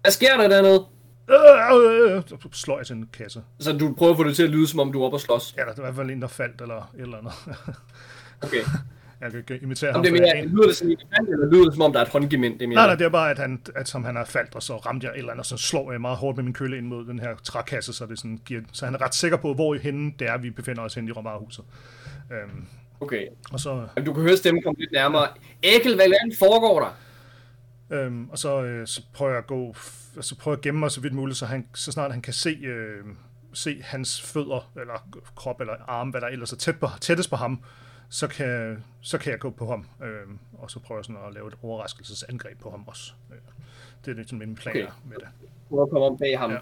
[0.02, 0.86] Hvad sker der dernede?
[1.30, 3.42] Øh, øh, øh, så slår jeg til en kasse.
[3.60, 5.20] Så du prøver at få det til at lyde, som om du er oppe og
[5.20, 5.54] slås.
[5.56, 7.32] Ja, der er i hvert fald en, der faldt, eller et eller andet.
[8.42, 8.62] Okay.
[9.20, 10.02] jeg kan imitere Om ham.
[10.02, 12.04] det er mere, lyder det som en elefant, eller lyder det som om, der er
[12.04, 12.54] et håndgemænd?
[12.58, 14.54] Det er mere Nej, nej, det er bare, at, han, at som han er faldt,
[14.54, 16.52] og så ramte jeg et eller andet, og så slår jeg meget hårdt med min
[16.52, 19.36] kølle ind mod den her trækasse, så, det sådan giver, så han er ret sikker
[19.36, 21.64] på, hvor henne det er, vi befinder os henne i Romarhuset.
[22.32, 22.64] Øhm,
[23.00, 23.26] Okay.
[23.52, 25.28] og så, Jamen, du kan høre stemmen komme lidt nærmere.
[25.62, 26.96] Ekel, hvad land foregår der?
[27.96, 29.74] øhm, og så, øh, så prøver jeg at gå,
[30.20, 32.32] så prøver jeg at gemme mig så vidt muligt, så, han, så snart han kan
[32.32, 33.04] se, øh,
[33.54, 37.36] se hans fødder, eller krop, eller arm, hvad der ellers er tæt på, tættest på
[37.36, 37.60] ham,
[38.08, 40.26] så kan, så kan jeg gå på ham, øh,
[40.58, 43.12] og så prøve sådan at lave et overraskelsesangreb på ham også.
[43.30, 43.36] Øh,
[44.04, 44.86] det er lidt sådan min plan Okay.
[45.08, 45.28] med det.
[45.68, 46.50] Prøv at komme om bag ham.
[46.50, 46.58] Ja.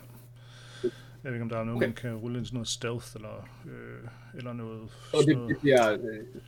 [1.24, 1.86] Jeg ved ikke, om der er noget, Okay.
[1.86, 4.80] man kan rulle ind sådan noget stealth, eller, øh, eller noget...
[5.14, 5.48] Og det, noget.
[5.48, 5.98] det bliver øh,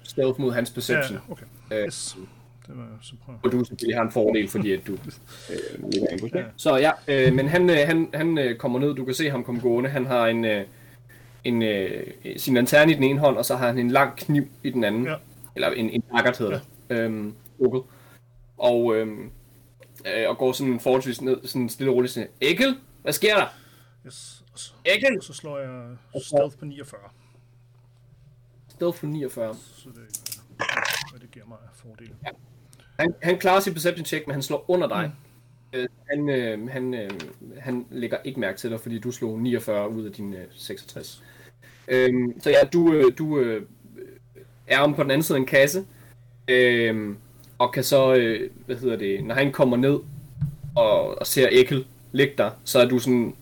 [0.03, 1.19] stealth mod hans perception.
[1.29, 1.47] Ja, okay.
[1.73, 2.17] Øh, Yes.
[2.67, 3.39] Det var så prøve.
[3.45, 6.29] Og du selvfølgelig har en fordel, fordi at du øh, ligger.
[6.41, 6.45] Ja.
[6.57, 9.45] Så ja, øh, men han, øh, han, han øh, kommer ned, du kan se ham
[9.45, 9.91] komme gående.
[9.91, 10.65] Han har en, øh,
[11.47, 14.49] en, øh, sin lanterne i den ene hånd, og så har han en lang kniv
[14.63, 15.07] i den anden.
[15.07, 15.15] Ja.
[15.55, 16.97] Eller en, en daggert hedder det.
[16.97, 17.83] Øhm, lukket.
[18.57, 19.31] Og, øhm,
[20.07, 22.13] øh, og går sådan forholdsvis ned, sådan stille og roligt.
[22.13, 23.47] Sådan, Ekkel, hvad sker der?
[24.07, 24.45] Yes.
[24.53, 25.17] Og så, Ekkel!
[25.19, 27.01] og så slår jeg stealth på 49.
[28.69, 29.55] Sted for 49.
[29.55, 29.97] Så det,
[31.11, 32.15] hvad det giver mig fordel.
[32.99, 35.13] Han, han klarer sit perception check, men han slår under dig.
[35.73, 35.79] Mm.
[35.79, 37.11] Øh, han, øh, han, øh,
[37.59, 41.25] han lægger ikke mærke til dig, fordi du slog 49 ud af dine øh, 66.
[41.89, 43.63] Øhm, så ja, du, øh, du øh,
[44.67, 45.85] er om på den anden side af en kasse,
[46.49, 47.15] øh,
[47.59, 49.99] og kan så, øh, hvad hedder det, når han kommer ned
[50.77, 53.35] og, og ser Ekkel ligge der, så er du sådan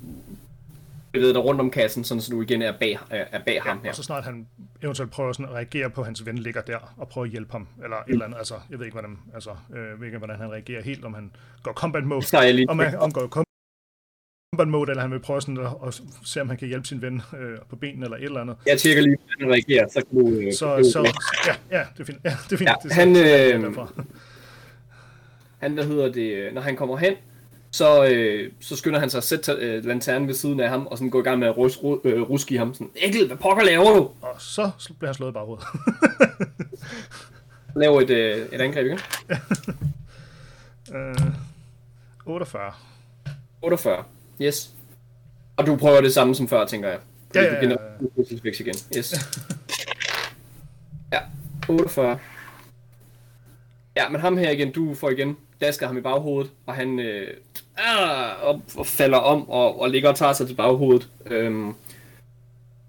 [1.13, 3.91] bevæget dig rundt om kassen, sådan så du igen er bag, er, bag ham her.
[3.91, 4.47] Og så snart han
[4.83, 7.53] eventuelt prøver sådan at reagere på, at hans ven ligger der, og prøver at hjælpe
[7.53, 10.37] ham, eller et eller andet, altså, jeg ved ikke, hvordan, altså, øh, ved ikke, hvordan
[10.37, 11.31] han reagerer helt, om han
[11.63, 12.27] går combat mode,
[12.69, 13.27] om han, om går
[14.57, 17.03] combat mode, eller han vil prøve sådan at, at se, om han kan hjælpe sin
[17.03, 18.57] ven øh, på benene, eller et eller andet.
[18.67, 20.29] Jeg tjekker lige, hvordan han reagerer, så kan du...
[20.31, 21.13] øh, Så, du- så
[21.47, 22.19] ja, ja, det er fint.
[22.25, 22.69] Ja, det er fint.
[22.71, 23.93] Ja, det, han, er øh, derfra.
[25.59, 27.15] Han, hvad hedder det, når han kommer hen,
[27.71, 30.99] så, øh, så skynder han sig at sætte øh, lanternen ved siden af ham, og
[30.99, 32.75] sådan går i gang med at rus, ru, øh, ruske i ham.
[32.75, 34.11] Sådan, Ekkel, hvad pokker laver du?
[34.21, 35.65] Og så bliver han slået i baghovedet.
[37.77, 38.99] Laver et, øh, et angreb igen.
[40.97, 41.15] øh,
[42.27, 42.73] 48.
[43.63, 44.05] 48.
[44.43, 44.71] Yes.
[45.57, 46.99] Og du prøver det samme som før, tænker jeg.
[47.27, 48.75] Fordi Ja, ja, Du ja, crucifix igen.
[48.97, 49.15] Yes.
[51.13, 51.19] ja,
[51.69, 52.19] 48.
[53.97, 57.29] Ja, men ham her igen, du får igen dasker ham i baghovedet, og han øh,
[57.77, 61.09] ah, og, og falder om og, og ligger og tager sig til baghovedet.
[61.27, 61.75] Øhm,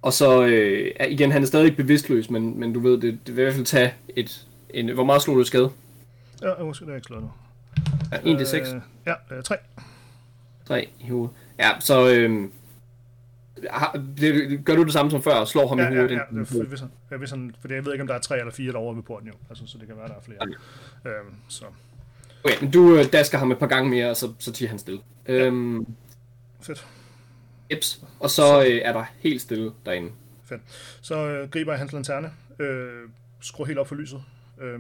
[0.02, 3.42] og så øh, igen, han er stadig bevidstløs, men, men du ved, det, det vil
[3.42, 4.48] i hvert fald tage et...
[4.70, 5.70] En, hvor meget slog du skade?
[6.42, 7.32] Ja, jeg måske, det er ikke slået nu.
[8.12, 8.70] Ja, 1 til 6.
[8.70, 9.56] Øh, ja, øh, 3.
[10.68, 11.36] 3 i hovedet.
[11.60, 12.50] Ja, så øh,
[13.72, 16.22] har, det, gør du det samme som før, og slår ham Ja, i ja, hovedet?
[16.56, 18.52] ja, hvis, han, ja, hvis han, for jeg ved ikke, om der er tre eller
[18.52, 19.34] fire derovre ved porten jo.
[19.50, 20.40] Altså, så det kan være, der er flere.
[21.06, 21.66] Øhm, så
[22.44, 24.80] Okay, men du øh, dasker ham et par gange mere, og så, så tiger han
[24.80, 25.02] stille.
[25.28, 25.34] Ja.
[25.34, 25.86] Øhm,
[26.62, 26.88] fedt.
[27.70, 28.04] Eps.
[28.20, 30.12] Og så øh, er der helt stille derinde.
[30.44, 30.62] fedt.
[31.02, 33.10] Så øh, griber jeg hans lanterne, øh,
[33.42, 34.24] skruer helt op for lyset
[34.62, 34.80] øh,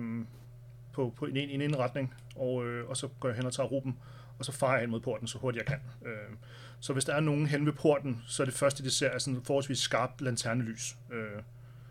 [0.93, 3.67] på, på en, en anden retning, og, øh, og så går jeg hen og tager
[3.67, 3.97] Ruben,
[4.39, 6.09] og så farer jeg hen mod porten så hurtigt jeg kan.
[6.11, 6.35] Øh,
[6.79, 9.17] så hvis der er nogen hen ved porten, så er det første, de ser, er
[9.19, 10.95] sådan forholdsvis skarpt lanternelys.
[11.13, 11.41] Øh,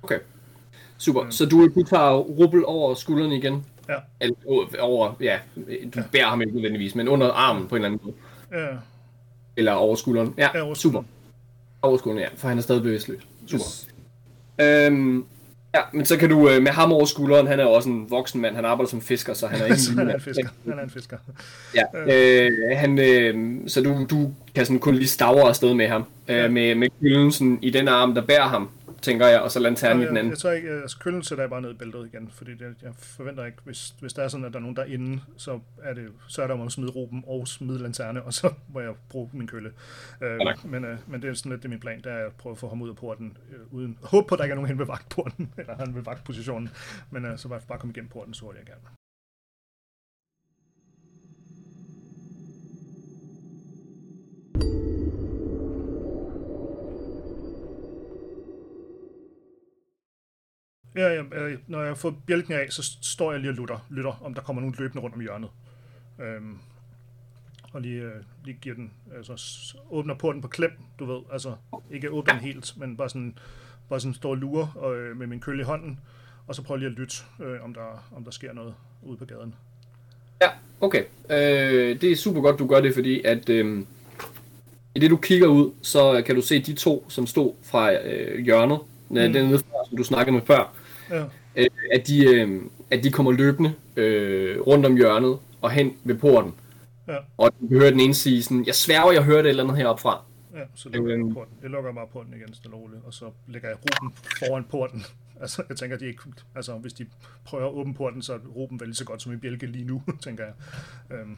[0.03, 0.19] Okay.
[0.99, 1.31] Super.
[1.31, 3.65] Så du, du tager rubbel over skulderen igen?
[3.89, 4.37] ja, Eller
[4.81, 5.39] over, ja,
[5.95, 8.01] du bærer ham ikke nødvendigvis, men under armen på en eller anden
[8.51, 8.63] måde.
[8.65, 8.77] ja,
[9.57, 10.35] Eller over skulderen.
[10.39, 10.79] Ja, ja over super.
[10.99, 11.07] skulderen.
[11.83, 13.23] Over skulderen, ja, for han er stadig bevidstløs.
[13.47, 13.65] Super.
[13.65, 13.89] Yes.
[14.61, 15.27] Øhm,
[15.75, 18.41] ja, men så kan du øh, med ham over skulderen, han er også en voksen
[18.41, 20.49] mand, han arbejder som fisker, så han er ikke Så han er en fisker.
[20.69, 21.17] Han er en fisker.
[21.75, 26.05] Ja, øh, han, øh, så du, du kan sådan kun lige stavre afsted med ham,
[26.29, 28.69] øh, med, med kylden sådan i den arm, der bærer ham,
[29.05, 30.31] tænker jeg, og så lanternen i den anden.
[30.31, 32.93] jeg tror ikke, altså køllen sætter jeg bare ned i bæltet igen, fordi det, jeg
[32.99, 35.61] forventer ikke, hvis, hvis der er sådan, at der er nogen der er inde, så
[35.83, 38.81] er, det, så er der om at smide råben og smide lanterne, og så må
[38.81, 39.73] jeg bruge min kølle.
[40.21, 40.65] Øh, tak.
[40.65, 42.51] men, øh, men det er sådan lidt det er min plan, det er at prøve
[42.53, 44.69] at få ham ud af porten, øh, uden håb på, at der ikke er nogen
[44.69, 46.71] hen ved vagtporten, eller han ved vagtpositionen,
[47.11, 49.04] men øh, så bare, bare komme igennem porten, så hurtigt jeg gerne.
[60.97, 61.23] Ja, ja,
[61.67, 64.63] når jeg fået bjælken af, så står jeg lige og lytter, lytter om der kommer
[64.63, 65.51] nogen løbende rundt om hjørnet.
[66.21, 66.59] Øhm,
[67.73, 68.13] og lige, øh,
[68.45, 69.33] lige giver den, altså
[69.91, 71.55] åbner porten på klem, du ved, altså
[71.91, 73.39] ikke åbner den helt, men bare sådan,
[73.89, 76.01] bare sådan står og lurer øh, med min kølle i hånden,
[76.47, 79.25] og så prøver lige at lytte, øh, om, der, om der sker noget ude på
[79.25, 79.55] gaden.
[80.43, 80.49] Ja,
[80.81, 81.05] okay.
[81.31, 83.85] Øh, det er super godt, du gør det, fordi at øh,
[84.95, 88.45] i det du kigger ud, så kan du se de to, som stod fra øh,
[88.45, 88.79] hjørnet,
[89.09, 89.17] mm.
[89.17, 90.75] den nede fra, som du snakkede med før,
[91.11, 91.25] Ja,
[91.57, 96.15] øh, at, de, øh, at de kommer løbende øh, rundt om hjørnet og hen ved
[96.15, 96.55] porten.
[97.09, 97.17] Ja.
[97.39, 99.77] Og du kan høre den ene sige sådan, jeg sværger, jeg hørte et eller andet
[99.77, 100.23] heroppe fra.
[100.55, 101.35] ja så lukker jeg Øhm.
[101.35, 101.53] porten.
[101.63, 105.05] Jeg lukker bare porten igen, stille og roligt, og så lægger jeg Ruben foran porten.
[105.41, 106.23] Altså, jeg tænker, de ikke,
[106.55, 107.07] altså, hvis de
[107.45, 109.85] prøver at åbne porten, så er Ruben vel lige så godt som en bjælke lige
[109.85, 110.53] nu, tænker jeg.
[111.19, 111.37] Øhm,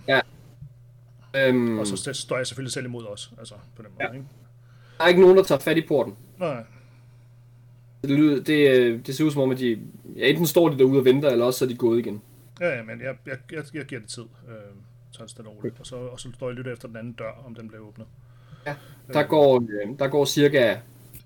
[1.36, 4.12] Øhm, Og så st- står jeg selvfølgelig selv imod os, altså på den måde, Ja.
[4.14, 4.26] ikke?
[4.98, 6.14] Der er ikke nogen, der tager fat i porten.
[6.38, 6.64] Nej.
[8.07, 9.78] Det, lyder, det, øh, det ser ud som om, at de
[10.16, 12.22] ja, enten står de derude og venter, eller også så er de gået igen.
[12.61, 14.22] Ja, ja, men jeg, jeg, jeg, jeg giver det tid.
[14.48, 14.54] Øh,
[15.20, 15.80] det stille og roligt.
[15.80, 17.82] Og så, og så står jeg og lytter efter den anden dør, om den bliver
[17.82, 18.07] åbnet.
[19.12, 20.76] Der går, øh, der går cirka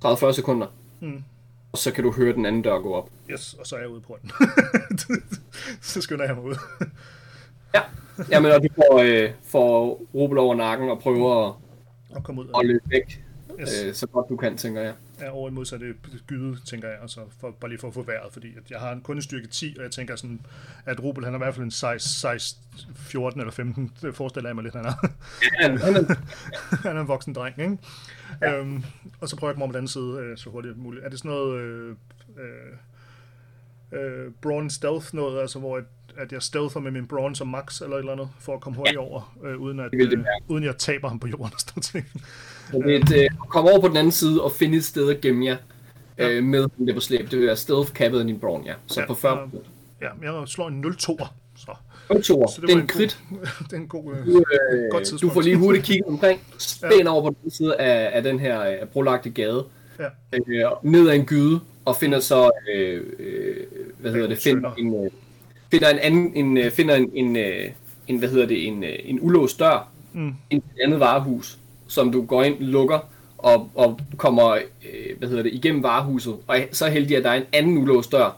[0.05, 0.67] 30-40 sekunder,
[1.01, 1.23] Mm.
[1.73, 3.11] og så kan du høre den anden dør gå op.
[3.31, 4.31] Yes, og så er jeg ude på den.
[5.83, 6.55] så skynder jeg mig ud.
[7.75, 7.81] Ja,
[8.31, 11.55] Jamen, og du får, øh, får rubel over nakken og prøver at,
[12.11, 13.25] og komme ud at af løbe væk,
[13.61, 13.85] yes.
[13.85, 14.95] øh, så godt du kan, tænker jeg.
[15.21, 15.95] Er over i modsatte
[16.27, 18.81] gyde, tænker jeg, og så for, bare lige for at få vejret, fordi at jeg
[18.81, 20.41] har en kun en styrke 10, og jeg tænker sådan,
[20.87, 22.63] at Rubel han er i hvert fald en 16, 16
[22.95, 25.09] 14 eller 15, det forestiller jeg mig lidt, han er.
[25.61, 26.15] Han, er,
[26.97, 27.79] er en voksen dreng, ikke?
[28.41, 28.59] Ja.
[28.59, 28.85] Øhm,
[29.21, 31.05] og så prøver jeg at komme om den anden side øh, så hurtigt som muligt.
[31.05, 31.97] Er det sådan noget øh,
[32.39, 32.73] øh,
[34.01, 35.85] øh, brawn stealth noget, altså hvor at,
[36.21, 38.77] at jeg stealther med min brawn som max eller et eller andet, for at komme
[38.77, 39.01] hurtigt ja.
[39.01, 41.83] over, øh, uden, at, Det det øh, uden jeg taber ham på jorden og sådan
[41.83, 42.07] ting.
[42.89, 45.57] et, øh, kom over på den anden side og finde et sted at gemme jer
[46.19, 47.31] øh, med den der på slæb.
[47.31, 48.75] Det vil være stealth cappet din brawn, ja.
[48.87, 49.61] Så Ja, på 40 øh,
[50.03, 51.75] Ja, jeg slår en 0-2'er, så.
[52.09, 52.47] og to år.
[52.51, 53.19] så Det er en krit.
[53.67, 54.13] Det er en god...
[54.15, 54.43] Øh, Du,
[54.73, 55.35] øh, Godt du tidspunkt.
[55.35, 58.87] får lige hurtigt kigget omkring, spænd over på den side af, af den her øh,
[58.87, 59.65] brolagte gade,
[59.99, 60.05] ja.
[60.33, 63.57] øh, ned ad en gyde, og finder så, øh, øh,
[63.99, 65.11] hvad hedder det, finder en,
[65.71, 67.71] finder en anden, en, øh, finder en, en, øh,
[68.07, 70.35] en, hvad hedder det, en, øh, en ulåst dør, Mm.
[70.51, 71.59] til et andet varehus,
[71.89, 72.99] som du går ind, lukker,
[73.39, 74.59] og, og kommer,
[75.19, 78.13] hvad hedder det, igennem varehuset, og er så heldig, at der er en anden ulåst
[78.13, 78.37] dør,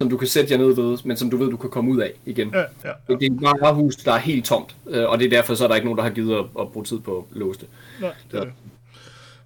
[0.00, 2.00] som du kan sætte jer ned ved, men som du ved, du kan komme ud
[2.00, 2.50] af igen.
[2.54, 3.14] Ja, ja, ja.
[3.14, 5.74] Det er et varehus, der er helt tomt, og det er derfor, så er der
[5.74, 7.68] ikke nogen, der har givet at, at bruge tid på at låse det.
[8.00, 8.52] Nej, det er det.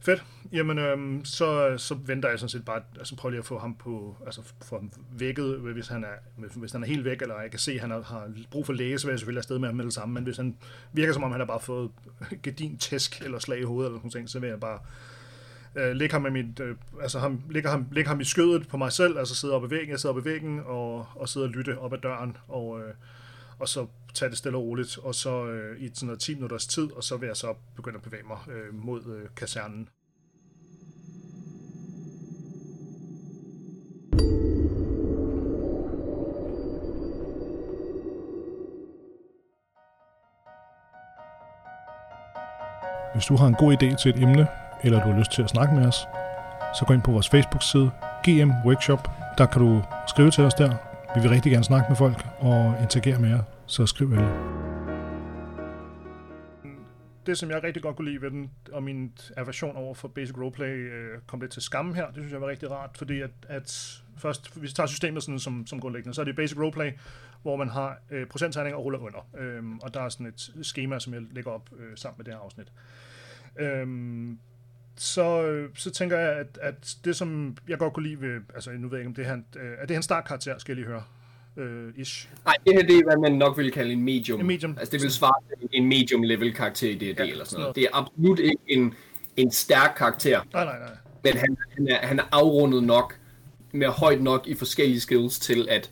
[0.00, 0.22] Fedt.
[0.52, 3.74] Jamen, øhm, så, så venter jeg sådan set bare, altså prøver lige at få ham
[3.74, 7.50] på, altså få ham vækket, hvis han er, hvis han er helt væk, eller jeg
[7.50, 9.68] kan se, at han har, har brug for læge, så vil jeg selvfølgelig afsted med
[9.68, 10.56] ham med det samme, men hvis han
[10.92, 11.90] virker som om, han har bare fået
[12.42, 14.78] gedin tæsk eller slag i hovedet eller sådan noget, så vil jeg bare
[15.76, 18.76] øh, lægge ham, i mit, øh, altså ham, lægge, ham, lægge ham i skødet på
[18.76, 21.46] mig selv, altså sidde op i væggen, jeg sidder op i væggen, og, og sidde
[21.46, 22.94] og lytte op ad døren, og, øh,
[23.58, 26.66] og så tage det stille og roligt, og så øh, i sådan noget 10 minutters
[26.66, 29.88] tid, og så vil jeg så begynde at bevæge mig øh, mod øh, kasernen.
[43.20, 44.46] Hvis du har en god idé til et emne,
[44.84, 45.96] eller du har lyst til at snakke med os,
[46.78, 47.90] så gå ind på vores Facebook-side,
[48.24, 49.08] GM Workshop.
[49.38, 50.70] Der kan du skrive til os der.
[51.14, 54.34] Vi vil rigtig gerne snakke med folk og interagere med jer, så skriv endelig.
[57.26, 60.36] det, som jeg rigtig godt kunne lide ved den, og min aversion over for basic
[60.36, 63.30] roleplay øh, kom lidt til skamme her, det synes jeg var rigtig rart, fordi at,
[63.48, 66.90] at først, hvis vi tager systemet sådan som, som grundlæggende, så er det basic roleplay,
[67.42, 69.28] hvor man har øh, procenttegninger og ruller under.
[69.38, 72.34] Øhm, og der er sådan et schema, som jeg lægger op øh, sammen med det
[72.34, 72.72] her afsnit.
[73.58, 74.38] Øhm,
[74.96, 78.70] så, øh, så tænker jeg, at, at det, som jeg godt kunne lide ved, altså
[78.70, 80.86] nu ved jeg ikke, om det her, øh, er det en startkarakter, skal jeg lige
[80.86, 81.02] høre,
[81.56, 82.28] øh, ish.
[82.44, 84.40] Nej, det her det er, hvad man nok vil kalde en medium.
[84.40, 84.76] En medium.
[84.78, 87.76] Altså det vil svare til en medium level karakter i D&D Ja, eller sådan noget.
[87.76, 88.94] Det er absolut ikke en,
[89.36, 90.96] en stærk karakter, Nej, nej, nej.
[91.24, 93.18] men han, han, er, han er afrundet nok,
[93.72, 95.90] med højt nok i forskellige skills til, at,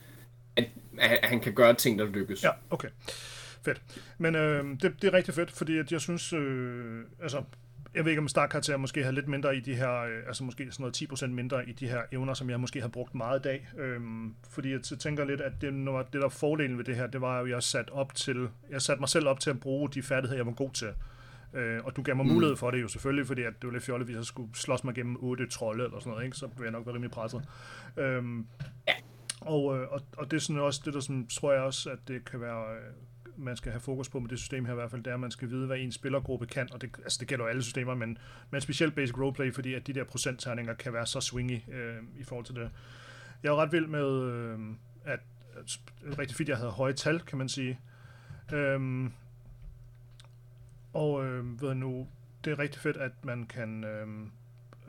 [0.57, 0.65] at,
[0.99, 2.45] at han kan gøre ting, der lykkes.
[2.45, 2.89] Ja, okay.
[3.69, 4.03] Fedt.
[4.19, 7.43] Men øh, det, det er rigtig fedt, fordi at jeg synes, øh, altså,
[7.95, 10.73] jeg ved ikke om startkarakter måske har lidt mindre i de her, øh, altså måske
[10.73, 13.43] sådan noget 10% mindre i de her evner, som jeg måske har brugt meget i
[13.43, 13.69] dag.
[13.79, 17.07] Øhm, fordi jeg tænker lidt, at det, når det der er fordelen ved det her,
[17.07, 19.61] det var jo, at jeg sat op til, jeg satte mig selv op til at
[19.61, 20.89] bruge de færdigheder, jeg var god til.
[21.55, 22.33] Øh, og du gav mig mm.
[22.33, 24.85] mulighed for det jo selvfølgelig, fordi at det var lidt fjollet, hvis jeg skulle slås
[24.85, 26.37] mig gennem otte trolde eller sådan noget, ikke?
[26.37, 27.43] så ville jeg nok være rimelig presset.
[27.97, 28.47] Øhm,
[29.41, 31.99] og, øh, og, og det er sådan også det, der sådan, tror jeg også, at
[32.09, 32.93] det kan være, øh,
[33.39, 35.21] man skal have fokus på med det system her i hvert fald, det er, at
[35.21, 37.95] man skal vide, hvad en spillergruppe kan, og det, altså det gælder jo alle systemer,
[37.95, 38.19] men,
[38.51, 42.25] men specielt basic roleplay, fordi at de der procentterninger kan være så swingy øh, i
[42.25, 42.71] forhold til det.
[43.43, 44.59] Jeg er jo ret vild med, øh,
[45.05, 45.21] at,
[45.57, 45.79] at
[46.19, 47.81] rigtig fedt, jeg havde høje tal, kan man sige.
[48.53, 49.13] Øhm,
[50.93, 52.09] og øh, ved nu,
[52.45, 53.85] det er rigtig fedt, at man kan...
[53.85, 54.09] Øh,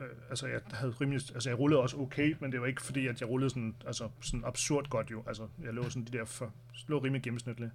[0.00, 3.06] øh, altså jeg havde rimelig, altså jeg rullede også okay, men det var ikke fordi,
[3.06, 5.24] at jeg rullede sådan, altså sådan absurd godt jo.
[5.26, 6.52] Altså jeg lå sådan de der, for,
[6.88, 7.70] lå rimelig gennemsnitligt.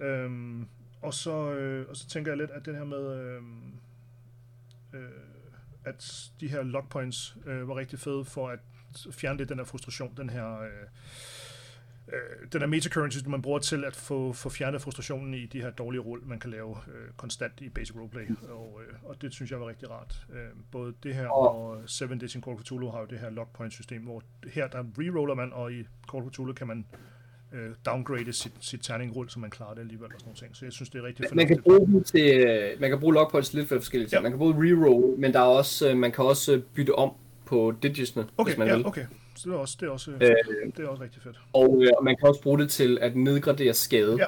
[0.00, 0.68] Øhm,
[1.02, 3.42] og, så, øh, og så tænker jeg lidt, at det her med, øh,
[4.92, 5.10] øh,
[5.84, 8.58] at de her lock points øh, var rigtig fede for at
[9.12, 10.68] fjerne lidt den her frustration, den her, øh,
[12.08, 15.70] øh, den her metacurrency, man bruger til at få, få fjernet frustrationen i de her
[15.70, 19.50] dårlige rull, man kan lave øh, konstant i basic roleplay, og, øh, og det synes
[19.50, 20.26] jeg var rigtig rart.
[20.32, 23.30] Øh, både det her og Seven Days in Call of Cthulhu har jo det her
[23.30, 24.22] lock point system, hvor
[24.52, 26.86] her der reroller man, og i Call of Cthulhu kan man
[27.52, 30.56] øh, downgrade sit, sit terningrulle, så man klarer det alligevel og sådan nogle ting.
[30.56, 33.48] Så jeg synes, det er rigtig Man kan bruge til, øh, man kan bruge logpoints
[33.48, 34.18] til lidt for forskellige ting.
[34.18, 34.22] Ja.
[34.22, 37.12] Man kan både reroll, men der er også, øh, man kan også bytte om
[37.44, 38.86] på digitsene, okay, hvis man ja, vil.
[38.86, 39.04] okay.
[39.36, 40.20] Så det er også, det er også, øh,
[40.76, 41.40] det er også rigtig fedt.
[41.52, 44.16] Og øh, man kan også bruge det til at nedgradere skade.
[44.18, 44.24] Ja.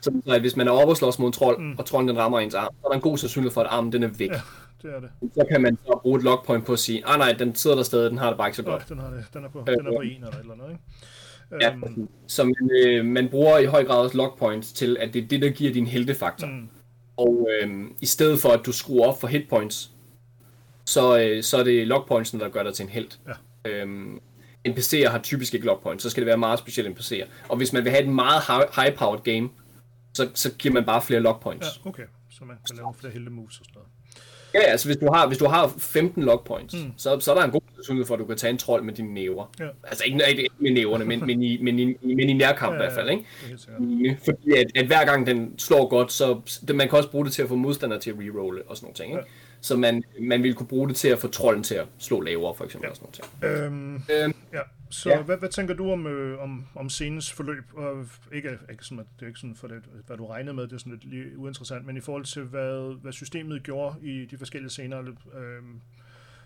[0.00, 1.78] Så at hvis man er oppe og slås mod en trold, mm.
[1.78, 3.92] og trolden den rammer ens arm, så er der en god sandsynlighed for, at armen
[3.92, 4.30] den er væk.
[4.30, 4.40] Ja,
[4.82, 5.10] det er det.
[5.34, 7.82] Så kan man så bruge et logpoint på at sige, ah nej, den sidder der
[7.82, 8.82] stadig, den har det bare ikke så godt.
[8.90, 10.70] Ja, den, har det, den, er på, den er på en eller et eller andet,
[10.70, 10.82] ikke?
[11.60, 15.24] Ja, um, så man, øh, man bruger i høj grad også logpoints til, at det
[15.24, 16.46] er det, der giver din heltefaktor.
[16.46, 16.68] Mm.
[17.16, 19.90] Og øh, i stedet for, at du skruer op for hitpoints,
[20.84, 23.10] så, øh, så er det logpointsen, der gør dig til en held.
[23.64, 23.70] Ja.
[23.70, 24.20] Øhm,
[24.68, 27.26] NPC'er har typisk ikke logpoints, så skal det være meget specielle NPC'er.
[27.48, 29.48] Og hvis man vil have et meget high-powered game,
[30.14, 31.66] så, så giver man bare flere logpoints.
[31.84, 32.04] Ja, okay.
[32.30, 33.95] Så man kan lave flere helte moves og sådan noget.
[34.54, 36.92] Ja, altså hvis du har, hvis du har 15 logpoints, mm.
[36.96, 38.94] så, så er der en god sandsynlighed for, at du kan tage en trold med
[38.94, 39.54] dine næver.
[39.60, 39.68] Ja.
[39.84, 42.82] Altså ikke, ikke med næverne, men, men, i, men, i, men i nærkamp ja, i
[42.82, 43.10] hvert fald.
[43.10, 43.24] Ikke?
[43.78, 47.24] Mm, fordi at, at hver gang den slår godt, så det, man kan også bruge
[47.24, 49.10] det til at få modstandere til at rerolle og sådan nogle ting.
[49.10, 49.18] Ikke?
[49.18, 49.24] Ja.
[49.60, 52.54] Så man, man vil kunne bruge det til at få trolden til at slå lavere,
[52.54, 52.86] for eksempel.
[52.86, 52.90] Ja.
[52.90, 53.66] Og sådan noget.
[53.66, 54.60] Øhm, øhm, ja.
[54.90, 55.22] Så ja.
[55.22, 57.64] hvad, hvad tænker du om, øh, om, om scenens forløb?
[57.74, 60.62] Og ikke, ikke sådan, at det er ikke sådan for det, hvad du regnede med,
[60.62, 64.38] det er sådan lidt uinteressant, men i forhold til, hvad, hvad systemet gjorde i de
[64.46, 65.62] forskellige scener, øh,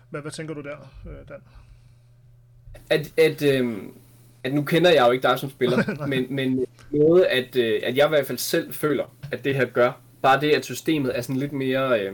[0.09, 1.41] hvad, hvad tænker du der, øh, Dan?
[2.89, 3.77] At, at, øh,
[4.43, 7.97] at nu kender jeg jo ikke dig som spiller, men, men noget, at, øh, at
[7.97, 9.91] jeg i hvert fald selv føler, at det her gør,
[10.21, 12.01] bare det, at systemet er sådan lidt mere...
[12.01, 12.13] Øh,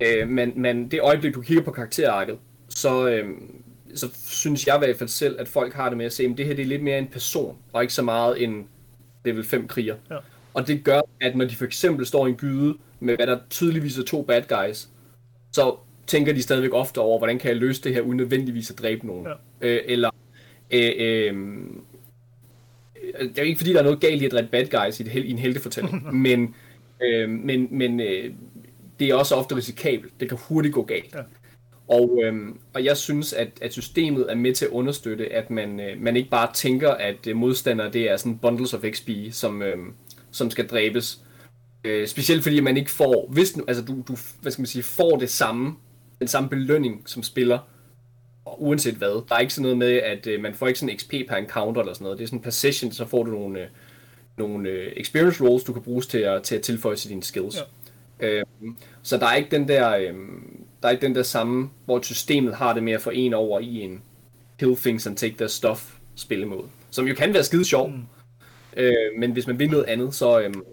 [0.00, 3.28] øh, men, men det øjeblik, du kigger på karakterarket, så, øh,
[3.94, 6.38] så synes jeg i hvert fald selv, at folk har det med at se, at
[6.38, 8.68] det her det er lidt mere en person, og ikke så meget en
[9.24, 9.96] level 5 kriger.
[10.10, 10.16] Ja.
[10.54, 13.38] Og det gør, at når de for eksempel står i en gyde, med hvad der
[13.50, 14.88] tydeligvis er to bad guys,
[15.52, 15.76] så
[16.06, 19.06] tænker de stadigvæk ofte over, hvordan kan jeg løse det her, uden nødvendigvis at dræbe
[19.06, 19.26] nogen.
[19.26, 19.68] Ja.
[19.68, 20.10] Øh, eller,
[20.70, 21.34] øh, øh,
[23.20, 25.02] det er jo ikke fordi, der er noget galt i at dræbe bad guys i,
[25.02, 26.54] et, i en heltefortælling, men,
[27.02, 28.30] øh, men, men øh,
[29.00, 30.12] det er også ofte risikabelt.
[30.20, 31.14] Det kan hurtigt gå galt.
[31.14, 31.20] Ja.
[31.88, 35.80] Og, øhm, og jeg synes, at, at systemet er med til at understøtte, at man,
[35.80, 39.62] øh, man ikke bare tænker, at øh, modstandere det er sådan bundles of XP, som,
[39.62, 39.76] øh,
[40.34, 41.20] som skal dræbes.
[41.84, 45.16] Øh, specielt fordi man ikke får, hvis altså du, du hvad skal man sige, får
[45.16, 45.76] det samme,
[46.18, 47.58] den samme belønning som spiller,
[48.44, 49.28] og uanset hvad.
[49.28, 51.80] Der er ikke sådan noget med, at øh, man får ikke sådan XP per encounter
[51.80, 52.18] eller sådan noget.
[52.18, 53.66] Det er sådan per session, så får du nogle, øh,
[54.36, 57.56] nogle øh, experience rolls, du kan bruges til at, til at tilføje til dine skills.
[58.20, 58.26] Ja.
[58.28, 58.44] Øh,
[59.02, 59.96] så der er ikke den der...
[59.96, 60.14] Øh,
[60.82, 63.60] der er ikke den der samme, hvor systemet har det med at få en over
[63.60, 64.02] i en
[64.58, 66.68] kill things and take their stuff spillemåde.
[66.90, 67.90] Som jo kan være skide sjov.
[67.90, 68.02] Mm.
[68.76, 70.64] Øh, men hvis man vil noget andet, så, øhm,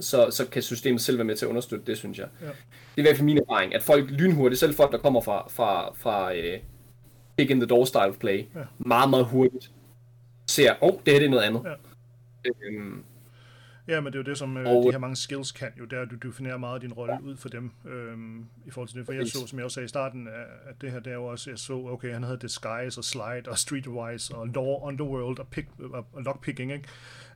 [0.00, 2.26] så, så kan systemet selv være med til at understøtte det, synes jeg.
[2.40, 2.46] Ja.
[2.46, 2.52] Det
[2.96, 5.94] er i hvert fald min erfaring, at folk lynhurtigt, selv folk, der kommer fra, fra,
[5.94, 6.60] fra uh,
[7.38, 8.60] kick in the door style play, ja.
[8.78, 9.70] meget, meget hurtigt
[10.50, 11.62] ser, åh, oh, det her det er noget andet.
[11.64, 12.50] Ja.
[12.66, 13.04] Øhm,
[13.88, 14.84] Ja, men det er jo det, som øh, og...
[14.84, 17.36] de her mange skills kan jo, er, at du definerer meget af din rolle ud
[17.36, 19.06] for dem, øhm, i forhold til det.
[19.06, 20.28] For jeg så, som jeg også sagde i starten,
[20.66, 23.42] at det her, det er jo også, jeg så, okay, han havde Disguise og Slide
[23.46, 25.68] og Streetwise og Law Underworld og, pick,
[26.12, 26.88] og Lockpicking, ikke?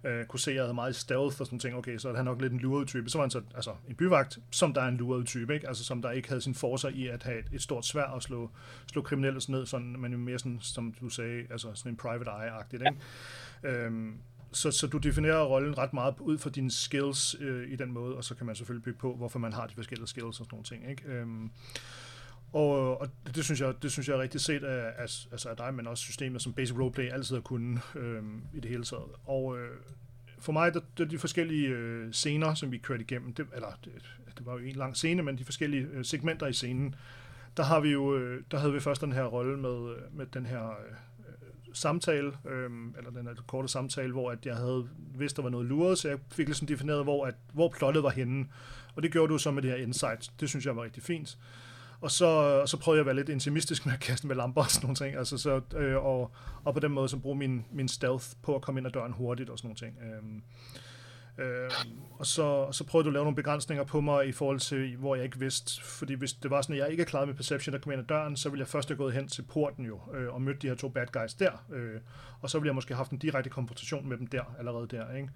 [0.04, 2.24] Øh, kunne se, at jeg havde meget stealth og sådan ting, okay, så er han
[2.24, 3.08] nok lidt en luret type.
[3.08, 5.68] Så var han så, altså, en byvagt, som der er en luret type, ikke?
[5.68, 8.22] Altså, som der ikke havde sin forser i at have et, et stort svær og
[8.22, 8.50] slå,
[8.86, 12.30] slå kriminelle ned, sådan, men jo mere sådan, som du sagde, altså sådan en private
[12.30, 12.96] eye-agtigt, ikke?
[13.62, 13.70] Ja.
[13.70, 14.18] Øhm,
[14.54, 18.16] så, så du definerer rollen ret meget ud fra dine skills øh, i den måde,
[18.16, 20.48] og så kan man selvfølgelig bygge på, hvorfor man har de forskellige skills og sådan
[20.52, 20.90] nogle ting.
[20.90, 21.02] Ikke?
[21.08, 21.50] Øhm,
[22.52, 25.56] og, og det, synes jeg, det synes jeg er rigtig set af, af, altså af
[25.56, 28.22] dig, men også systemet som Basic Roleplay altid har kunnet øh,
[28.54, 29.10] i det hele taget.
[29.24, 29.70] Og øh,
[30.38, 33.92] for mig, der, der de forskellige øh, scener, som vi kørte igennem, det, eller det,
[34.38, 36.94] det var jo en lang scene, men de forskellige øh, segmenter i scenen,
[37.56, 40.26] der har vi jo, øh, der havde vi først den her rolle med, øh, med
[40.26, 40.96] den her øh,
[41.74, 45.66] samtale, øh, eller den her korte samtale, hvor at jeg havde vidst, der var noget
[45.66, 48.46] luret, så jeg fik ligesom defineret, hvor, at, hvor plottet var henne.
[48.96, 50.30] Og det gjorde du så med det her insight.
[50.40, 51.38] Det synes jeg var rigtig fint.
[52.00, 54.62] Og så, og så prøvede jeg at være lidt intimistisk med at kaste med lamper
[54.62, 55.16] og sådan nogle ting.
[55.16, 56.30] Altså så, øh, og,
[56.64, 59.12] og på den måde så bruge min, min stealth på at komme ind ad døren
[59.12, 59.98] hurtigt og sådan nogle ting.
[60.02, 60.42] Øh,
[61.38, 61.70] Øh,
[62.18, 65.14] og så, så prøvede du at lave nogle begrænsninger på mig i forhold til, hvor
[65.14, 67.72] jeg ikke vidste, fordi hvis det var sådan, at jeg ikke er klar med perception,
[67.72, 70.00] der kom ind ad døren, så ville jeg først have gået hen til porten jo,
[70.14, 72.00] øh, og mødt de her to bad guys der, øh,
[72.40, 75.14] og så ville jeg måske have haft en direkte konfrontation med dem der, allerede der,
[75.14, 75.28] ikke?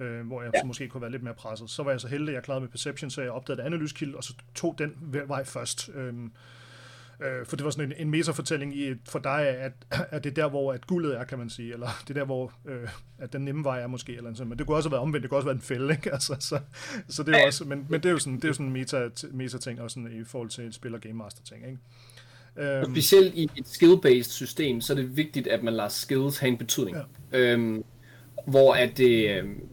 [0.00, 0.60] Øh, hvor jeg ja.
[0.60, 1.70] så måske kunne være lidt mere presset.
[1.70, 4.16] Så var jeg så heldig, at jeg klarede med perception, så jeg opdagede et andet
[4.16, 4.92] og så tog den
[5.26, 5.90] vej først.
[5.94, 6.14] Øh,
[7.22, 10.34] Øh, for det var sådan en, en metafortælling i, for dig, at, at det er
[10.34, 13.32] der, hvor at guldet er, kan man sige, eller det er der, hvor øh, at
[13.32, 14.48] den nemme vej er måske, eller sådan.
[14.48, 16.12] men det kunne også have været omvendt, det kunne også have været en fælde, ikke?
[16.22, 16.58] Altså, så,
[17.08, 18.72] så det er også, men, men det er jo sådan, det er jo sådan en
[18.72, 21.78] meta, meta ting, også sådan, i forhold til spil- og game master ting, ikke?
[22.56, 26.48] Øhm, specielt i et skill-based system, så er det vigtigt, at man lader skills have
[26.48, 26.96] en betydning.
[27.32, 27.38] Ja.
[27.38, 27.84] Øhm,
[28.46, 29.30] hvor at det...
[29.30, 29.68] Øhm,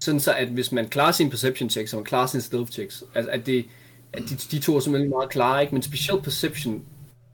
[0.00, 3.04] sådan så, at hvis man klarer sin perception checks, og man klarer sin stealth checks,
[3.14, 3.66] altså at, det,
[4.12, 5.74] at de, de to er simpelthen meget klare, ikke?
[5.74, 6.84] men specielt perception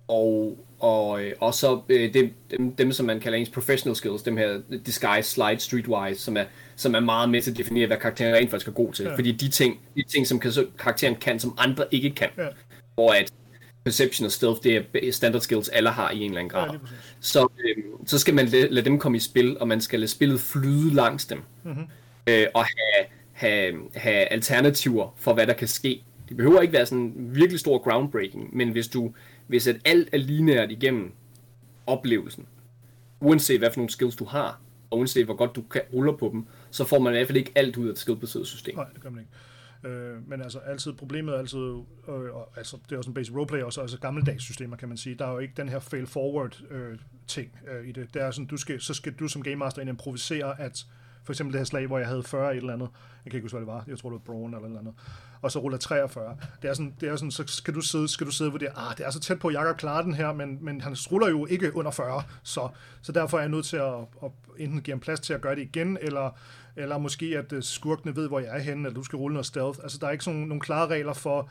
[0.08, 4.22] og, og, øh, og så øh, dem, dem, dem, som man kalder ens professional skills,
[4.22, 6.44] dem her disguise, slide, streetwise, som er,
[6.76, 9.04] som er meget med til at definere, hvad karakteren rent faktisk er god til.
[9.04, 9.14] Ja.
[9.14, 12.28] Fordi de ting, de ting som kan, karakteren kan, som andre ikke kan.
[12.38, 12.46] Ja.
[12.94, 13.32] Hvor at
[13.84, 16.70] perception og stealth, det er standard skills, alle har i en eller anden grad.
[16.72, 16.78] Ja,
[17.20, 20.10] så, øh, så skal man lade, lade dem komme i spil, og man skal lade
[20.10, 21.42] spillet flyde langs dem.
[21.64, 21.86] Mm-hmm.
[22.26, 26.02] Øh, og have, have, have alternativer for, hvad der kan ske.
[26.28, 29.12] Det behøver ikke være sådan virkelig stor groundbreaking, men hvis du
[29.46, 31.12] hvis at alt er lineært igennem
[31.86, 32.46] oplevelsen,
[33.20, 34.60] uanset hvad for nogle skills du har,
[34.90, 37.38] og uanset hvor godt du kan ruller på dem, så får man i hvert fald
[37.38, 38.76] ikke alt ud af et skillbaseret system.
[38.76, 39.32] Nej, det gør man ikke.
[39.84, 43.34] Øh, men altså altid, problemet er altid, øh, og, altså det er også en basic
[43.34, 45.14] roleplay, også altså gammeldags systemer, kan man sige.
[45.14, 48.14] Der er jo ikke den her fail forward øh, ting øh, i det.
[48.14, 50.86] Det er sådan, du skal, så skal du som game master improvisere, at
[51.28, 52.88] for eksempel det her slag, hvor jeg havde 40 et eller andet.
[53.24, 53.84] Jeg kan ikke huske, hvad det var.
[53.86, 54.94] Jeg tror, det var Braun eller noget andet.
[55.42, 56.36] Og så ruller 43.
[56.62, 58.68] Det er sådan, det er sådan så skal du sidde, skal du sidde hvor det
[58.76, 61.28] ah, det er så tæt på, jeg kan klare den her, men, men han ruller
[61.28, 62.22] jo ikke under 40.
[62.42, 62.68] Så,
[63.02, 65.54] så derfor er jeg nødt til at, at enten give ham plads til at gøre
[65.54, 66.38] det igen, eller,
[66.76, 69.46] eller måske at øh, skurkene ved, hvor jeg er henne, eller du skal rulle noget
[69.46, 69.78] stealth.
[69.82, 71.50] Altså, der er ikke sådan nogle klare regler for,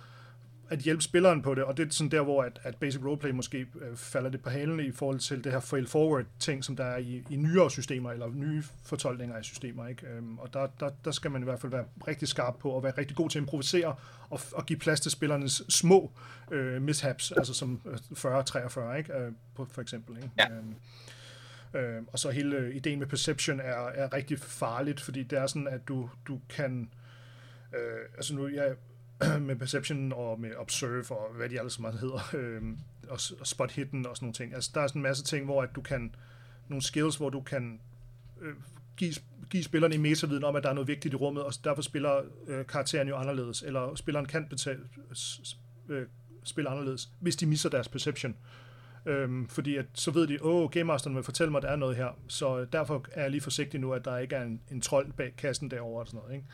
[0.70, 3.32] at hjælpe spilleren på det, og det er sådan der, hvor at, at Basic Roleplay
[3.32, 6.76] måske øh, falder det på halen i forhold til det her fail forward ting, som
[6.76, 9.88] der er i, i nyere systemer, eller nye fortolkninger af systemer.
[9.88, 10.08] Ikke?
[10.08, 12.84] Øhm, og der, der, der skal man i hvert fald være rigtig skarp på, og
[12.84, 13.96] være rigtig god til at improvisere,
[14.30, 16.12] og, og give plads til spillernes små
[16.52, 17.82] øh, mishaps, altså som
[18.14, 19.14] 40-43, øh, ikke?
[19.14, 20.18] Øh, på, for eksempel.
[20.18, 20.30] Ikke?
[20.38, 20.50] Ja.
[20.52, 20.76] Øhm,
[21.74, 25.68] Øh, og så hele ideen med perception er, er rigtig farligt, fordi det er sådan,
[25.68, 26.90] at du, du kan...
[27.74, 28.76] Øh, altså nu, jeg,
[29.48, 32.62] med Perception og med Observe og hvad de ellers meget hedder, øh,
[33.10, 34.54] og, og Spot Hidden og sådan nogle ting.
[34.54, 36.16] Altså, der er sådan en masse ting, hvor at du kan,
[36.68, 37.80] nogle skills, hvor du kan
[38.42, 38.54] øh,
[38.98, 39.14] give,
[39.50, 42.22] give spillerne i metaviden om, at der er noget vigtigt i rummet, og derfor spiller
[42.48, 44.80] øh, karakteren jo anderledes, eller spilleren kan betale,
[45.90, 46.08] øh,
[46.44, 48.36] spille anderledes, hvis de misser deres perception.
[49.06, 51.76] Øhm, fordi at, så ved de, åh, Game Masteren vil fortælle mig, at der er
[51.76, 52.20] noget her.
[52.28, 55.34] Så derfor er jeg lige forsigtig nu, at der ikke er en, en trold bag
[55.38, 56.36] kassen derovre og sådan noget.
[56.36, 56.48] Ikke?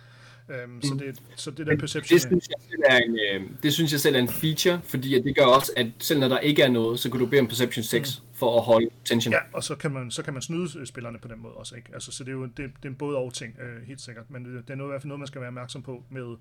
[0.49, 2.15] Øhm, så, det, så det der perception...
[2.15, 5.15] Det synes, jeg selv er en, øh, det synes jeg selv er en feature, fordi
[5.15, 7.41] at det gør også, at selv når der ikke er noget, så kan du bede
[7.41, 8.37] om perception 6 mm.
[8.37, 9.33] for at holde tension.
[9.33, 11.75] Ja, og så kan man, så kan man snyde øh, spillerne på den måde også.
[11.75, 11.89] Ikke?
[11.93, 14.31] Altså, så det er jo det, det er en både og ting, øh, helt sikkert.
[14.31, 16.35] Men det, det er noget, i hvert fald noget, man skal være opmærksom på med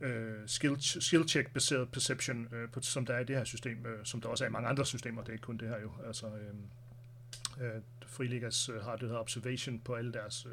[0.00, 3.86] øh, skill, skill check baseret perception, øh, på, som der er i det her system,
[3.86, 5.80] øh, som der også er i mange andre systemer, det er ikke kun det her
[5.82, 5.90] jo.
[6.06, 10.46] Altså, øh, øh, Friligas øh, har det her observation på alle deres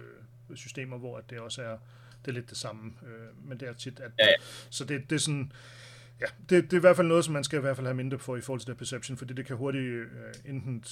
[0.49, 1.77] øh, systemer, hvor det også er
[2.25, 4.33] det er lidt det samme, øh, men det er tit, at, ja, ja.
[4.69, 5.51] så det, det er sådan,
[6.21, 7.95] ja, det, det er i hvert fald noget, som man skal i hvert fald have
[7.95, 10.07] mindre for i forhold til det perception, fordi det kan hurtigt øh,
[10.45, 10.83] enten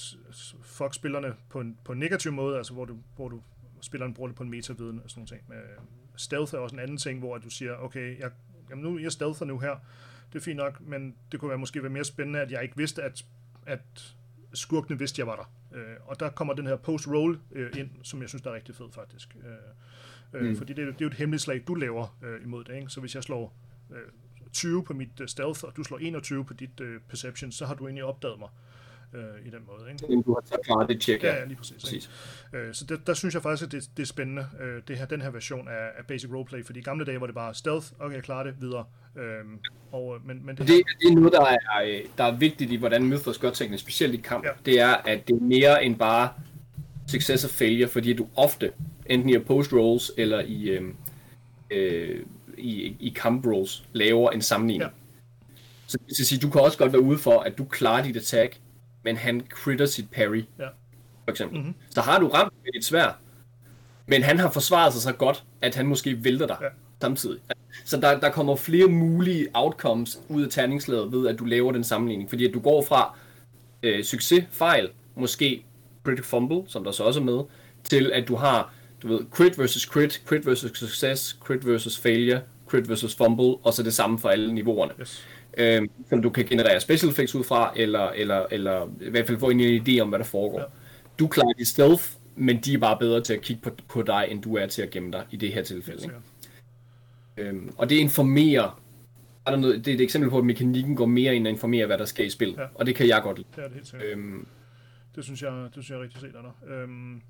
[0.62, 3.42] fuck spillerne på en, på en negativ måde, altså hvor du, hvor du
[3.80, 5.52] spilleren bruger det på en metaviden og sådan noget ting.
[5.52, 5.84] Øh,
[6.16, 8.30] stealth er også en anden ting, hvor du siger, okay, jeg,
[8.70, 9.76] jamen nu, jeg stealther nu her,
[10.32, 12.76] det er fint nok, men det kunne være måske være mere spændende, at jeg ikke
[12.76, 13.24] vidste, at,
[13.66, 14.14] at
[14.54, 15.78] skurkene vidste, jeg var der.
[15.78, 18.74] Øh, og der kommer den her post-roll øh, ind, som jeg synes, der er rigtig
[18.74, 19.36] fed faktisk.
[19.36, 19.52] Øh,
[20.34, 20.56] Øh, mm.
[20.56, 22.76] Fordi det, det er jo et hemmeligt slag, du laver øh, imod det.
[22.76, 22.88] Ikke?
[22.88, 23.54] Så hvis jeg slår
[23.90, 23.96] øh,
[24.52, 27.74] 20 på mit uh, stealth, og du slår 21 på dit uh, perception, så har
[27.74, 28.48] du egentlig opdaget mig
[29.14, 29.90] øh, i den måde.
[29.90, 30.22] Ikke?
[30.26, 31.34] Du har klaret det tjek, ja.
[31.34, 31.82] Ja, lige præcis.
[31.82, 32.10] præcis.
[32.52, 35.06] Øh, så det, der synes jeg faktisk, at det, det er spændende, øh, det her,
[35.06, 37.86] den her version af, af Basic Roleplay, fordi i gamle dage var det bare stealth,
[37.98, 38.84] okay, jeg klarer det videre.
[39.16, 39.44] Øh,
[39.92, 43.04] og, men, men det, det, det er noget, der er, der er vigtigt i, hvordan
[43.04, 44.44] Mythos gør tingene, specielt i kamp.
[44.44, 44.50] Ja.
[44.66, 46.28] Det er, at det er mere end bare
[47.12, 48.72] success og failure, fordi du ofte
[49.06, 50.82] enten i post rolls eller i, øh,
[51.70, 52.20] øh,
[52.58, 54.90] i, i camp rolls, laver en sammenligning.
[54.90, 54.96] Ja.
[55.86, 58.16] Så det vil sige, du kan også godt være ude for, at du klarer dit
[58.16, 58.60] attack,
[59.02, 60.44] men han critter sit parry.
[60.58, 60.66] Ja.
[61.24, 61.58] For eksempel.
[61.58, 61.74] Mm-hmm.
[61.90, 63.18] Så har du ramt med dit svær,
[64.06, 66.68] men han har forsvaret sig så godt, at han måske vælter dig ja.
[67.00, 67.40] samtidig.
[67.84, 71.84] Så der, der kommer flere mulige outcomes ud af terningslaget ved, at du laver den
[71.84, 72.30] sammenligning.
[72.30, 73.16] Fordi at du går fra
[73.82, 75.64] øh, succes, fejl, måske
[76.04, 77.40] critical fumble, som der så også er med,
[77.84, 82.40] til at du har du ved, crit versus crit, crit versus success, crit versus failure,
[82.66, 84.92] crit versus fumble, og så det samme for alle niveauerne.
[85.00, 85.26] Yes.
[85.58, 89.38] Øhm, som du kan generere special effects ud fra, eller, eller, eller i hvert fald
[89.38, 90.60] få en idé om, hvad der foregår.
[90.60, 90.64] Ja.
[91.18, 92.04] Du klarer dit stealth,
[92.36, 94.82] men de er bare bedre til at kigge på, på dig, end du er til
[94.82, 96.10] at gemme dig i det her tilfælde.
[97.38, 97.42] Ja.
[97.42, 98.82] øhm, og det informerer
[99.46, 101.86] er der noget, det er et eksempel på, at mekanikken går mere ind og informerer,
[101.86, 102.54] hvad der skal i spil.
[102.58, 102.64] Ja.
[102.74, 103.48] Og det kan jeg godt lide.
[103.56, 104.08] Det er det helt sikkert.
[104.08, 104.46] Øhm,
[105.14, 106.74] det synes jeg, det synes jeg er rigtig set, Anna.
[106.74, 107.22] Øhm,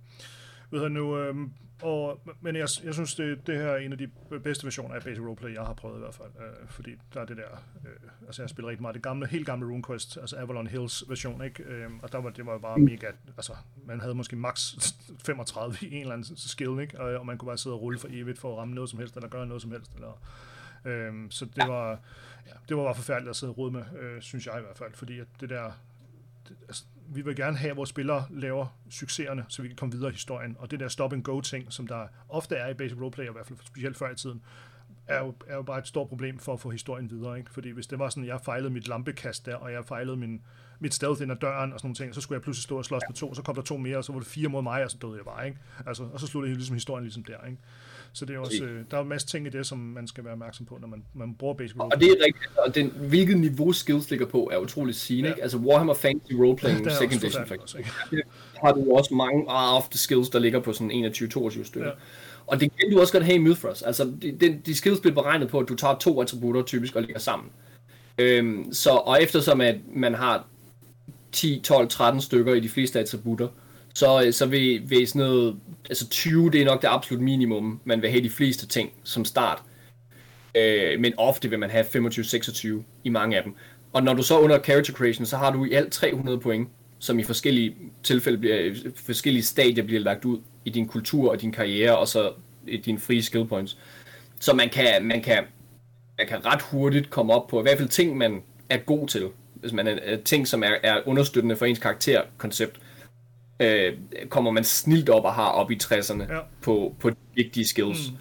[0.71, 1.53] ved jeg nu, øhm,
[1.83, 4.09] og, men jeg, jeg synes, det, det her er en af de
[4.45, 6.29] bedste versioner af Basic Roleplay, jeg har prøvet i hvert fald.
[6.39, 7.65] Øh, fordi der er det der...
[7.85, 11.45] Øh, altså, jeg spiller rigtig meget det gamle, helt gamle RuneQuest, altså Avalon Hills version,
[11.45, 11.63] ikke?
[11.63, 13.07] Øh, og der var det var bare mega...
[13.37, 13.53] Altså,
[13.87, 14.75] man havde måske max
[15.25, 17.01] 35 i en eller anden skill, ikke?
[17.01, 18.99] Og, og man kunne bare sidde og rulle for evigt for at ramme noget som
[18.99, 20.23] helst, eller gøre noget som helst, eller...
[20.85, 21.91] Øhm, så det var,
[22.47, 24.79] ja, det var bare forfærdeligt at sidde og rode med, øh, synes jeg i hvert
[24.79, 25.73] fald, fordi at det der,
[26.49, 26.85] det, altså,
[27.15, 30.13] vi vil gerne have, at vores spillere laver succeserne, så vi kan komme videre i
[30.13, 30.57] historien.
[30.59, 33.97] Og det der stop-and-go-ting, som der ofte er i Basic Roleplay, i hvert fald specielt
[33.97, 34.43] før i tiden,
[35.07, 37.39] er jo, er jo bare et stort problem for at få historien videre.
[37.39, 37.51] Ikke?
[37.51, 40.43] Fordi hvis det var sådan, at jeg fejlede mit lampekast der, og jeg fejlede min,
[40.81, 42.85] mit stealth ind ad døren og sådan nogle ting, så skulle jeg pludselig stå og
[42.85, 44.85] slås med to, så kom der to mere, og så var det fire mod mig,
[44.85, 45.47] og så døde jeg bare.
[45.47, 45.59] Ikke?
[45.87, 47.47] Altså, og så sluttede ligesom historien ligesom der.
[47.47, 47.59] Ikke?
[48.15, 50.25] Så det er også, øh, der er en masse ting i det, som man skal
[50.25, 51.97] være opmærksom på, når man, man bruger Basic Roleplay.
[51.97, 55.35] Og det er rigtigt, og den, hvilket niveau skills ligger på, er utroligt sigende.
[55.37, 55.43] Ja.
[55.43, 58.23] Altså Warhammer Fantasy Roleplaying ja, Second Edition, for eksempel.
[58.65, 61.89] har du også mange ofte skills, der ligger på sådan 21-22 stykker.
[61.89, 61.95] Ja.
[62.47, 63.83] Og det kan du også godt have i Mythros.
[63.83, 67.03] Altså, de, de, de skills bliver beregnet på, at du tager to attributter typisk og
[67.03, 67.49] lægger sammen.
[68.19, 70.47] Øhm, så, og eftersom at man har
[71.33, 73.49] 10, 12, 13 stykker i de fleste attributter,
[73.95, 75.57] så, øh, så vil, vil sådan noget,
[75.89, 79.25] altså 20, det er nok det absolut minimum, man vil have de fleste ting som
[79.25, 79.63] start.
[80.55, 83.55] Øh, men ofte vil man have 25-26 i mange af dem.
[83.93, 86.69] Og når du så under character creation, så har du i alt 300 point,
[86.99, 91.41] som i forskellige tilfælde bliver, øh, forskellige stadier bliver lagt ud i din kultur og
[91.41, 92.33] din karriere, og så
[92.67, 93.79] i dine frie skill points.
[94.41, 95.45] Så man kan, man kan,
[96.19, 99.29] man kan ret hurtigt komme op på i hvert fald ting, man er god til.
[99.55, 102.81] Hvis man er, ting, som er, er understøttende for ens karakterkoncept
[103.63, 103.93] øh,
[104.29, 106.39] kommer man snilt op og har op i 60'erne ja.
[106.63, 108.11] på, på de vigtige skills.
[108.11, 108.17] Mm.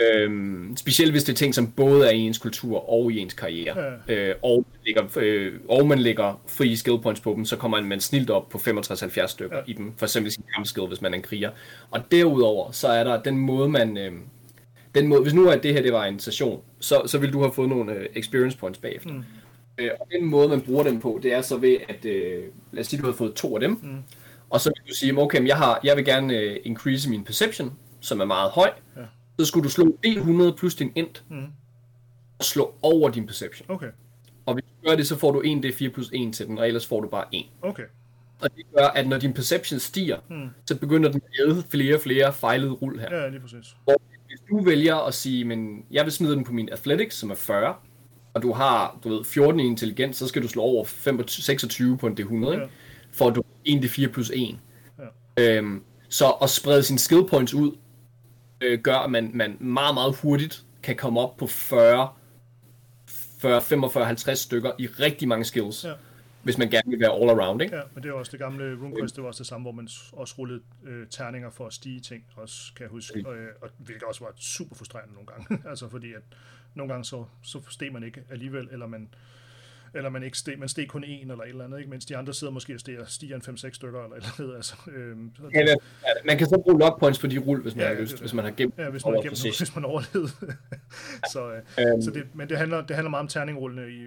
[0.00, 3.34] Øhm, specielt hvis det er ting, som både er i ens kultur og i ens
[3.34, 3.98] karriere.
[4.08, 4.14] Ja.
[4.14, 8.00] Øh, og, ligger, øh, og man lægger frie skill points på dem, så kommer man
[8.00, 9.62] snilt op på 65-70 stykker ja.
[9.66, 9.92] i dem.
[9.96, 11.50] For eksempel sin kampskill, hvis man er en kriger.
[11.90, 13.96] Og derudover, så er der den måde, man...
[13.96, 14.12] Øh,
[14.94, 17.40] den måde, hvis nu at det her det var en session, så, så vil du
[17.40, 19.12] have fået nogle øh, experience points bagefter.
[19.12, 19.24] Mm.
[19.78, 22.42] Øh, og den måde, man bruger dem på, det er så ved, at øh,
[22.72, 24.02] lad os sige, du har fået to af dem, mm
[24.52, 27.78] og så vil du sige, okay, jeg, har, jeg vil gerne uh, increase min perception,
[28.00, 28.70] som er meget høj.
[28.96, 29.02] Ja.
[29.38, 31.46] Så skulle du slå D100 plus din int, mm.
[32.38, 33.66] og slå over din perception.
[33.70, 33.88] Okay.
[34.46, 36.86] Og hvis du gør det, så får du 1D4 plus 1 til den, og ellers
[36.86, 37.44] får du bare 1.
[37.62, 37.82] Okay.
[38.40, 40.48] Og det gør, at når din perception stiger, mm.
[40.66, 43.16] så begynder den at æde flere og flere fejlede rull her.
[43.16, 43.76] Ja, lige præcis.
[43.86, 47.30] Og hvis du vælger at sige, men jeg vil smide den på min athletics, som
[47.30, 47.74] er 40,
[48.34, 51.98] og du har, du ved, 14 i intelligens, så skal du slå over 25, 26
[51.98, 52.52] på en D100, ja.
[52.52, 52.68] ikke?
[53.12, 54.58] for at du 1d4 plus 1.
[55.36, 55.56] Ja.
[55.56, 57.76] Øhm, så at sprede sine skill points ud,
[58.60, 62.08] øh, gør, at man, man meget, meget hurtigt kan komme op på 40,
[63.38, 65.84] 40 45, 50 stykker i rigtig mange skills.
[65.84, 65.92] Ja.
[66.42, 67.76] Hvis man gerne vil være all around, ikke?
[67.76, 69.88] Ja, men det er også det gamle RuneQuest, det var også det samme, hvor man
[70.12, 73.26] også rullede øh, terninger for at stige ting, også kan jeg huske, mm.
[73.26, 76.22] og, øh, og, hvilket også var super frustrerende nogle gange, altså fordi at
[76.74, 79.08] nogle gange så, så steg man ikke alligevel, eller man,
[79.94, 81.90] eller man ikke steg, man steg kun en eller et eller andet, ikke?
[81.90, 84.56] mens de andre sidder måske og stiger, stiger en 5-6 stykker eller et eller andet.
[84.56, 85.74] Altså, øhm, ja, ja,
[86.24, 88.34] man kan så bruge lock points på de rull, hvis man ja, har lyst, hvis
[88.34, 90.30] man har gemt Ja, hvis man har gemt noget, hvis man overlevede.
[91.32, 94.02] så, øh, um, så det, men det handler, det handler meget om terningrullene i,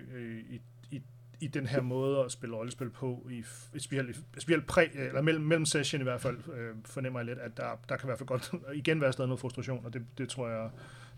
[0.55, 0.61] i,
[0.91, 1.01] i,
[1.39, 3.43] i den her måde at spille rollespil på, i,
[3.79, 7.57] specielt, specielt præ, eller mellem, mellem session i hvert fald, øh, fornemmer jeg lidt, at
[7.57, 10.29] der, der kan i hvert fald godt igen være stadig noget frustration, og det, det
[10.29, 10.69] tror jeg,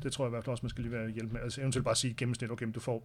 [0.03, 1.41] det tror jeg i hvert fald også, man skal lige være hjælp med.
[1.43, 3.03] Altså eventuelt bare sige gennemsnit, okay, du får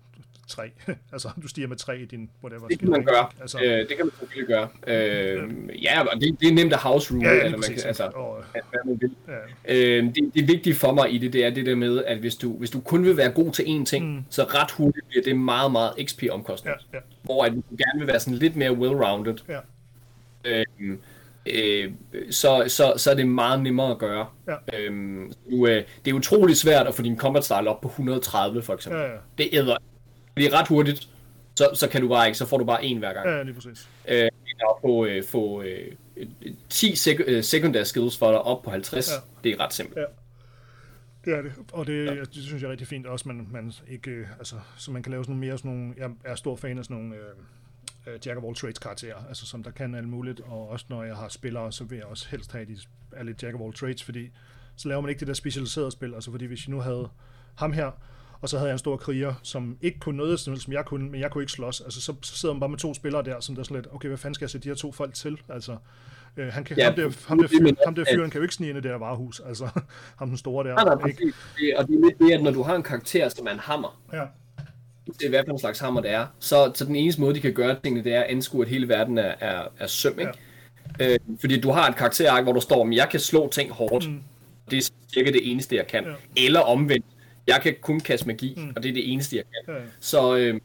[0.48, 0.70] tre.
[1.12, 2.68] altså du stiger med tre i din whatever.
[2.68, 3.28] Det kan man gøre.
[3.40, 4.68] Altså, øh, det kan man selvfølgelig gøre.
[4.86, 8.04] Øh, ja, og det, det er nemt at house rule, ja, eller man kan, altså,
[8.04, 9.10] og, hvad man vil.
[9.28, 9.98] Ja.
[9.98, 12.36] Øh, det, det vigtige for mig i det, det er det der med, at hvis
[12.36, 14.24] du, hvis du kun vil være god til én ting, mm.
[14.30, 16.76] så ret hurtigt bliver det meget, meget XP-omkostning.
[16.92, 17.02] Ja, ja.
[17.22, 19.36] Hvor at du gerne vil være sådan lidt mere well-rounded.
[19.48, 19.58] Ja.
[20.44, 20.96] Øh,
[21.46, 21.92] øh,
[22.30, 24.26] så, så, så er det meget nemmere at gøre.
[24.48, 24.78] Ja.
[24.78, 28.62] Øhm, du, øh, det er utrolig svært at få din combat style op på 130
[28.62, 29.00] for eksempel.
[29.00, 29.18] Ja, ja.
[29.38, 29.76] Det æder.
[30.36, 31.08] Det er ret hurtigt,
[31.54, 33.28] så, så kan du bare ikke, så får du bare en hver gang.
[33.28, 33.88] Ja, lige præcis.
[34.08, 34.28] Øh,
[34.60, 35.92] at få, øh, få øh,
[36.68, 39.14] 10 sek- øh, sekundære skills for dig op på 50, ja.
[39.44, 39.98] det er ret simpelt.
[39.98, 40.04] Ja.
[41.24, 42.14] Det er det, og det, ja.
[42.14, 45.10] det synes jeg er rigtig fint også, man, man ikke, øh, altså, så man kan
[45.10, 47.22] lave sådan mere sådan nogle, jeg er stor fan af sådan nogle, øh,
[48.06, 51.02] uh, Jack of all trades karakterer, altså som der kan alt muligt, og også når
[51.02, 52.76] jeg har spillere, så vil jeg også helst have, at de
[53.12, 54.30] er lidt Jack of all trades, fordi
[54.76, 57.08] så laver man ikke det der specialiserede spil, altså fordi hvis jeg nu havde
[57.54, 57.90] ham her,
[58.40, 61.20] og så havde jeg en stor kriger, som ikke kunne noget, som jeg kunne, men
[61.20, 61.80] jeg kunne ikke slås.
[61.80, 63.94] Altså, så, så sidder man bare med to spillere der, som der er sådan lidt,
[63.94, 65.40] okay, hvad fanden skal jeg sætte de her to folk til?
[65.48, 65.76] Altså,
[66.36, 68.54] øh, han kan, ja, ham, der, ham, der, fyr, ham der fyren kan jo ikke
[68.54, 69.68] snige ind i det der varehus, altså
[70.18, 70.74] ham den store der.
[70.74, 71.32] Nej, nej, ikke?
[71.58, 73.58] Det, og det er lidt det, at når du har en karakter, som er en
[73.58, 74.24] hammer, ja
[75.06, 76.26] det er hvad for en slags hammer det er.
[76.38, 78.88] Så, så den eneste måde, de kan gøre tingene, det er at anskue, at hele
[78.88, 80.32] verden er, er, er søm, ikke?
[81.00, 84.10] Øh, fordi du har et karakterark, hvor du står, at jeg kan slå ting hårdt.
[84.10, 84.22] Mm.
[84.70, 86.04] Det er cirka det eneste, jeg kan.
[86.04, 86.44] Ja.
[86.44, 87.06] Eller omvendt,
[87.46, 88.72] jeg kan kun kaste magi, mm.
[88.76, 89.74] og det er det eneste, jeg kan.
[89.74, 89.80] Ja.
[90.00, 90.60] Så, øh,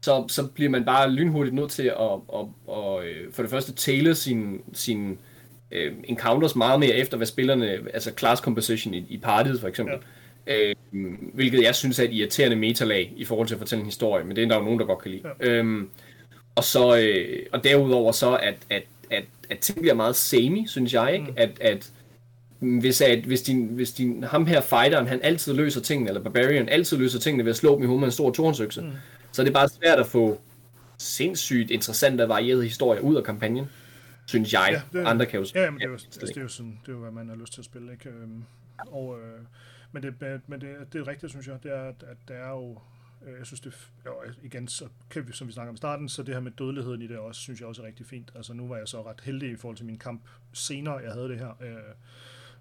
[0.00, 3.50] så, så bliver man bare lynhurtigt nødt til at, at, at, at øh, for det
[3.50, 5.18] første tale sin, sin
[5.70, 9.94] øh, encounters meget mere efter, hvad spillerne, altså class composition i, i partiet for eksempel.
[9.94, 10.00] Ja.
[10.48, 10.74] Øh,
[11.34, 14.36] hvilket jeg synes er et irriterende metalag i forhold til at fortælle en historie, men
[14.36, 15.22] det er der jo nogen, der godt kan lide.
[15.40, 15.50] Ja.
[15.50, 15.90] Øhm,
[16.54, 20.94] og så øh, og derudover så, at, at, at, at ting bliver meget samey, synes
[20.94, 21.26] jeg, ikke?
[21.26, 21.34] Mm.
[21.36, 21.92] At, at
[22.58, 26.68] hvis, at, hvis, din, hvis din, ham her fighteren, han altid løser tingene, eller barbarian
[26.68, 28.92] altid løser tingene ved at slå dem i hovedet med en stor tornsøkse, mm.
[29.32, 30.40] så er det bare svært at få
[30.98, 33.68] sindssygt interessante og varierede historier ud af kampagnen
[34.28, 34.82] synes jeg.
[34.94, 36.78] Ja, det, Andre kan jo Ja, men det er jo, altså, det er jo sådan,
[36.86, 38.08] det er jo, hvad man har lyst til at spille, ikke?
[38.08, 38.44] Øhm,
[38.78, 39.40] og, øh,
[39.92, 42.80] men det, men det, det er rigtigt, synes jeg, det er, at, der er jo,
[43.26, 44.12] øh, jeg synes det, jo,
[44.42, 47.02] igen, så kan vi, som vi snakker om i starten, så det her med dødeligheden
[47.02, 48.32] i det også, synes jeg også er rigtig fint.
[48.34, 50.22] Altså nu var jeg så ret heldig i forhold til min kamp
[50.52, 51.56] senere, jeg havde det her.
[51.60, 51.94] Øh,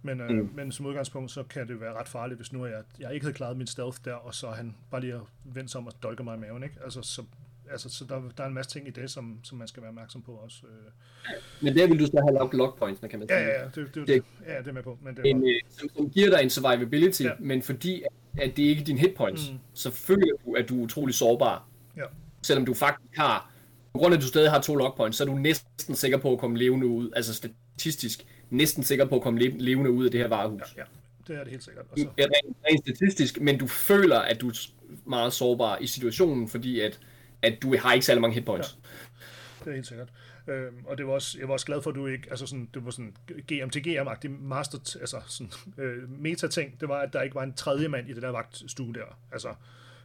[0.01, 0.51] men, øh, mm.
[0.53, 3.35] men som udgangspunkt, så kan det være ret farligt, hvis nu jeg, jeg ikke havde
[3.35, 6.37] klaret min stealth der, og så han bare lige vendt sig om og dolker mig
[6.37, 6.75] i maven, ikke?
[6.83, 7.23] Altså, så
[7.71, 9.89] altså, så der, der er en masse ting i det, som, som man skal være
[9.89, 10.57] opmærksom på også.
[10.63, 11.33] Øh.
[11.61, 13.39] Men der vil du så have log points, kan man sige.
[13.39, 14.97] Ja, ja, det, det, det, det, ja, det er med på.
[15.01, 15.47] Men det en.
[15.47, 17.31] Øh, som, som giver dig en survivability, ja.
[17.39, 18.03] men fordi
[18.37, 19.57] at det ikke er din hit points, mm.
[19.73, 21.67] så føler du, at du er utrolig sårbar.
[21.97, 22.03] Ja.
[22.41, 23.51] Selvom du faktisk har,
[23.93, 26.17] på grund af at du stadig har to log points, så er du næsten sikker
[26.17, 30.11] på at komme levende ud, altså statistisk, næsten sikker på at komme levende ud af
[30.11, 30.61] det her varehus.
[30.77, 30.85] Ja, ja.
[31.27, 31.85] det er det helt sikkert.
[31.91, 32.09] Altså.
[32.17, 34.69] Rent, rent statistisk, men du føler, at du er
[35.05, 36.99] meget sårbar i situationen, fordi at
[37.41, 38.77] at du har ikke særlig mange hitpoints.
[38.83, 39.65] Ja.
[39.65, 40.09] Det er helt sikkert.
[40.47, 42.69] Øhm, og det var også, jeg var også glad for, at du ikke, altså sådan,
[42.73, 43.15] det var sådan
[43.47, 47.53] GM til GM-agtig master, altså sådan øh, meta-ting, det var, at der ikke var en
[47.53, 49.19] tredje mand i det der vagtstue der.
[49.31, 49.53] Altså,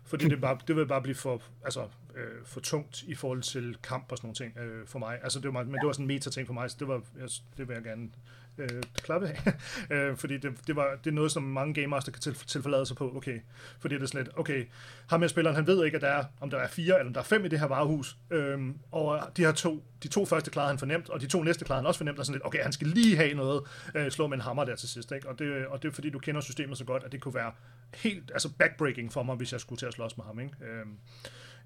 [0.05, 3.76] fordi det, bare, det ville bare blive for, altså, øh, for tungt i forhold til
[3.83, 5.18] kamp og sådan nogle ting øh, for mig.
[5.22, 7.28] Altså, det var, men det var sådan en meta-ting for mig, så det, var, jeg,
[7.57, 8.11] det vil jeg gerne
[8.59, 9.53] øh, klappe af.
[9.94, 12.86] øh, fordi det, det, var, det er noget, som mange Game Master kan til, tilforlade
[12.86, 13.16] sig på.
[13.16, 13.40] Okay,
[13.80, 14.64] fordi det er sådan lidt, okay,
[15.07, 17.14] ham med spilleren, han ved ikke, at der er, om der er fire eller om
[17.14, 18.16] der er fem i det her varehus.
[18.30, 21.64] Øh, og de her to, de to første klarede han fornemt, og de to næste
[21.64, 23.62] klarede han også fornemt, og sådan lidt, okay, han skal lige have noget,
[23.94, 25.12] øh, slå med en hammer der til sidst.
[25.12, 25.28] Ikke?
[25.28, 27.53] Og, det, og det er fordi, du kender systemet så godt, at det kunne være
[27.94, 30.40] helt, altså backbreaking for mig, hvis jeg skulle til at slås med ham.
[30.40, 30.55] Ikke?
[30.64, 30.86] Øh,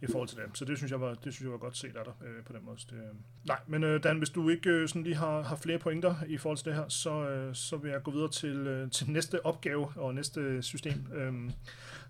[0.03, 0.45] i forhold til det.
[0.55, 2.53] Så det synes jeg var, det synes jeg var godt set af dig øh, på
[2.53, 2.77] den måde.
[2.77, 3.15] Det, øh.
[3.47, 6.37] Nej, men øh, Dan, hvis du ikke øh, sådan lige har, har flere pointer i
[6.37, 9.47] forhold til det her, så, øh, så vil jeg gå videre til, øh, til næste
[9.47, 11.33] opgave og næste system, øh,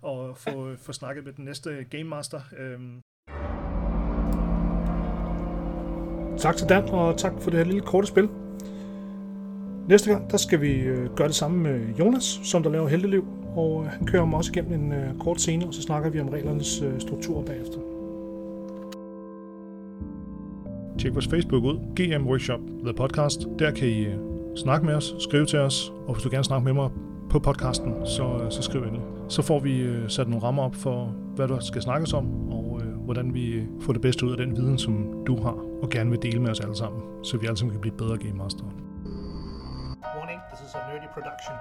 [0.02, 2.40] og få, øh, få snakket med den næste Game Master.
[2.58, 2.80] Øh.
[6.38, 8.28] Tak til Dan, og tak for det her lille korte spil.
[9.88, 13.24] Næste gang, der skal vi øh, gøre det samme med Jonas, som der laver Heldeliv,
[13.56, 16.20] og øh, han kører mig også igennem en øh, kort scene, og så snakker vi
[16.20, 17.78] om reglernes struktur bagefter.
[20.98, 23.46] Tjek vores Facebook ud, GM Workshop The Podcast.
[23.58, 24.06] Der kan I
[24.56, 26.90] snakke med os, skrive til os, og hvis du gerne snakke med mig
[27.30, 29.02] på podcasten, så, så skriv endelig.
[29.28, 32.88] Så får vi sat nogle rammer op for, hvad der skal snakkes om, og øh,
[33.04, 36.22] hvordan vi får det bedste ud af den viden, som du har, og gerne vil
[36.22, 38.64] dele med os alle sammen, så vi alle sammen kan blive bedre Game Master.
[40.58, 41.52] This is a nerdy production.